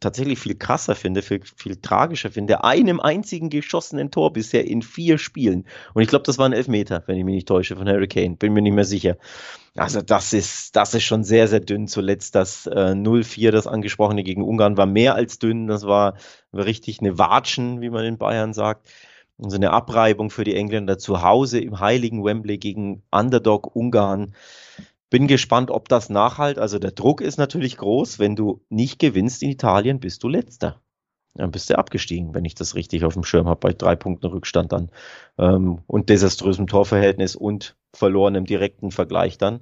tatsächlich 0.00 0.38
viel 0.38 0.56
krasser 0.56 0.94
finde, 0.94 1.22
viel, 1.22 1.40
viel 1.56 1.76
tragischer 1.76 2.30
finde, 2.30 2.64
einem 2.64 3.00
einzigen 3.00 3.50
geschossenen 3.50 4.10
Tor 4.10 4.32
bisher 4.32 4.66
in 4.66 4.82
vier 4.82 5.18
Spielen. 5.18 5.66
Und 5.94 6.02
ich 6.02 6.08
glaube, 6.08 6.24
das 6.24 6.38
war 6.38 6.46
ein 6.46 6.52
Elfmeter, 6.52 7.02
wenn 7.06 7.16
ich 7.16 7.24
mich 7.24 7.34
nicht 7.34 7.48
täusche, 7.48 7.76
von 7.76 7.88
Harry 7.88 8.08
Kane. 8.08 8.36
Bin 8.36 8.52
mir 8.52 8.62
nicht 8.62 8.74
mehr 8.74 8.84
sicher. 8.84 9.16
Also 9.76 10.02
das 10.02 10.32
ist, 10.32 10.74
das 10.74 10.94
ist 10.94 11.04
schon 11.04 11.24
sehr, 11.24 11.48
sehr 11.48 11.60
dünn. 11.60 11.86
Zuletzt 11.86 12.34
das 12.34 12.66
äh, 12.66 12.94
0-4, 12.94 13.50
das 13.50 13.66
angesprochene 13.66 14.22
gegen 14.24 14.42
Ungarn, 14.42 14.76
war 14.76 14.86
mehr 14.86 15.14
als 15.14 15.38
dünn. 15.38 15.66
Das 15.66 15.86
war, 15.86 16.14
war 16.50 16.64
richtig 16.64 17.00
eine 17.00 17.18
Watschen, 17.18 17.80
wie 17.80 17.90
man 17.90 18.04
in 18.04 18.18
Bayern 18.18 18.52
sagt. 18.52 18.88
Und 19.38 19.50
so 19.50 19.56
eine 19.56 19.70
Abreibung 19.70 20.30
für 20.30 20.44
die 20.44 20.56
Engländer 20.56 20.96
zu 20.98 21.22
Hause 21.22 21.60
im 21.60 21.78
heiligen 21.78 22.24
Wembley 22.24 22.56
gegen 22.56 23.02
Underdog 23.10 23.76
Ungarn. 23.76 24.34
Bin 25.10 25.28
gespannt, 25.28 25.70
ob 25.70 25.88
das 25.88 26.10
nachhalt. 26.10 26.58
Also 26.58 26.78
der 26.78 26.90
Druck 26.90 27.20
ist 27.20 27.38
natürlich 27.38 27.76
groß. 27.76 28.18
Wenn 28.18 28.36
du 28.36 28.64
nicht 28.68 28.98
gewinnst 28.98 29.42
in 29.42 29.50
Italien, 29.50 30.00
bist 30.00 30.22
du 30.22 30.28
letzter. 30.28 30.80
Dann 31.34 31.50
bist 31.50 31.70
du 31.70 31.78
abgestiegen, 31.78 32.34
wenn 32.34 32.44
ich 32.44 32.54
das 32.54 32.74
richtig 32.74 33.04
auf 33.04 33.14
dem 33.14 33.24
Schirm 33.24 33.46
habe, 33.46 33.60
bei 33.60 33.72
drei 33.72 33.94
Punkten 33.94 34.26
Rückstand 34.26 34.72
dann. 34.72 34.90
Ähm, 35.38 35.80
und 35.86 36.08
desaströsem 36.08 36.66
Torverhältnis 36.66 37.36
und 37.36 37.76
verlorenem 37.92 38.46
direkten 38.46 38.90
Vergleich 38.90 39.38
dann. 39.38 39.60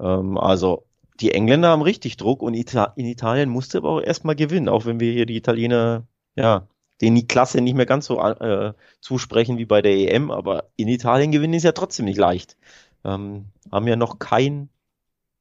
Ähm, 0.00 0.36
also 0.36 0.86
die 1.20 1.32
Engländer 1.32 1.68
haben 1.68 1.82
richtig 1.82 2.16
Druck 2.16 2.42
und 2.42 2.54
Ita 2.54 2.92
in 2.96 3.06
Italien 3.06 3.48
musste 3.48 3.78
aber 3.78 3.90
auch 3.90 4.00
erstmal 4.00 4.34
gewinnen, 4.34 4.68
auch 4.68 4.84
wenn 4.84 5.00
wir 5.00 5.12
hier 5.12 5.26
die 5.26 5.36
Italiener, 5.36 6.06
ja, 6.34 6.66
denen 7.00 7.16
die 7.16 7.26
Klasse 7.26 7.60
nicht 7.60 7.74
mehr 7.74 7.86
ganz 7.86 8.06
so 8.06 8.20
äh, 8.20 8.72
zusprechen 9.00 9.58
wie 9.58 9.64
bei 9.64 9.82
der 9.82 9.92
EM, 9.92 10.30
aber 10.30 10.70
in 10.76 10.88
Italien 10.88 11.32
gewinnen 11.32 11.54
ist 11.54 11.64
ja 11.64 11.72
trotzdem 11.72 12.06
nicht 12.06 12.18
leicht. 12.18 12.56
Ähm, 13.04 13.46
haben 13.70 13.86
ja 13.86 13.96
noch 13.96 14.18
kein 14.18 14.70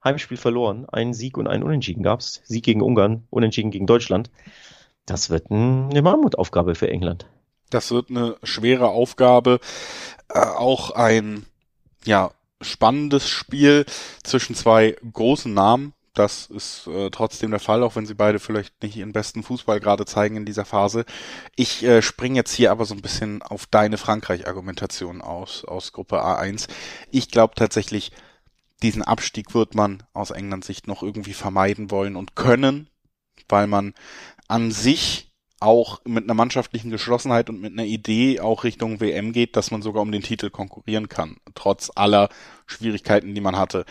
Heimspiel 0.03 0.37
verloren. 0.37 0.87
Einen 0.89 1.13
Sieg 1.13 1.37
und 1.37 1.47
einen 1.47 1.63
Unentschieden 1.63 2.03
gab 2.03 2.19
es. 2.19 2.41
Sieg 2.45 2.63
gegen 2.63 2.81
Ungarn, 2.81 3.27
Unentschieden 3.29 3.71
gegen 3.71 3.87
Deutschland. 3.87 4.29
Das 5.05 5.29
wird 5.29 5.51
eine 5.51 6.01
Mammutaufgabe 6.01 6.75
für 6.75 6.89
England. 6.89 7.25
Das 7.69 7.91
wird 7.91 8.09
eine 8.09 8.37
schwere 8.43 8.89
Aufgabe. 8.89 9.59
Äh, 10.29 10.39
auch 10.39 10.91
ein 10.91 11.45
ja, 12.05 12.31
spannendes 12.61 13.29
Spiel 13.29 13.85
zwischen 14.23 14.55
zwei 14.55 14.95
großen 15.11 15.53
Namen. 15.53 15.93
Das 16.13 16.45
ist 16.45 16.85
äh, 16.85 17.09
trotzdem 17.09 17.49
der 17.49 17.59
Fall, 17.59 17.81
auch 17.81 17.95
wenn 17.95 18.05
sie 18.05 18.13
beide 18.13 18.37
vielleicht 18.37 18.83
nicht 18.83 18.95
ihren 18.95 19.13
besten 19.13 19.41
Fußball 19.41 19.79
gerade 19.79 20.05
zeigen 20.05 20.37
in 20.37 20.45
dieser 20.45 20.63
Phase. 20.63 21.05
Ich 21.55 21.83
äh, 21.83 22.03
springe 22.03 22.35
jetzt 22.35 22.53
hier 22.53 22.71
aber 22.71 22.85
so 22.85 22.93
ein 22.93 23.01
bisschen 23.01 23.41
auf 23.41 23.65
deine 23.65 23.97
Frankreich-Argumentation 23.97 25.21
aus, 25.21 25.65
aus 25.65 25.91
Gruppe 25.91 26.23
A1. 26.23 26.67
Ich 27.09 27.31
glaube 27.31 27.55
tatsächlich, 27.55 28.11
diesen 28.83 29.01
Abstieg 29.01 29.53
wird 29.53 29.75
man 29.75 30.03
aus 30.13 30.31
Englands 30.31 30.67
Sicht 30.67 30.87
noch 30.87 31.01
irgendwie 31.01 31.33
vermeiden 31.33 31.89
wollen 31.89 32.15
und 32.15 32.35
können, 32.35 32.87
weil 33.49 33.67
man 33.67 33.93
an 34.47 34.71
sich 34.71 35.31
auch 35.59 36.01
mit 36.03 36.25
einer 36.25 36.33
mannschaftlichen 36.33 36.91
Geschlossenheit 36.91 37.49
und 37.49 37.61
mit 37.61 37.71
einer 37.71 37.85
Idee 37.85 38.41
auch 38.41 38.65
Richtung 38.65 38.99
WM 38.99 39.31
geht, 39.31 39.55
dass 39.55 39.71
man 39.71 39.81
sogar 39.81 40.01
um 40.01 40.11
den 40.11 40.21
Titel 40.21 40.49
konkurrieren 40.49 41.07
kann, 41.07 41.37
trotz 41.55 41.89
aller 41.95 42.27
Schwierigkeiten, 42.65 43.33
die 43.33 43.41
man 43.41 43.55
hatte. 43.55 43.85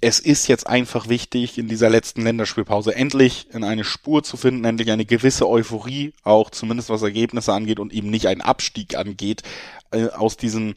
Es 0.00 0.20
ist 0.20 0.46
jetzt 0.46 0.66
einfach 0.66 1.08
wichtig, 1.08 1.58
in 1.58 1.68
dieser 1.68 1.90
letzten 1.90 2.22
Länderspielpause 2.22 2.94
endlich 2.94 3.48
in 3.52 3.64
eine 3.64 3.84
Spur 3.84 4.22
zu 4.22 4.36
finden, 4.36 4.64
endlich 4.64 4.90
eine 4.90 5.04
gewisse 5.04 5.46
Euphorie, 5.46 6.14
auch 6.22 6.50
zumindest 6.50 6.88
was 6.88 7.02
Ergebnisse 7.02 7.52
angeht 7.52 7.80
und 7.80 7.92
eben 7.92 8.08
nicht 8.08 8.26
einen 8.26 8.40
Abstieg 8.40 8.96
angeht, 8.96 9.42
äh, 9.90 10.06
aus 10.06 10.38
diesen, 10.38 10.76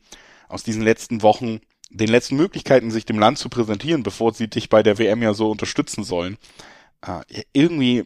aus 0.50 0.63
diesen 0.63 0.82
letzten 0.82 1.22
Wochen 1.22 1.62
den 1.91 2.08
letzten 2.08 2.38
Möglichkeiten, 2.38 2.91
sich 2.91 3.06
dem 3.06 3.19
Land 3.19 3.38
zu 3.38 3.49
präsentieren, 3.49 4.04
bevor 4.04 4.34
sie 4.34 4.49
dich 4.49 4.69
bei 4.69 4.82
der 4.82 4.97
WM 4.97 5.21
ja 5.21 5.34
so 5.34 5.51
unterstützen 5.51 6.04
sollen. 6.04 6.38
Äh, 7.06 7.43
irgendwie 7.54 8.06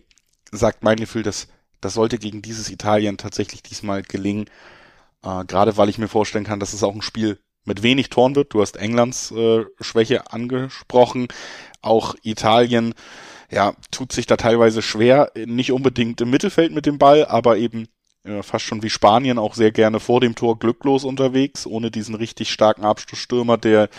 sagt 0.52 0.84
mein 0.84 0.98
Gefühl, 0.98 1.24
dass 1.24 1.48
das 1.82 1.94
sollte 1.94 2.18
gegen 2.18 2.42
dieses 2.42 2.70
Italien 2.70 3.18
tatsächlich 3.18 3.62
diesmal 3.62 4.02
gelingen. 4.02 4.46
Äh, 5.24 5.46
Gerade 5.46 5.78
weil 5.78 5.90
ich 5.90 5.98
mir 5.98 6.08
vorstellen 6.08 6.46
kann, 6.46 6.60
dass 6.60 6.74
es 6.74 6.84
auch 6.84 6.96
ein 6.96 7.02
Spiel 7.02 7.40
mit 7.64 7.84
wenig 7.84 8.10
Toren 8.10 8.36
wird. 8.36 8.54
Du 8.54 8.62
hast 8.62 8.78
Englands 8.78 9.32
äh, 9.32 9.66
Schwäche 9.80 10.32
angesprochen. 10.32 11.28
Auch 11.82 12.16
Italien, 12.24 12.94
ja, 13.52 13.74
tut 13.92 14.12
sich 14.12 14.26
da 14.26 14.38
teilweise 14.38 14.82
schwer, 14.82 15.32
nicht 15.36 15.72
unbedingt 15.72 16.22
im 16.22 16.32
Mittelfeld 16.32 16.72
mit 16.72 16.86
dem 16.86 16.98
Ball, 16.98 17.26
aber 17.26 17.58
eben 17.58 17.88
äh, 18.26 18.44
fast 18.44 18.66
schon 18.66 18.84
wie 18.84 18.90
Spanien 18.90 19.38
auch 19.38 19.54
sehr 19.54 19.72
gerne 19.72 20.00
vor 20.00 20.22
dem 20.22 20.36
Tor 20.36 20.60
glücklos 20.60 21.04
unterwegs, 21.04 21.66
ohne 21.66 21.92
diesen 21.92 22.16
richtig 22.16 22.50
starken 22.52 22.84
Abschlussstürmer, 22.84 23.58
der, 23.58 23.90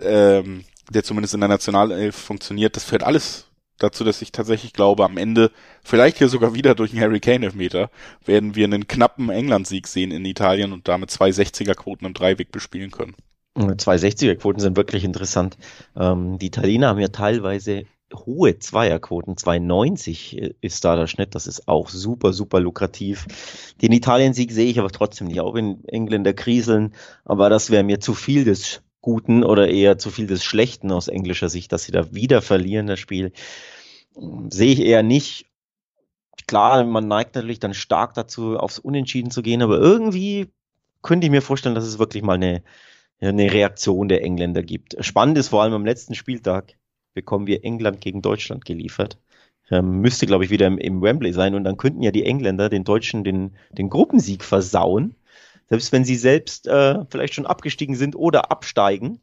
ähm, 0.00 0.64
der 0.90 1.04
zumindest 1.04 1.34
in 1.34 1.40
der 1.40 1.48
Nationalelf 1.48 2.16
funktioniert. 2.16 2.76
Das 2.76 2.84
führt 2.84 3.02
alles 3.02 3.46
dazu, 3.78 4.04
dass 4.04 4.22
ich 4.22 4.32
tatsächlich 4.32 4.72
glaube, 4.72 5.04
am 5.04 5.16
Ende, 5.16 5.50
vielleicht 5.82 6.18
hier 6.18 6.28
sogar 6.28 6.54
wieder 6.54 6.74
durch 6.74 6.92
einen 6.92 7.00
Harry 7.00 7.20
Kane 7.20 7.46
Elfmeter, 7.46 7.90
werden 8.24 8.54
wir 8.54 8.64
einen 8.64 8.86
knappen 8.86 9.30
England-Sieg 9.30 9.86
sehen 9.86 10.10
in 10.10 10.24
Italien 10.24 10.72
und 10.72 10.88
damit 10.88 11.10
zwei 11.10 11.30
60er-Quoten 11.30 12.06
im 12.06 12.14
Dreiweg 12.14 12.52
bespielen 12.52 12.90
können. 12.90 13.14
Zwei 13.78 13.96
60er-Quoten 13.96 14.60
sind 14.60 14.76
wirklich 14.76 15.04
interessant. 15.04 15.58
Ähm, 15.96 16.38
die 16.38 16.46
Italiener 16.46 16.88
haben 16.88 17.00
ja 17.00 17.08
teilweise 17.08 17.84
hohe 18.14 18.58
Zweierquoten. 18.58 19.36
2,90 19.36 20.54
ist 20.60 20.84
da 20.84 20.96
der 20.96 21.06
Schnitt. 21.06 21.34
Das 21.34 21.46
ist 21.46 21.68
auch 21.68 21.88
super, 21.88 22.32
super 22.32 22.60
lukrativ. 22.60 23.26
Den 23.80 23.92
Italien-Sieg 23.92 24.52
sehe 24.52 24.70
ich 24.70 24.78
aber 24.78 24.90
trotzdem 24.90 25.28
nicht. 25.28 25.40
Auch 25.40 25.54
wenn 25.54 25.84
Engländer 25.84 26.32
kriseln. 26.32 26.94
Aber 27.24 27.48
das 27.50 27.70
wäre 27.70 27.82
mir 27.82 28.00
zu 28.00 28.14
viel 28.14 28.44
des 28.44 28.82
Guten 29.02 29.44
oder 29.44 29.68
eher 29.68 29.98
zu 29.98 30.10
viel 30.10 30.26
des 30.26 30.44
Schlechten 30.44 30.92
aus 30.92 31.08
englischer 31.08 31.48
Sicht, 31.48 31.72
dass 31.72 31.84
sie 31.84 31.92
da 31.92 32.12
wieder 32.12 32.42
verlieren, 32.42 32.86
das 32.86 33.00
Spiel. 33.00 33.32
Sehe 34.50 34.72
ich 34.72 34.80
eher 34.80 35.02
nicht. 35.02 35.46
Klar, 36.46 36.84
man 36.84 37.08
neigt 37.08 37.34
natürlich 37.34 37.60
dann 37.60 37.74
stark 37.74 38.14
dazu, 38.14 38.58
aufs 38.58 38.78
Unentschieden 38.78 39.30
zu 39.30 39.40
gehen, 39.40 39.62
aber 39.62 39.78
irgendwie 39.78 40.48
könnte 41.02 41.26
ich 41.26 41.30
mir 41.30 41.42
vorstellen, 41.42 41.74
dass 41.74 41.84
es 41.84 41.98
wirklich 41.98 42.22
mal 42.22 42.34
eine, 42.34 42.62
eine 43.20 43.52
Reaktion 43.52 44.08
der 44.08 44.22
Engländer 44.22 44.62
gibt. 44.62 44.96
Spannend 45.00 45.38
ist 45.38 45.48
vor 45.48 45.62
allem 45.62 45.72
am 45.72 45.86
letzten 45.86 46.14
Spieltag, 46.14 46.76
bekommen 47.14 47.46
wir 47.46 47.64
England 47.64 48.00
gegen 48.00 48.22
Deutschland 48.22 48.64
geliefert. 48.64 49.18
Ähm, 49.70 50.00
müsste, 50.00 50.26
glaube 50.26 50.44
ich, 50.44 50.50
wieder 50.50 50.66
im, 50.66 50.78
im, 50.78 51.00
Wembley 51.02 51.32
sein. 51.32 51.54
Und 51.54 51.64
dann 51.64 51.76
könnten 51.76 52.02
ja 52.02 52.10
die 52.10 52.24
Engländer 52.24 52.68
den 52.68 52.84
Deutschen 52.84 53.24
den, 53.24 53.52
den 53.70 53.88
Gruppensieg 53.88 54.42
versauen. 54.44 55.14
Selbst 55.68 55.92
wenn 55.92 56.04
sie 56.04 56.16
selbst 56.16 56.66
äh, 56.66 57.04
vielleicht 57.08 57.34
schon 57.34 57.46
abgestiegen 57.46 57.94
sind 57.94 58.16
oder 58.16 58.50
absteigen, 58.50 59.20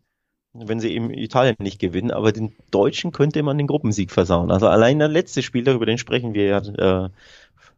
wenn 0.53 0.79
sie 0.79 0.93
eben 0.93 1.13
Italien 1.13 1.55
nicht 1.59 1.79
gewinnen. 1.79 2.11
Aber 2.11 2.31
den 2.31 2.55
Deutschen 2.71 3.11
könnte 3.11 3.43
man 3.43 3.57
den 3.57 3.67
Gruppensieg 3.67 4.11
versauen. 4.11 4.51
Also 4.51 4.67
allein 4.67 4.99
der 4.99 5.09
letzte 5.09 5.43
Spiel, 5.43 5.63
darüber 5.63 5.85
den 5.85 5.97
sprechen 5.97 6.33
wir 6.33 6.45
ja 6.45 6.59
äh, 7.05 7.09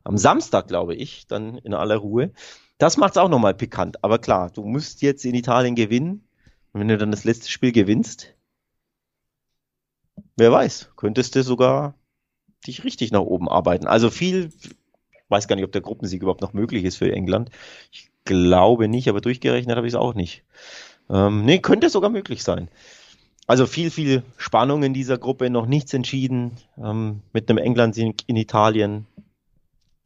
am 0.03 0.17
Samstag, 0.17 0.67
glaube 0.67 0.95
ich, 0.95 1.25
dann 1.27 1.57
in 1.57 1.73
aller 1.73 1.97
Ruhe. 1.97 2.31
Das 2.77 2.97
macht 2.97 3.11
es 3.11 3.17
auch 3.17 3.29
nochmal 3.29 3.55
pikant. 3.55 4.03
Aber 4.03 4.19
klar, 4.19 4.51
du 4.51 4.63
musst 4.63 5.01
jetzt 5.01 5.25
in 5.25 5.35
Italien 5.35 5.75
gewinnen. 5.75 6.23
Und 6.71 6.81
wenn 6.81 6.87
du 6.87 6.97
dann 6.97 7.11
das 7.11 7.25
letzte 7.25 7.49
Spiel 7.49 7.71
gewinnst, 7.71 8.35
wer 10.39 10.51
weiß, 10.51 10.91
könntest 10.95 11.35
du 11.35 11.43
sogar 11.43 11.95
dich 12.65 12.83
richtig 12.83 13.11
nach 13.11 13.21
oben 13.21 13.47
arbeiten. 13.47 13.87
Also 13.87 14.09
viel, 14.09 14.51
ich 14.61 15.29
weiß 15.29 15.47
gar 15.47 15.55
nicht, 15.55 15.65
ob 15.65 15.71
der 15.71 15.81
Gruppensieg 15.81 16.21
überhaupt 16.21 16.41
noch 16.41 16.53
möglich 16.53 16.83
ist 16.83 16.97
für 16.97 17.11
England. 17.11 17.49
Ich 17.91 18.09
glaube 18.25 18.87
nicht, 18.87 19.07
aber 19.07 19.21
durchgerechnet 19.21 19.77
habe 19.77 19.87
ich 19.87 19.93
es 19.93 19.99
auch 19.99 20.13
nicht. 20.13 20.43
Ähm, 21.09 21.45
nee, 21.45 21.59
könnte 21.59 21.89
sogar 21.89 22.09
möglich 22.09 22.43
sein. 22.43 22.69
Also 23.47 23.65
viel, 23.65 23.89
viel 23.89 24.23
Spannung 24.37 24.83
in 24.83 24.93
dieser 24.93 25.17
Gruppe, 25.17 25.49
noch 25.49 25.65
nichts 25.65 25.93
entschieden. 25.93 26.57
Ähm, 26.77 27.21
mit 27.33 27.49
einem 27.49 27.57
England-Sieg 27.57 28.23
in 28.27 28.35
Italien 28.35 29.07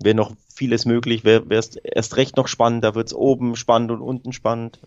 wäre 0.01 0.15
noch 0.15 0.33
vieles 0.53 0.85
möglich, 0.85 1.23
wäre 1.25 1.43
es 1.49 1.75
erst 1.75 2.17
recht 2.17 2.37
noch 2.37 2.47
spannend, 2.47 2.83
da 2.83 2.95
wird 2.95 3.07
es 3.07 3.13
oben 3.13 3.55
spannend 3.55 3.91
und 3.91 4.01
unten 4.01 4.33
spannend. 4.33 4.79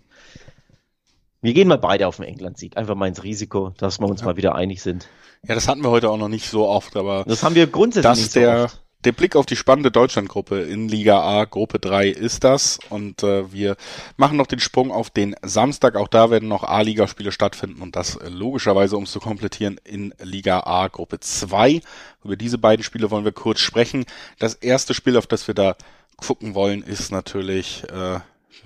Wir 1.46 1.54
gehen 1.54 1.68
mal 1.68 1.78
beide 1.78 2.08
auf 2.08 2.16
den 2.16 2.24
England-Sieg, 2.24 2.76
einfach 2.76 2.96
mal 2.96 3.06
ins 3.06 3.22
Risiko, 3.22 3.72
dass 3.78 4.00
wir 4.00 4.08
uns 4.08 4.22
ja. 4.22 4.26
mal 4.26 4.36
wieder 4.36 4.56
einig 4.56 4.82
sind. 4.82 5.06
Ja, 5.46 5.54
das 5.54 5.68
hatten 5.68 5.80
wir 5.80 5.90
heute 5.90 6.10
auch 6.10 6.16
noch 6.16 6.26
nicht 6.26 6.48
so 6.50 6.66
oft, 6.66 6.96
aber 6.96 7.22
das 7.24 7.44
haben 7.44 7.54
wir 7.54 7.68
grundsätzlich 7.68 8.16
nicht 8.16 8.32
so 8.32 8.40
der, 8.40 8.64
oft 8.64 8.82
der 9.04 9.12
Blick 9.12 9.36
auf 9.36 9.46
die 9.46 9.54
spannende 9.54 9.92
Deutschlandgruppe 9.92 10.62
in 10.62 10.88
Liga 10.88 11.20
A, 11.20 11.44
Gruppe 11.44 11.78
3 11.78 12.08
ist 12.08 12.42
das. 12.42 12.80
Und 12.90 13.22
äh, 13.22 13.52
wir 13.52 13.76
machen 14.16 14.36
noch 14.36 14.48
den 14.48 14.58
Sprung 14.58 14.90
auf 14.90 15.08
den 15.08 15.36
Samstag. 15.42 15.94
Auch 15.94 16.08
da 16.08 16.30
werden 16.30 16.48
noch 16.48 16.64
A-Liga-Spiele 16.64 17.30
stattfinden 17.30 17.80
und 17.80 17.94
das 17.94 18.16
äh, 18.16 18.28
logischerweise, 18.28 18.96
um 18.96 19.04
es 19.04 19.12
zu 19.12 19.20
komplettieren, 19.20 19.78
in 19.84 20.12
Liga 20.20 20.64
A, 20.64 20.88
Gruppe 20.88 21.20
2. 21.20 21.80
Über 22.24 22.34
diese 22.34 22.58
beiden 22.58 22.82
Spiele 22.82 23.12
wollen 23.12 23.24
wir 23.24 23.30
kurz 23.30 23.60
sprechen. 23.60 24.04
Das 24.40 24.54
erste 24.54 24.94
Spiel, 24.94 25.16
auf 25.16 25.28
das 25.28 25.46
wir 25.46 25.54
da 25.54 25.76
gucken 26.16 26.56
wollen, 26.56 26.82
ist 26.82 27.12
natürlich... 27.12 27.84
Äh, 27.84 28.18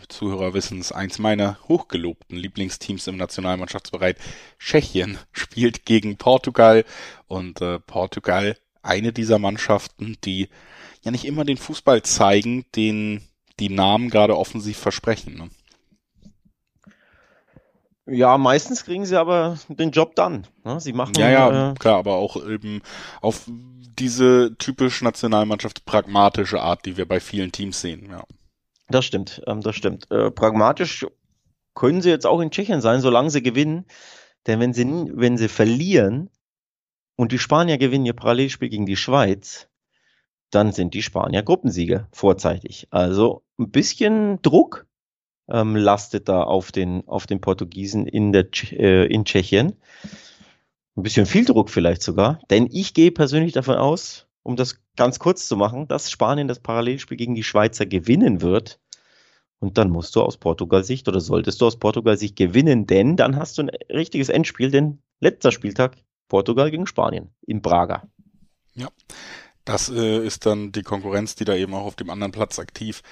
Zuhörer 0.09 0.55
wissen 0.55 0.81
es, 0.81 0.93
eins 0.93 1.19
meiner 1.19 1.59
hochgelobten 1.69 2.37
Lieblingsteams 2.37 3.07
im 3.07 3.17
Nationalmannschaftsbereich, 3.17 4.17
Tschechien, 4.59 5.19
spielt 5.33 5.85
gegen 5.85 6.17
Portugal 6.17 6.85
und 7.27 7.61
äh, 7.61 7.79
Portugal 7.79 8.57
eine 8.83 9.13
dieser 9.13 9.39
Mannschaften, 9.39 10.17
die 10.25 10.49
ja 11.03 11.11
nicht 11.11 11.25
immer 11.25 11.45
den 11.45 11.57
Fußball 11.57 12.03
zeigen, 12.03 12.65
den 12.75 13.23
die 13.59 13.69
Namen 13.69 14.11
gerade 14.11 14.37
offensiv 14.37 14.79
versprechen. 14.79 15.35
Ne? 15.35 15.51
Ja, 18.07 18.39
meistens 18.39 18.85
kriegen 18.85 19.07
sie 19.07 19.17
aber 19.17 19.59
den 19.69 19.91
Job 19.91 20.17
dann. 20.17 20.47
Ne? 20.65 20.81
Sie 20.81 20.93
machen 20.93 21.15
ja, 21.17 21.31
ja, 21.31 21.71
äh, 21.71 21.75
klar, 21.75 21.99
aber 21.99 22.17
auch 22.17 22.37
eben 22.37 22.83
auf 23.21 23.45
diese 23.49 24.57
typisch 24.59 25.03
Nationalmannschaft 25.03 25.85
pragmatische 25.85 26.61
Art, 26.61 26.87
die 26.87 26.97
wir 26.97 27.07
bei 27.07 27.21
vielen 27.21 27.53
Teams 27.53 27.81
sehen. 27.81 28.09
Ja. 28.11 28.25
Das 28.91 29.05
stimmt, 29.05 29.43
ähm, 29.47 29.61
das 29.61 29.77
stimmt. 29.77 30.11
Äh, 30.11 30.31
pragmatisch 30.31 31.07
können 31.75 32.03
sie 32.03 32.11
jetzt 32.11 32.27
auch 32.27 32.41
in 32.41 32.51
Tschechien 32.51 32.81
sein, 32.81 33.01
solange 33.01 33.31
sie 33.31 33.43
gewinnen. 33.43 33.87
Denn 34.47 34.59
wenn 34.61 34.73
sie, 34.73 34.87
wenn 34.87 35.37
sie 35.37 35.49
verlieren, 35.49 36.31
und 37.21 37.33
die 37.33 37.39
Spanier 37.39 37.77
gewinnen 37.77 38.07
ihr 38.07 38.15
Parallelspiel 38.15 38.71
gegen 38.71 38.87
die 38.87 38.97
Schweiz, 38.97 39.69
dann 40.49 40.73
sind 40.73 40.95
die 40.95 41.03
Spanier 41.03 41.43
Gruppensieger 41.43 42.09
vorzeitig. 42.13 42.89
Also 42.91 43.43
ein 43.59 43.71
bisschen 43.71 44.41
Druck 44.41 44.87
ähm, 45.51 45.77
lastet 45.77 46.31
da 46.31 46.43
auf 46.43 46.73
den, 46.73 47.07
auf 47.07 47.27
den 47.27 47.43
Portugiesen 47.43 48.07
in, 48.07 48.33
der, 48.33 48.47
äh, 48.73 49.05
in 49.05 49.27
Tschechien. 49.27 49.75
Ein 50.97 51.03
bisschen 51.03 51.27
viel 51.27 51.45
Druck 51.45 51.69
vielleicht 51.69 52.03
sogar, 52.03 52.41
denn 52.49 52.69
ich 52.73 52.95
gehe 52.95 53.11
persönlich 53.11 53.53
davon 53.53 53.77
aus, 53.77 54.27
um 54.51 54.57
das 54.57 54.81
ganz 54.97 55.19
kurz 55.21 55.47
zu 55.47 55.57
machen, 55.57 55.87
dass 55.87 56.11
Spanien 56.11 56.49
das 56.49 56.59
Parallelspiel 56.59 57.17
gegen 57.17 57.37
die 57.37 57.45
Schweizer 57.45 57.87
gewinnen 57.87 58.43
wird. 58.43 58.81
Und 59.61 59.79
dann 59.79 59.91
musst 59.91 60.17
du 60.17 60.23
aus 60.23 60.39
Portugal-Sicht 60.39 61.07
oder 61.07 61.21
solltest 61.21 61.61
du 61.61 61.67
aus 61.67 61.79
Portugal-Sicht 61.79 62.35
gewinnen, 62.35 62.87
denn 62.87 63.17
dann 63.17 63.37
hast 63.37 63.59
du 63.59 63.63
ein 63.63 63.71
richtiges 63.91 64.29
Endspiel, 64.29 64.71
denn 64.71 65.03
letzter 65.21 65.53
Spieltag 65.53 65.97
Portugal 66.29 66.71
gegen 66.71 66.87
Spanien 66.87 67.31
in 67.47 67.63
Braga. 67.63 68.09
Ja, 68.75 68.89
das 69.71 69.89
äh, 69.89 70.27
ist 70.27 70.47
dann 70.47 70.73
die 70.73 70.83
Konkurrenz, 70.83 71.37
die 71.37 71.45
da 71.45 71.55
eben 71.55 71.75
auch 71.75 71.85
auf 71.85 71.95
dem 71.95 72.11
anderen 72.11 72.33
Platz 72.33 72.59
aktiv 72.59 73.03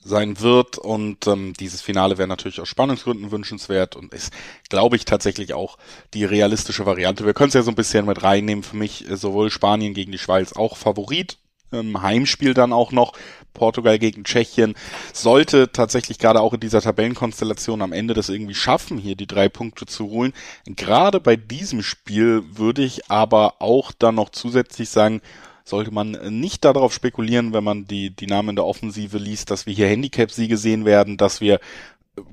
sein 0.00 0.40
wird. 0.40 0.76
Und 0.76 1.28
ähm, 1.28 1.54
dieses 1.58 1.80
Finale 1.80 2.18
wäre 2.18 2.26
natürlich 2.26 2.60
aus 2.60 2.68
Spannungsgründen 2.68 3.30
wünschenswert 3.30 3.94
und 3.94 4.12
ist, 4.12 4.32
glaube 4.68 4.96
ich, 4.96 5.04
tatsächlich 5.04 5.54
auch 5.54 5.78
die 6.14 6.24
realistische 6.24 6.86
Variante. 6.86 7.24
Wir 7.24 7.34
können 7.34 7.48
es 7.48 7.54
ja 7.54 7.62
so 7.62 7.70
ein 7.70 7.76
bisschen 7.76 8.06
mit 8.06 8.22
reinnehmen. 8.22 8.64
Für 8.64 8.76
mich 8.76 9.08
äh, 9.08 9.16
sowohl 9.16 9.50
Spanien 9.50 9.94
gegen 9.94 10.10
die 10.10 10.18
Schweiz 10.18 10.54
auch 10.54 10.76
Favorit. 10.76 11.38
Ähm, 11.70 12.02
Heimspiel 12.02 12.52
dann 12.52 12.72
auch 12.72 12.90
noch. 12.90 13.12
Portugal 13.54 13.98
gegen 13.98 14.24
Tschechien 14.24 14.74
sollte 15.12 15.72
tatsächlich 15.72 16.18
gerade 16.18 16.40
auch 16.40 16.54
in 16.54 16.60
dieser 16.60 16.80
Tabellenkonstellation 16.80 17.82
am 17.82 17.92
Ende 17.92 18.14
das 18.14 18.28
irgendwie 18.28 18.54
schaffen, 18.54 18.98
hier 18.98 19.16
die 19.16 19.26
drei 19.26 19.48
Punkte 19.48 19.84
zu 19.86 20.06
holen. 20.10 20.32
Gerade 20.64 21.18
bei 21.18 21.34
diesem 21.36 21.82
Spiel 21.82 22.44
würde 22.56 22.82
ich 22.82 23.10
aber 23.10 23.60
auch 23.60 23.90
dann 23.92 24.14
noch 24.14 24.30
zusätzlich 24.30 24.90
sagen, 24.90 25.20
sollte 25.68 25.92
man 25.92 26.12
nicht 26.40 26.64
darauf 26.64 26.92
spekulieren, 26.92 27.52
wenn 27.52 27.64
man 27.64 27.86
die, 27.86 28.10
die 28.10 28.26
Namen 28.26 28.56
der 28.56 28.64
Offensive 28.64 29.18
liest, 29.18 29.50
dass 29.50 29.66
wir 29.66 29.74
hier 29.74 29.88
Handicap-Siege 29.88 30.56
sehen 30.56 30.84
werden, 30.84 31.16
dass 31.16 31.40
wir 31.40 31.60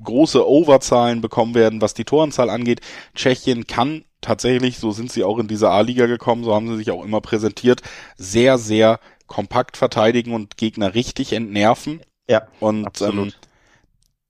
große 0.02 0.46
Overzahlen 0.48 1.20
bekommen 1.20 1.54
werden, 1.54 1.80
was 1.80 1.94
die 1.94 2.04
Toranzahl 2.04 2.50
angeht. 2.50 2.80
Tschechien 3.14 3.66
kann 3.66 4.04
tatsächlich, 4.20 4.78
so 4.78 4.90
sind 4.90 5.12
sie 5.12 5.24
auch 5.24 5.38
in 5.38 5.48
dieser 5.48 5.70
A-Liga 5.70 6.06
gekommen, 6.06 6.44
so 6.44 6.54
haben 6.54 6.68
sie 6.68 6.76
sich 6.76 6.90
auch 6.90 7.04
immer 7.04 7.20
präsentiert, 7.20 7.82
sehr, 8.16 8.58
sehr 8.58 8.98
kompakt 9.26 9.76
verteidigen 9.76 10.32
und 10.32 10.56
Gegner 10.56 10.94
richtig 10.94 11.32
entnerven. 11.32 12.00
Ja. 12.28 12.48
Und 12.60 12.86
absolut. 12.86 13.28
Ähm, 13.28 13.32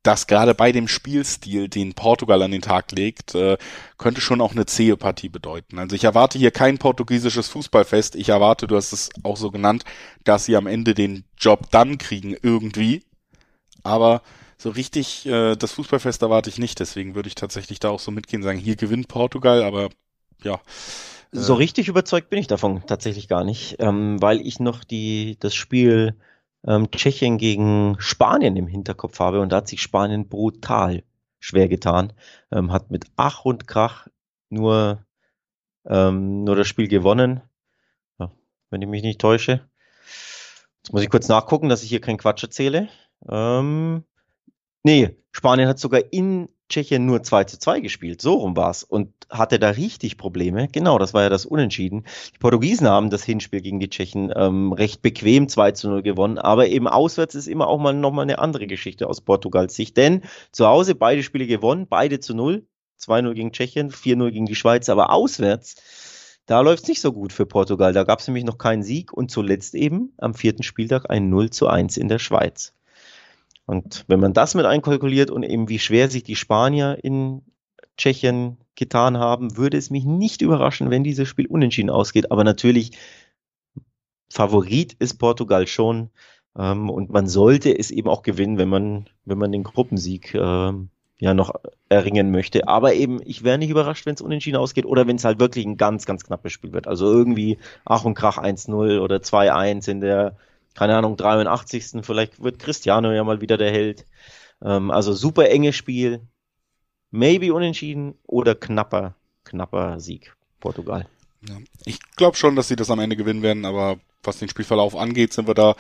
das 0.07 0.27
gerade 0.27 0.55
bei 0.55 0.73
dem 0.73 0.89
Spielstil, 0.89 1.69
den 1.69 1.95
Portugal 1.95 2.43
an 2.43 2.51
den 2.51 2.63
Tag 2.63 2.93
legt, 2.93 3.35
äh, 3.35 3.57
könnte 3.99 4.21
schon 4.21 4.41
auch 4.41 4.53
eine 4.53 4.67
zähe 4.67 4.97
Partie 4.97 5.29
bedeuten. 5.29 5.79
Also 5.79 5.97
ich 5.97 6.05
erwarte 6.05 6.39
hier 6.39 6.51
kein 6.51 6.79
portugiesisches 6.79 7.49
Fußballfest. 7.49 8.15
Ich 8.15 8.29
erwarte, 8.29 8.67
du 8.67 8.77
hast 8.77 8.93
es 8.93 9.11
auch 9.23 9.37
so 9.37 9.51
genannt, 9.51 9.85
dass 10.25 10.45
sie 10.45 10.57
am 10.57 10.67
Ende 10.67 10.95
den 10.95 11.25
Job 11.39 11.71
dann 11.71 11.99
kriegen 11.99 12.37
irgendwie. 12.41 13.03
Aber 13.83 14.23
so 14.59 14.71
richtig 14.71 15.27
äh, 15.27 15.57
das 15.57 15.73
Fußballfest 15.73 16.23
erwarte 16.23 16.51
ich 16.51 16.59
nicht. 16.59 16.79
Deswegen 16.81 17.15
würde 17.15 17.29
ich 17.29 17.35
tatsächlich 17.35 17.81
da 17.81 17.91
auch 17.91 18.01
so 18.01 18.11
mitgehen, 18.11 18.43
sagen, 18.43 18.59
hier 18.59 18.77
gewinnt 18.77 19.09
Portugal, 19.09 19.63
aber 19.63 19.91
ja. 20.43 20.61
So 21.33 21.55
richtig 21.55 21.89
überzeugt 21.89 22.31
bin 22.31 22.39
ich 22.39 22.47
davon 22.47 22.87
tatsächlich 22.87 23.29
gar 23.29 23.45
nicht, 23.45 23.77
ähm, 23.81 24.23
weil 24.23 24.41
ich 24.41 24.61
noch 24.61 24.85
die, 24.85 25.37
das 25.41 25.55
Spiel 25.55 26.17
ähm, 26.67 26.91
Tschechien 26.91 27.39
gegen 27.39 27.97
Spanien 27.99 28.57
im 28.57 28.67
Hinterkopf 28.67 29.21
habe 29.21 29.41
und 29.41 29.51
da 29.51 29.57
hat 29.57 29.69
sich 29.69 29.83
Spanien 29.83 30.29
brutal 30.29 31.03
schwer 31.39 31.69
getan, 31.69 32.13
ähm, 32.51 32.73
hat 32.73 32.91
mit 32.91 33.07
Ach 33.17 33.45
und 33.45 33.67
Krach 33.67 34.09
nur, 34.49 35.05
ähm, 35.87 36.45
nur 36.45 36.57
das 36.57 36.67
Spiel 36.67 36.89
gewonnen, 36.89 37.43
ja, 38.19 38.31
wenn 38.71 38.83
ich 38.83 38.89
mich 38.89 39.03
nicht 39.03 39.21
täusche. 39.21 39.69
Jetzt 40.83 40.93
muss 40.93 41.03
ich 41.03 41.11
kurz 41.11 41.29
nachgucken, 41.29 41.69
dass 41.69 41.83
ich 41.83 41.89
hier 41.89 42.01
keinen 42.01 42.19
Quatsch 42.19 42.43
erzähle. 42.43 42.89
Ähm, 43.29 44.05
nee, 44.87 45.17
Spanien 45.33 45.69
hat 45.69 45.81
sogar 45.81 46.01
in 46.13 46.49
Tschechien 46.69 47.07
nur 47.07 47.23
2 47.23 47.45
zu 47.45 47.59
2 47.59 47.81
gespielt, 47.81 48.23
so 48.23 48.35
rum 48.35 48.57
war's 48.57 48.85
und 48.85 49.13
hatte 49.29 49.59
da 49.59 49.71
richtig 49.71 50.17
Probleme. 50.17 50.69
Genau, 50.69 50.99
das 50.99 51.13
war 51.13 51.23
ja 51.23 51.29
das 51.29 51.45
Unentschieden. 51.45 52.05
Die 52.35 52.39
Portugiesen 52.39 52.89
haben 52.89 53.11
das 53.11 53.25
Hinspiel 53.25 53.61
gegen 53.61 53.81
die 53.81 53.91
Tschechen 53.91 54.33
ähm, 54.35 54.73
recht 54.73 55.03
bequem 55.03 55.49
2 55.49 55.73
zu 55.73 55.89
0 55.89 56.03
gewonnen, 56.03 56.39
aber 56.39 56.69
eben 56.69 56.87
auswärts 56.87 57.35
ist 57.35 57.49
immer 57.49 57.67
auch 57.67 57.79
mal 57.79 57.95
nochmal 57.95 58.23
eine 58.23 58.39
andere 58.39 58.67
Geschichte 58.69 59.09
aus 59.09 59.21
Portugals 59.21 59.75
Sicht, 59.75 59.97
denn 59.97 60.23
zu 60.53 60.67
Hause 60.67 60.95
beide 60.95 61.25
Spiele 61.25 61.47
gewonnen, 61.49 61.87
beide 61.89 62.21
zu 62.21 62.35
0, 62.35 62.65
2-0 63.01 63.35
gegen 63.35 63.53
Tschechien, 63.53 63.91
4-0 63.91 64.31
gegen 64.31 64.47
die 64.47 64.55
Schweiz, 64.55 64.89
aber 64.89 65.11
auswärts, 65.11 65.77
da 66.47 66.61
läuft's 66.61 66.89
nicht 66.89 67.01
so 67.01 67.13
gut 67.13 67.33
für 67.33 67.45
Portugal. 67.45 67.93
Da 67.93 68.05
gab's 68.05 68.29
nämlich 68.29 68.45
noch 68.45 68.57
keinen 68.57 68.85
Sieg 68.85 69.13
und 69.13 69.33
zuletzt 69.33 69.75
eben 69.75 70.13
am 70.17 70.35
vierten 70.35 70.63
Spieltag 70.63 71.11
ein 71.11 71.29
0 71.29 71.51
zu 71.51 71.67
1 71.67 71.97
in 71.97 72.09
der 72.09 72.21
Schweiz. 72.21 72.76
Und 73.67 74.05
wenn 74.07 74.21
man 74.21 74.33
das 74.33 74.55
mit 74.55 74.65
einkalkuliert 74.65 75.31
und 75.31 75.43
eben 75.43 75.69
wie 75.69 75.79
schwer 75.79 76.09
sich 76.09 76.23
die 76.23 76.37
Spanier 76.37 76.99
in 77.03 77.43
Tschechien 77.97 78.59
getan 78.77 79.19
haben, 79.19 79.57
würde 79.57 79.77
es 79.77 79.91
mich 79.91 80.05
nicht 80.05 80.43
überraschen, 80.43 80.91
wenn 80.91 81.03
dieses 81.03 81.29
Spiel 81.29 81.47
unentschieden 81.47 81.91
ausgeht. 81.91 82.31
Aber 82.31 82.45
natürlich, 82.45 82.93
Favorit 84.31 84.95
ist 84.95 85.19
Portugal 85.19 85.67
schon. 85.67 86.11
Ähm, 86.57 86.91
und 86.91 87.11
man 87.11 87.27
sollte 87.27 87.77
es 87.77 87.91
eben 87.91 88.09
auch 88.09 88.23
gewinnen, 88.23 88.59
wenn 88.59 88.69
man, 88.69 89.09
wenn 89.25 89.39
man 89.39 89.53
den 89.53 89.65
Gruppensieg 89.65 90.35
ähm, 90.35 90.91
ja 91.19 91.35
noch 91.35 91.55
erringen 91.89 92.31
möchte. 92.31 92.69
Aber 92.69 92.95
eben, 92.95 93.21
ich 93.25 93.45
wäre 93.45 93.59
nicht 93.59 93.71
überrascht, 93.71 94.07
wenn 94.07 94.15
es 94.15 94.21
unentschieden 94.21 94.57
ausgeht 94.57 94.87
oder 94.87 95.07
wenn 95.07 95.17
es 95.17 95.25
halt 95.25 95.41
wirklich 95.41 95.67
ein 95.67 95.77
ganz, 95.77 96.07
ganz 96.07 96.25
knappes 96.25 96.53
Spiel 96.53 96.73
wird. 96.73 96.87
Also 96.87 97.07
irgendwie 97.07 97.59
Ach 97.85 98.05
und 98.05 98.15
Krach 98.15 98.39
1-0 98.39 99.01
oder 99.01 99.17
2-1 99.17 99.91
in 99.91 100.01
der 100.01 100.37
keine 100.77 100.97
Ahnung, 100.97 101.17
83. 101.17 102.05
Vielleicht 102.05 102.43
wird 102.43 102.59
Cristiano 102.59 103.11
ja 103.11 103.25
mal 103.25 103.41
wieder 103.41 103.57
der 103.57 103.73
Held. 103.73 104.07
Ähm, 104.63 104.91
also 104.91 105.13
super 105.13 105.49
enges 105.49 105.75
Spiel. 105.75 106.21
Maybe 107.11 107.53
unentschieden 107.53 108.15
oder 108.25 108.55
knapper, 108.55 109.15
knapper 109.45 109.99
Sieg 110.01 110.37
Portugal. 110.61 111.07
Ja. 111.49 111.57
Ich 111.85 111.99
glaube 112.17 112.37
schon, 112.37 112.57
dass 112.57 112.69
sie 112.69 112.77
das 112.77 112.91
am 112.91 112.99
Ende 112.99 113.17
gewinnen 113.17 113.43
werden, 113.43 113.65
aber 113.65 113.99
was 114.27 114.39
den 114.39 114.49
Spielverlauf 114.49 114.97
angeht, 114.97 115.33
sind 115.33 115.47
wir 115.47 115.55
da 115.55 115.75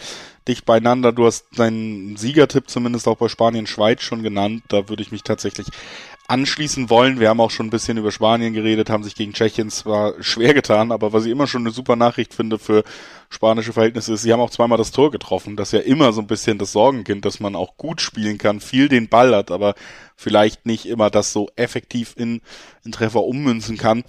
dicht 0.48 0.64
beieinander. 0.64 1.12
Du 1.12 1.26
hast 1.26 1.46
deinen 1.56 2.16
Siegertipp 2.16 2.70
zumindest 2.70 3.08
auch 3.08 3.16
bei 3.16 3.28
Spanien-Schweiz 3.28 4.02
schon 4.02 4.22
genannt. 4.22 4.62
Da 4.68 4.88
würde 4.88 5.02
ich 5.02 5.12
mich 5.12 5.22
tatsächlich 5.22 5.66
anschließen 6.28 6.90
wollen. 6.90 7.20
Wir 7.20 7.28
haben 7.28 7.40
auch 7.40 7.50
schon 7.50 7.66
ein 7.66 7.70
bisschen 7.70 7.98
über 7.98 8.10
Spanien 8.10 8.52
geredet, 8.52 8.90
haben 8.90 9.04
sich 9.04 9.14
gegen 9.14 9.32
Tschechien 9.32 9.70
zwar 9.70 10.14
schwer 10.22 10.54
getan, 10.54 10.90
aber 10.90 11.12
was 11.12 11.24
ich 11.24 11.30
immer 11.30 11.46
schon 11.46 11.62
eine 11.62 11.70
super 11.70 11.96
Nachricht 11.96 12.34
finde 12.34 12.58
für 12.58 12.82
spanische 13.28 13.72
Verhältnisse 13.72 14.14
ist, 14.14 14.22
sie 14.22 14.32
haben 14.32 14.40
auch 14.40 14.50
zweimal 14.50 14.78
das 14.78 14.90
Tor 14.90 15.10
getroffen. 15.10 15.56
Das 15.56 15.68
ist 15.68 15.72
ja 15.72 15.80
immer 15.80 16.12
so 16.12 16.20
ein 16.20 16.26
bisschen 16.26 16.58
das 16.58 16.72
Sorgenkind, 16.72 17.24
dass 17.24 17.40
man 17.40 17.54
auch 17.54 17.76
gut 17.76 18.00
spielen 18.00 18.38
kann, 18.38 18.60
viel 18.60 18.88
den 18.88 19.08
Ball 19.08 19.34
hat, 19.34 19.50
aber 19.50 19.74
vielleicht 20.16 20.66
nicht 20.66 20.86
immer 20.86 21.10
das 21.10 21.32
so 21.32 21.48
effektiv 21.56 22.14
in, 22.16 22.40
in 22.84 22.92
Treffer 22.92 23.22
ummünzen 23.22 23.76
kann. 23.76 24.02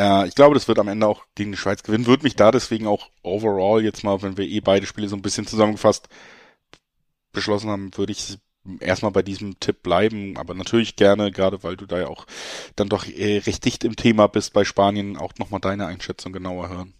Äh, 0.00 0.28
ich 0.28 0.34
glaube, 0.34 0.54
das 0.54 0.66
wird 0.66 0.78
am 0.78 0.88
Ende 0.88 1.06
auch 1.06 1.26
gegen 1.34 1.52
die 1.52 1.58
Schweiz 1.58 1.82
gewinnen. 1.82 2.06
Würde 2.06 2.22
mich 2.24 2.36
da 2.36 2.50
deswegen 2.50 2.86
auch 2.86 3.10
overall 3.22 3.84
jetzt 3.84 4.02
mal, 4.02 4.22
wenn 4.22 4.38
wir 4.38 4.46
eh 4.46 4.60
beide 4.60 4.86
Spiele 4.86 5.08
so 5.08 5.16
ein 5.16 5.22
bisschen 5.22 5.46
zusammengefasst 5.46 6.08
beschlossen 7.32 7.70
haben, 7.70 7.90
würde 7.96 8.12
ich 8.12 8.38
erstmal 8.80 9.12
bei 9.12 9.22
diesem 9.22 9.60
Tipp 9.60 9.82
bleiben, 9.82 10.36
aber 10.36 10.54
natürlich 10.54 10.96
gerne, 10.96 11.30
gerade 11.32 11.62
weil 11.62 11.76
du 11.76 11.86
da 11.86 11.98
ja 11.98 12.08
auch 12.08 12.26
dann 12.76 12.88
doch 12.88 13.06
äh, 13.06 13.38
recht 13.38 13.64
dicht 13.64 13.84
im 13.84 13.96
Thema 13.96 14.26
bist 14.26 14.52
bei 14.52 14.64
Spanien, 14.64 15.16
auch 15.16 15.32
nochmal 15.38 15.60
deine 15.60 15.86
Einschätzung 15.86 16.32
genauer 16.32 16.68
hören. 16.68 16.94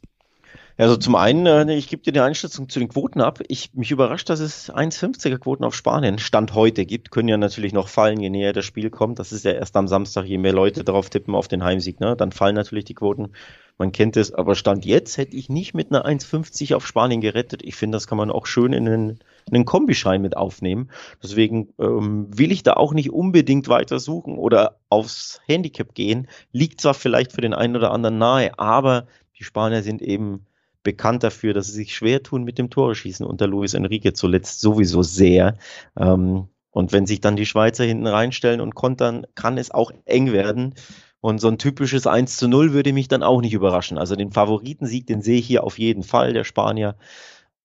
Also 0.80 0.96
zum 0.96 1.14
einen, 1.14 1.44
äh, 1.44 1.74
ich 1.74 1.88
gebe 1.88 2.02
dir 2.02 2.12
die 2.12 2.20
Einschätzung 2.20 2.70
zu 2.70 2.78
den 2.78 2.88
Quoten 2.88 3.20
ab. 3.20 3.40
Ich 3.48 3.74
mich 3.74 3.90
überrascht, 3.90 4.30
dass 4.30 4.40
es 4.40 4.72
1,50er 4.72 5.36
Quoten 5.36 5.62
auf 5.62 5.74
Spanien 5.74 6.18
Stand 6.18 6.54
heute 6.54 6.86
gibt. 6.86 7.10
Können 7.10 7.28
ja 7.28 7.36
natürlich 7.36 7.74
noch 7.74 7.88
fallen, 7.88 8.18
je 8.18 8.30
näher 8.30 8.54
das 8.54 8.64
Spiel 8.64 8.88
kommt. 8.88 9.18
Das 9.18 9.30
ist 9.30 9.44
ja 9.44 9.50
erst 9.50 9.76
am 9.76 9.88
Samstag, 9.88 10.24
je 10.24 10.38
mehr 10.38 10.54
Leute 10.54 10.82
darauf 10.82 11.10
tippen 11.10 11.34
auf 11.34 11.48
den 11.48 11.64
Heimsieg. 11.64 12.00
Ne? 12.00 12.16
Dann 12.16 12.32
fallen 12.32 12.54
natürlich 12.54 12.86
die 12.86 12.94
Quoten. 12.94 13.32
Man 13.76 13.92
kennt 13.92 14.16
es, 14.16 14.32
aber 14.32 14.54
Stand 14.54 14.86
jetzt 14.86 15.18
hätte 15.18 15.36
ich 15.36 15.50
nicht 15.50 15.74
mit 15.74 15.92
einer 15.92 16.06
1,50 16.06 16.74
auf 16.74 16.86
Spanien 16.86 17.20
gerettet. 17.20 17.60
Ich 17.62 17.76
finde, 17.76 17.96
das 17.96 18.06
kann 18.06 18.16
man 18.16 18.30
auch 18.30 18.46
schön 18.46 18.72
in 18.72 18.88
einen, 18.88 19.10
in 19.48 19.54
einen 19.54 19.64
Kombischein 19.66 20.22
mit 20.22 20.34
aufnehmen. 20.34 20.90
Deswegen 21.22 21.74
ähm, 21.78 22.26
will 22.34 22.52
ich 22.52 22.62
da 22.62 22.72
auch 22.72 22.94
nicht 22.94 23.10
unbedingt 23.10 23.68
weiter 23.68 23.98
suchen 23.98 24.38
oder 24.38 24.76
aufs 24.88 25.42
Handicap 25.46 25.94
gehen. 25.94 26.26
Liegt 26.52 26.80
zwar 26.80 26.94
vielleicht 26.94 27.32
für 27.32 27.42
den 27.42 27.52
einen 27.52 27.76
oder 27.76 27.90
anderen 27.90 28.16
nahe, 28.16 28.58
aber 28.58 29.08
die 29.38 29.44
Spanier 29.44 29.82
sind 29.82 30.00
eben 30.00 30.46
bekannt 30.82 31.22
dafür, 31.22 31.54
dass 31.54 31.66
sie 31.66 31.74
sich 31.74 31.94
schwer 31.94 32.22
tun 32.22 32.44
mit 32.44 32.58
dem 32.58 32.70
Tore-Schießen 32.70 33.26
unter 33.26 33.46
Luis 33.46 33.74
Enrique 33.74 34.12
zuletzt 34.12 34.60
sowieso 34.60 35.02
sehr. 35.02 35.56
Ähm, 35.98 36.48
und 36.70 36.92
wenn 36.92 37.06
sich 37.06 37.20
dann 37.20 37.36
die 37.36 37.46
Schweizer 37.46 37.84
hinten 37.84 38.06
reinstellen 38.06 38.60
und 38.60 38.74
kontern, 38.74 39.26
kann 39.34 39.58
es 39.58 39.70
auch 39.70 39.90
eng 40.04 40.32
werden. 40.32 40.74
Und 41.20 41.40
so 41.40 41.48
ein 41.48 41.58
typisches 41.58 42.06
1 42.06 42.36
zu 42.36 42.48
0 42.48 42.72
würde 42.72 42.92
mich 42.92 43.08
dann 43.08 43.22
auch 43.22 43.40
nicht 43.40 43.52
überraschen. 43.52 43.98
Also 43.98 44.16
den 44.16 44.32
Favoritensieg, 44.32 45.06
den 45.06 45.20
sehe 45.20 45.38
ich 45.38 45.46
hier 45.46 45.64
auf 45.64 45.78
jeden 45.78 46.02
Fall, 46.02 46.32
der 46.32 46.44
Spanier. 46.44 46.96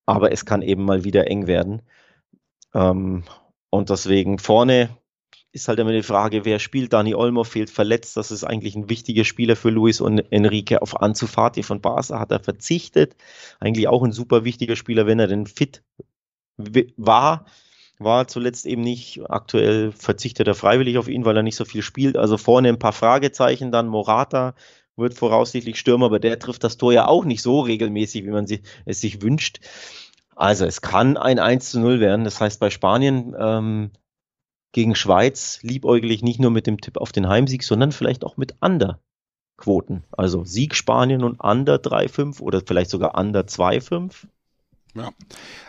Aber 0.05 0.31
es 0.31 0.45
kann 0.45 0.61
eben 0.61 0.83
mal 0.83 1.03
wieder 1.03 1.27
eng 1.27 1.47
werden. 1.47 1.81
Ähm, 2.73 3.23
und 3.69 3.89
deswegen 3.89 4.39
vorne 4.39 4.89
ist 5.55 5.69
halt 5.69 5.79
immer 5.79 5.93
die 5.93 6.03
Frage, 6.03 6.43
wer 6.43 6.59
spielt. 6.59 6.91
Dani 6.91 7.15
Olmo 7.15 7.45
fehlt 7.45 7.69
verletzt. 7.69 8.17
Das 8.17 8.29
ist 8.29 8.43
eigentlich 8.43 8.75
ein 8.75 8.89
wichtiger 8.89 9.23
Spieler 9.23 9.55
für 9.55 9.69
Luis 9.69 10.01
und 10.01 10.19
Enrique. 10.31 10.81
Auf 10.81 11.01
Ansu 11.01 11.27
Fati 11.27 11.63
von 11.63 11.79
Barca 11.79 12.19
hat 12.19 12.31
er 12.31 12.41
verzichtet. 12.41 13.15
Eigentlich 13.61 13.87
auch 13.87 14.03
ein 14.03 14.11
super 14.11 14.43
wichtiger 14.43 14.75
Spieler, 14.75 15.07
wenn 15.07 15.17
er 15.17 15.27
denn 15.27 15.47
fit 15.47 15.81
war. 16.97 17.45
War 17.99 18.27
zuletzt 18.27 18.65
eben 18.65 18.81
nicht. 18.81 19.21
Aktuell 19.29 19.93
verzichtet 19.93 20.45
er 20.45 20.55
freiwillig 20.55 20.97
auf 20.97 21.07
ihn, 21.07 21.23
weil 21.23 21.37
er 21.37 21.43
nicht 21.43 21.55
so 21.55 21.63
viel 21.63 21.81
spielt. 21.81 22.17
Also 22.17 22.37
vorne 22.37 22.67
ein 22.67 22.79
paar 22.79 22.91
Fragezeichen. 22.91 23.71
Dann 23.71 23.87
Morata 23.87 24.55
wird 24.97 25.13
voraussichtlich 25.13 25.79
Stürmer, 25.79 26.07
aber 26.07 26.19
der 26.19 26.37
trifft 26.37 26.65
das 26.65 26.75
Tor 26.75 26.91
ja 26.91 27.07
auch 27.07 27.23
nicht 27.23 27.41
so 27.41 27.61
regelmäßig, 27.61 28.25
wie 28.25 28.31
man 28.31 28.45
es 28.85 28.99
sich 28.99 29.21
wünscht. 29.21 29.61
Also 30.35 30.65
es 30.65 30.81
kann 30.81 31.15
ein 31.15 31.39
1 31.39 31.71
zu 31.71 31.79
0 31.79 32.01
werden. 32.01 32.25
Das 32.25 32.41
heißt, 32.41 32.59
bei 32.59 32.69
Spanien 32.69 33.33
ähm, 33.39 33.91
gegen 34.75 34.93
Schweiz 34.93 35.59
liebäugel 35.61 36.11
ich 36.11 36.21
nicht 36.21 36.41
nur 36.41 36.51
mit 36.51 36.67
dem 36.67 36.81
Tipp 36.81 36.97
auf 36.97 37.13
den 37.13 37.29
Heimsieg, 37.29 37.63
sondern 37.63 37.93
vielleicht 37.93 38.25
auch 38.25 38.35
mit 38.35 38.55
Under-Quoten. 38.59 40.03
Also 40.11 40.43
Sieg 40.43 40.75
Spanien 40.75 41.23
und 41.23 41.39
Under 41.39 41.75
3,5 41.75 42.41
oder 42.41 42.59
vielleicht 42.59 42.89
sogar 42.89 43.17
Under 43.17 43.43
2,5. 43.43 44.27
Ja, 44.93 45.11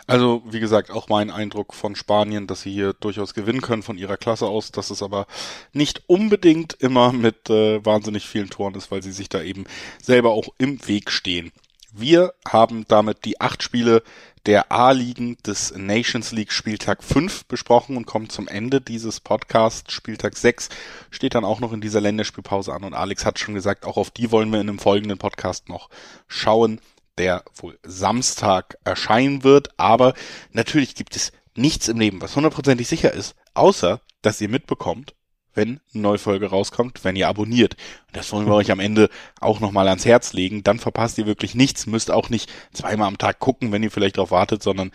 also 0.07 0.43
wie 0.49 0.59
gesagt, 0.59 0.91
auch 0.91 1.07
mein 1.07 1.29
Eindruck 1.31 1.73
von 1.73 1.95
Spanien, 1.95 2.47
dass 2.47 2.63
sie 2.63 2.73
hier 2.73 2.91
durchaus 2.91 3.33
gewinnen 3.33 3.61
können 3.61 3.81
von 3.81 3.97
ihrer 3.97 4.17
Klasse 4.17 4.47
aus, 4.47 4.73
dass 4.73 4.89
es 4.89 5.01
aber 5.01 5.25
nicht 5.71 6.03
unbedingt 6.07 6.73
immer 6.73 7.13
mit 7.13 7.49
äh, 7.49 7.85
wahnsinnig 7.85 8.27
vielen 8.27 8.49
Toren 8.49 8.75
ist, 8.75 8.91
weil 8.91 9.03
sie 9.03 9.13
sich 9.13 9.29
da 9.29 9.41
eben 9.41 9.63
selber 10.01 10.31
auch 10.31 10.49
im 10.57 10.85
Weg 10.85 11.11
stehen. 11.11 11.53
Wir 11.93 12.33
haben 12.45 12.83
damit 12.89 13.23
die 13.23 13.39
acht 13.39 13.63
Spiele 13.63 14.03
der 14.47 14.71
A-Ligen 14.71 15.37
des 15.45 15.75
Nations 15.75 16.31
League 16.31 16.53
Spieltag 16.53 17.03
5 17.03 17.45
besprochen 17.45 17.97
und 17.97 18.05
kommen 18.05 18.29
zum 18.29 18.47
Ende 18.47 18.79
dieses 18.79 19.19
Podcasts. 19.19 19.91
Spieltag 19.91 20.37
6 20.37 20.69
steht 21.11 21.35
dann 21.35 21.43
auch 21.43 21.59
noch 21.59 21.73
in 21.73 21.81
dieser 21.81 21.99
Länderspielpause 21.99 22.73
an 22.73 22.85
und 22.85 22.93
Alex 22.93 23.25
hat 23.25 23.39
schon 23.39 23.55
gesagt, 23.55 23.85
auch 23.85 23.97
auf 23.97 24.09
die 24.09 24.31
wollen 24.31 24.49
wir 24.49 24.61
in 24.61 24.69
einem 24.69 24.79
folgenden 24.79 25.17
Podcast 25.17 25.67
noch 25.67 25.89
schauen, 26.29 26.79
der 27.17 27.43
wohl 27.55 27.77
Samstag 27.83 28.77
erscheinen 28.85 29.43
wird. 29.43 29.77
Aber 29.77 30.13
natürlich 30.53 30.95
gibt 30.95 31.17
es 31.17 31.33
nichts 31.55 31.89
im 31.89 31.99
Leben, 31.99 32.21
was 32.21 32.37
hundertprozentig 32.37 32.87
sicher 32.87 33.13
ist, 33.13 33.35
außer 33.53 33.99
dass 34.21 34.39
ihr 34.39 34.49
mitbekommt, 34.49 35.13
wenn 35.57 35.81
eine 35.93 36.03
neue 36.03 36.17
Folge 36.17 36.47
rauskommt, 36.47 37.03
wenn 37.03 37.17
ihr 37.17 37.27
abonniert. 37.27 37.75
Das 38.13 38.31
wollen 38.31 38.45
wir 38.45 38.53
euch 38.53 38.71
am 38.71 38.79
Ende 38.79 39.09
auch 39.41 39.59
nochmal 39.59 39.87
ans 39.89 40.05
Herz 40.05 40.31
legen. 40.31 40.63
Dann 40.63 40.79
verpasst 40.79 41.17
ihr 41.17 41.25
wirklich 41.25 41.55
nichts, 41.55 41.87
müsst 41.87 42.11
auch 42.11 42.29
nicht 42.29 42.49
zweimal 42.71 43.07
am 43.07 43.17
Tag 43.17 43.39
gucken, 43.39 43.71
wenn 43.71 43.83
ihr 43.83 43.91
vielleicht 43.91 44.17
darauf 44.17 44.31
wartet, 44.31 44.63
sondern 44.63 44.91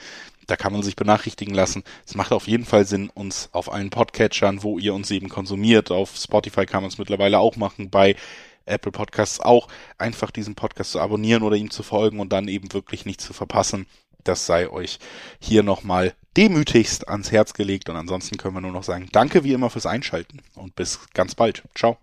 da 0.46 0.56
kann 0.56 0.72
man 0.72 0.82
sich 0.82 0.96
benachrichtigen 0.96 1.54
lassen. 1.54 1.84
Es 2.06 2.14
macht 2.14 2.32
auf 2.32 2.48
jeden 2.48 2.64
Fall 2.64 2.86
Sinn, 2.86 3.10
uns 3.10 3.48
auf 3.52 3.72
allen 3.72 3.90
Podcatchern, 3.90 4.62
wo 4.62 4.78
ihr 4.78 4.94
uns 4.94 5.10
eben 5.10 5.28
konsumiert, 5.28 5.90
auf 5.90 6.16
Spotify 6.16 6.66
kann 6.66 6.82
man 6.82 6.90
es 6.90 6.98
mittlerweile 6.98 7.38
auch 7.38 7.56
machen, 7.56 7.90
bei 7.90 8.16
Apple 8.64 8.92
Podcasts 8.92 9.40
auch, 9.40 9.68
einfach 9.98 10.30
diesen 10.30 10.54
Podcast 10.54 10.92
zu 10.92 11.00
abonnieren 11.00 11.42
oder 11.42 11.56
ihm 11.56 11.70
zu 11.70 11.82
folgen 11.82 12.20
und 12.20 12.32
dann 12.32 12.48
eben 12.48 12.72
wirklich 12.72 13.04
nichts 13.04 13.24
zu 13.24 13.32
verpassen. 13.32 13.86
Das 14.24 14.46
sei 14.46 14.70
euch 14.70 14.98
hier 15.40 15.62
nochmal 15.62 16.14
demütigst 16.36 17.08
ans 17.08 17.32
Herz 17.32 17.54
gelegt. 17.54 17.88
Und 17.88 17.96
ansonsten 17.96 18.36
können 18.36 18.54
wir 18.54 18.60
nur 18.60 18.72
noch 18.72 18.84
sagen, 18.84 19.08
danke 19.12 19.44
wie 19.44 19.52
immer 19.52 19.70
fürs 19.70 19.86
Einschalten 19.86 20.40
und 20.54 20.74
bis 20.74 21.00
ganz 21.14 21.34
bald. 21.34 21.62
Ciao. 21.74 21.98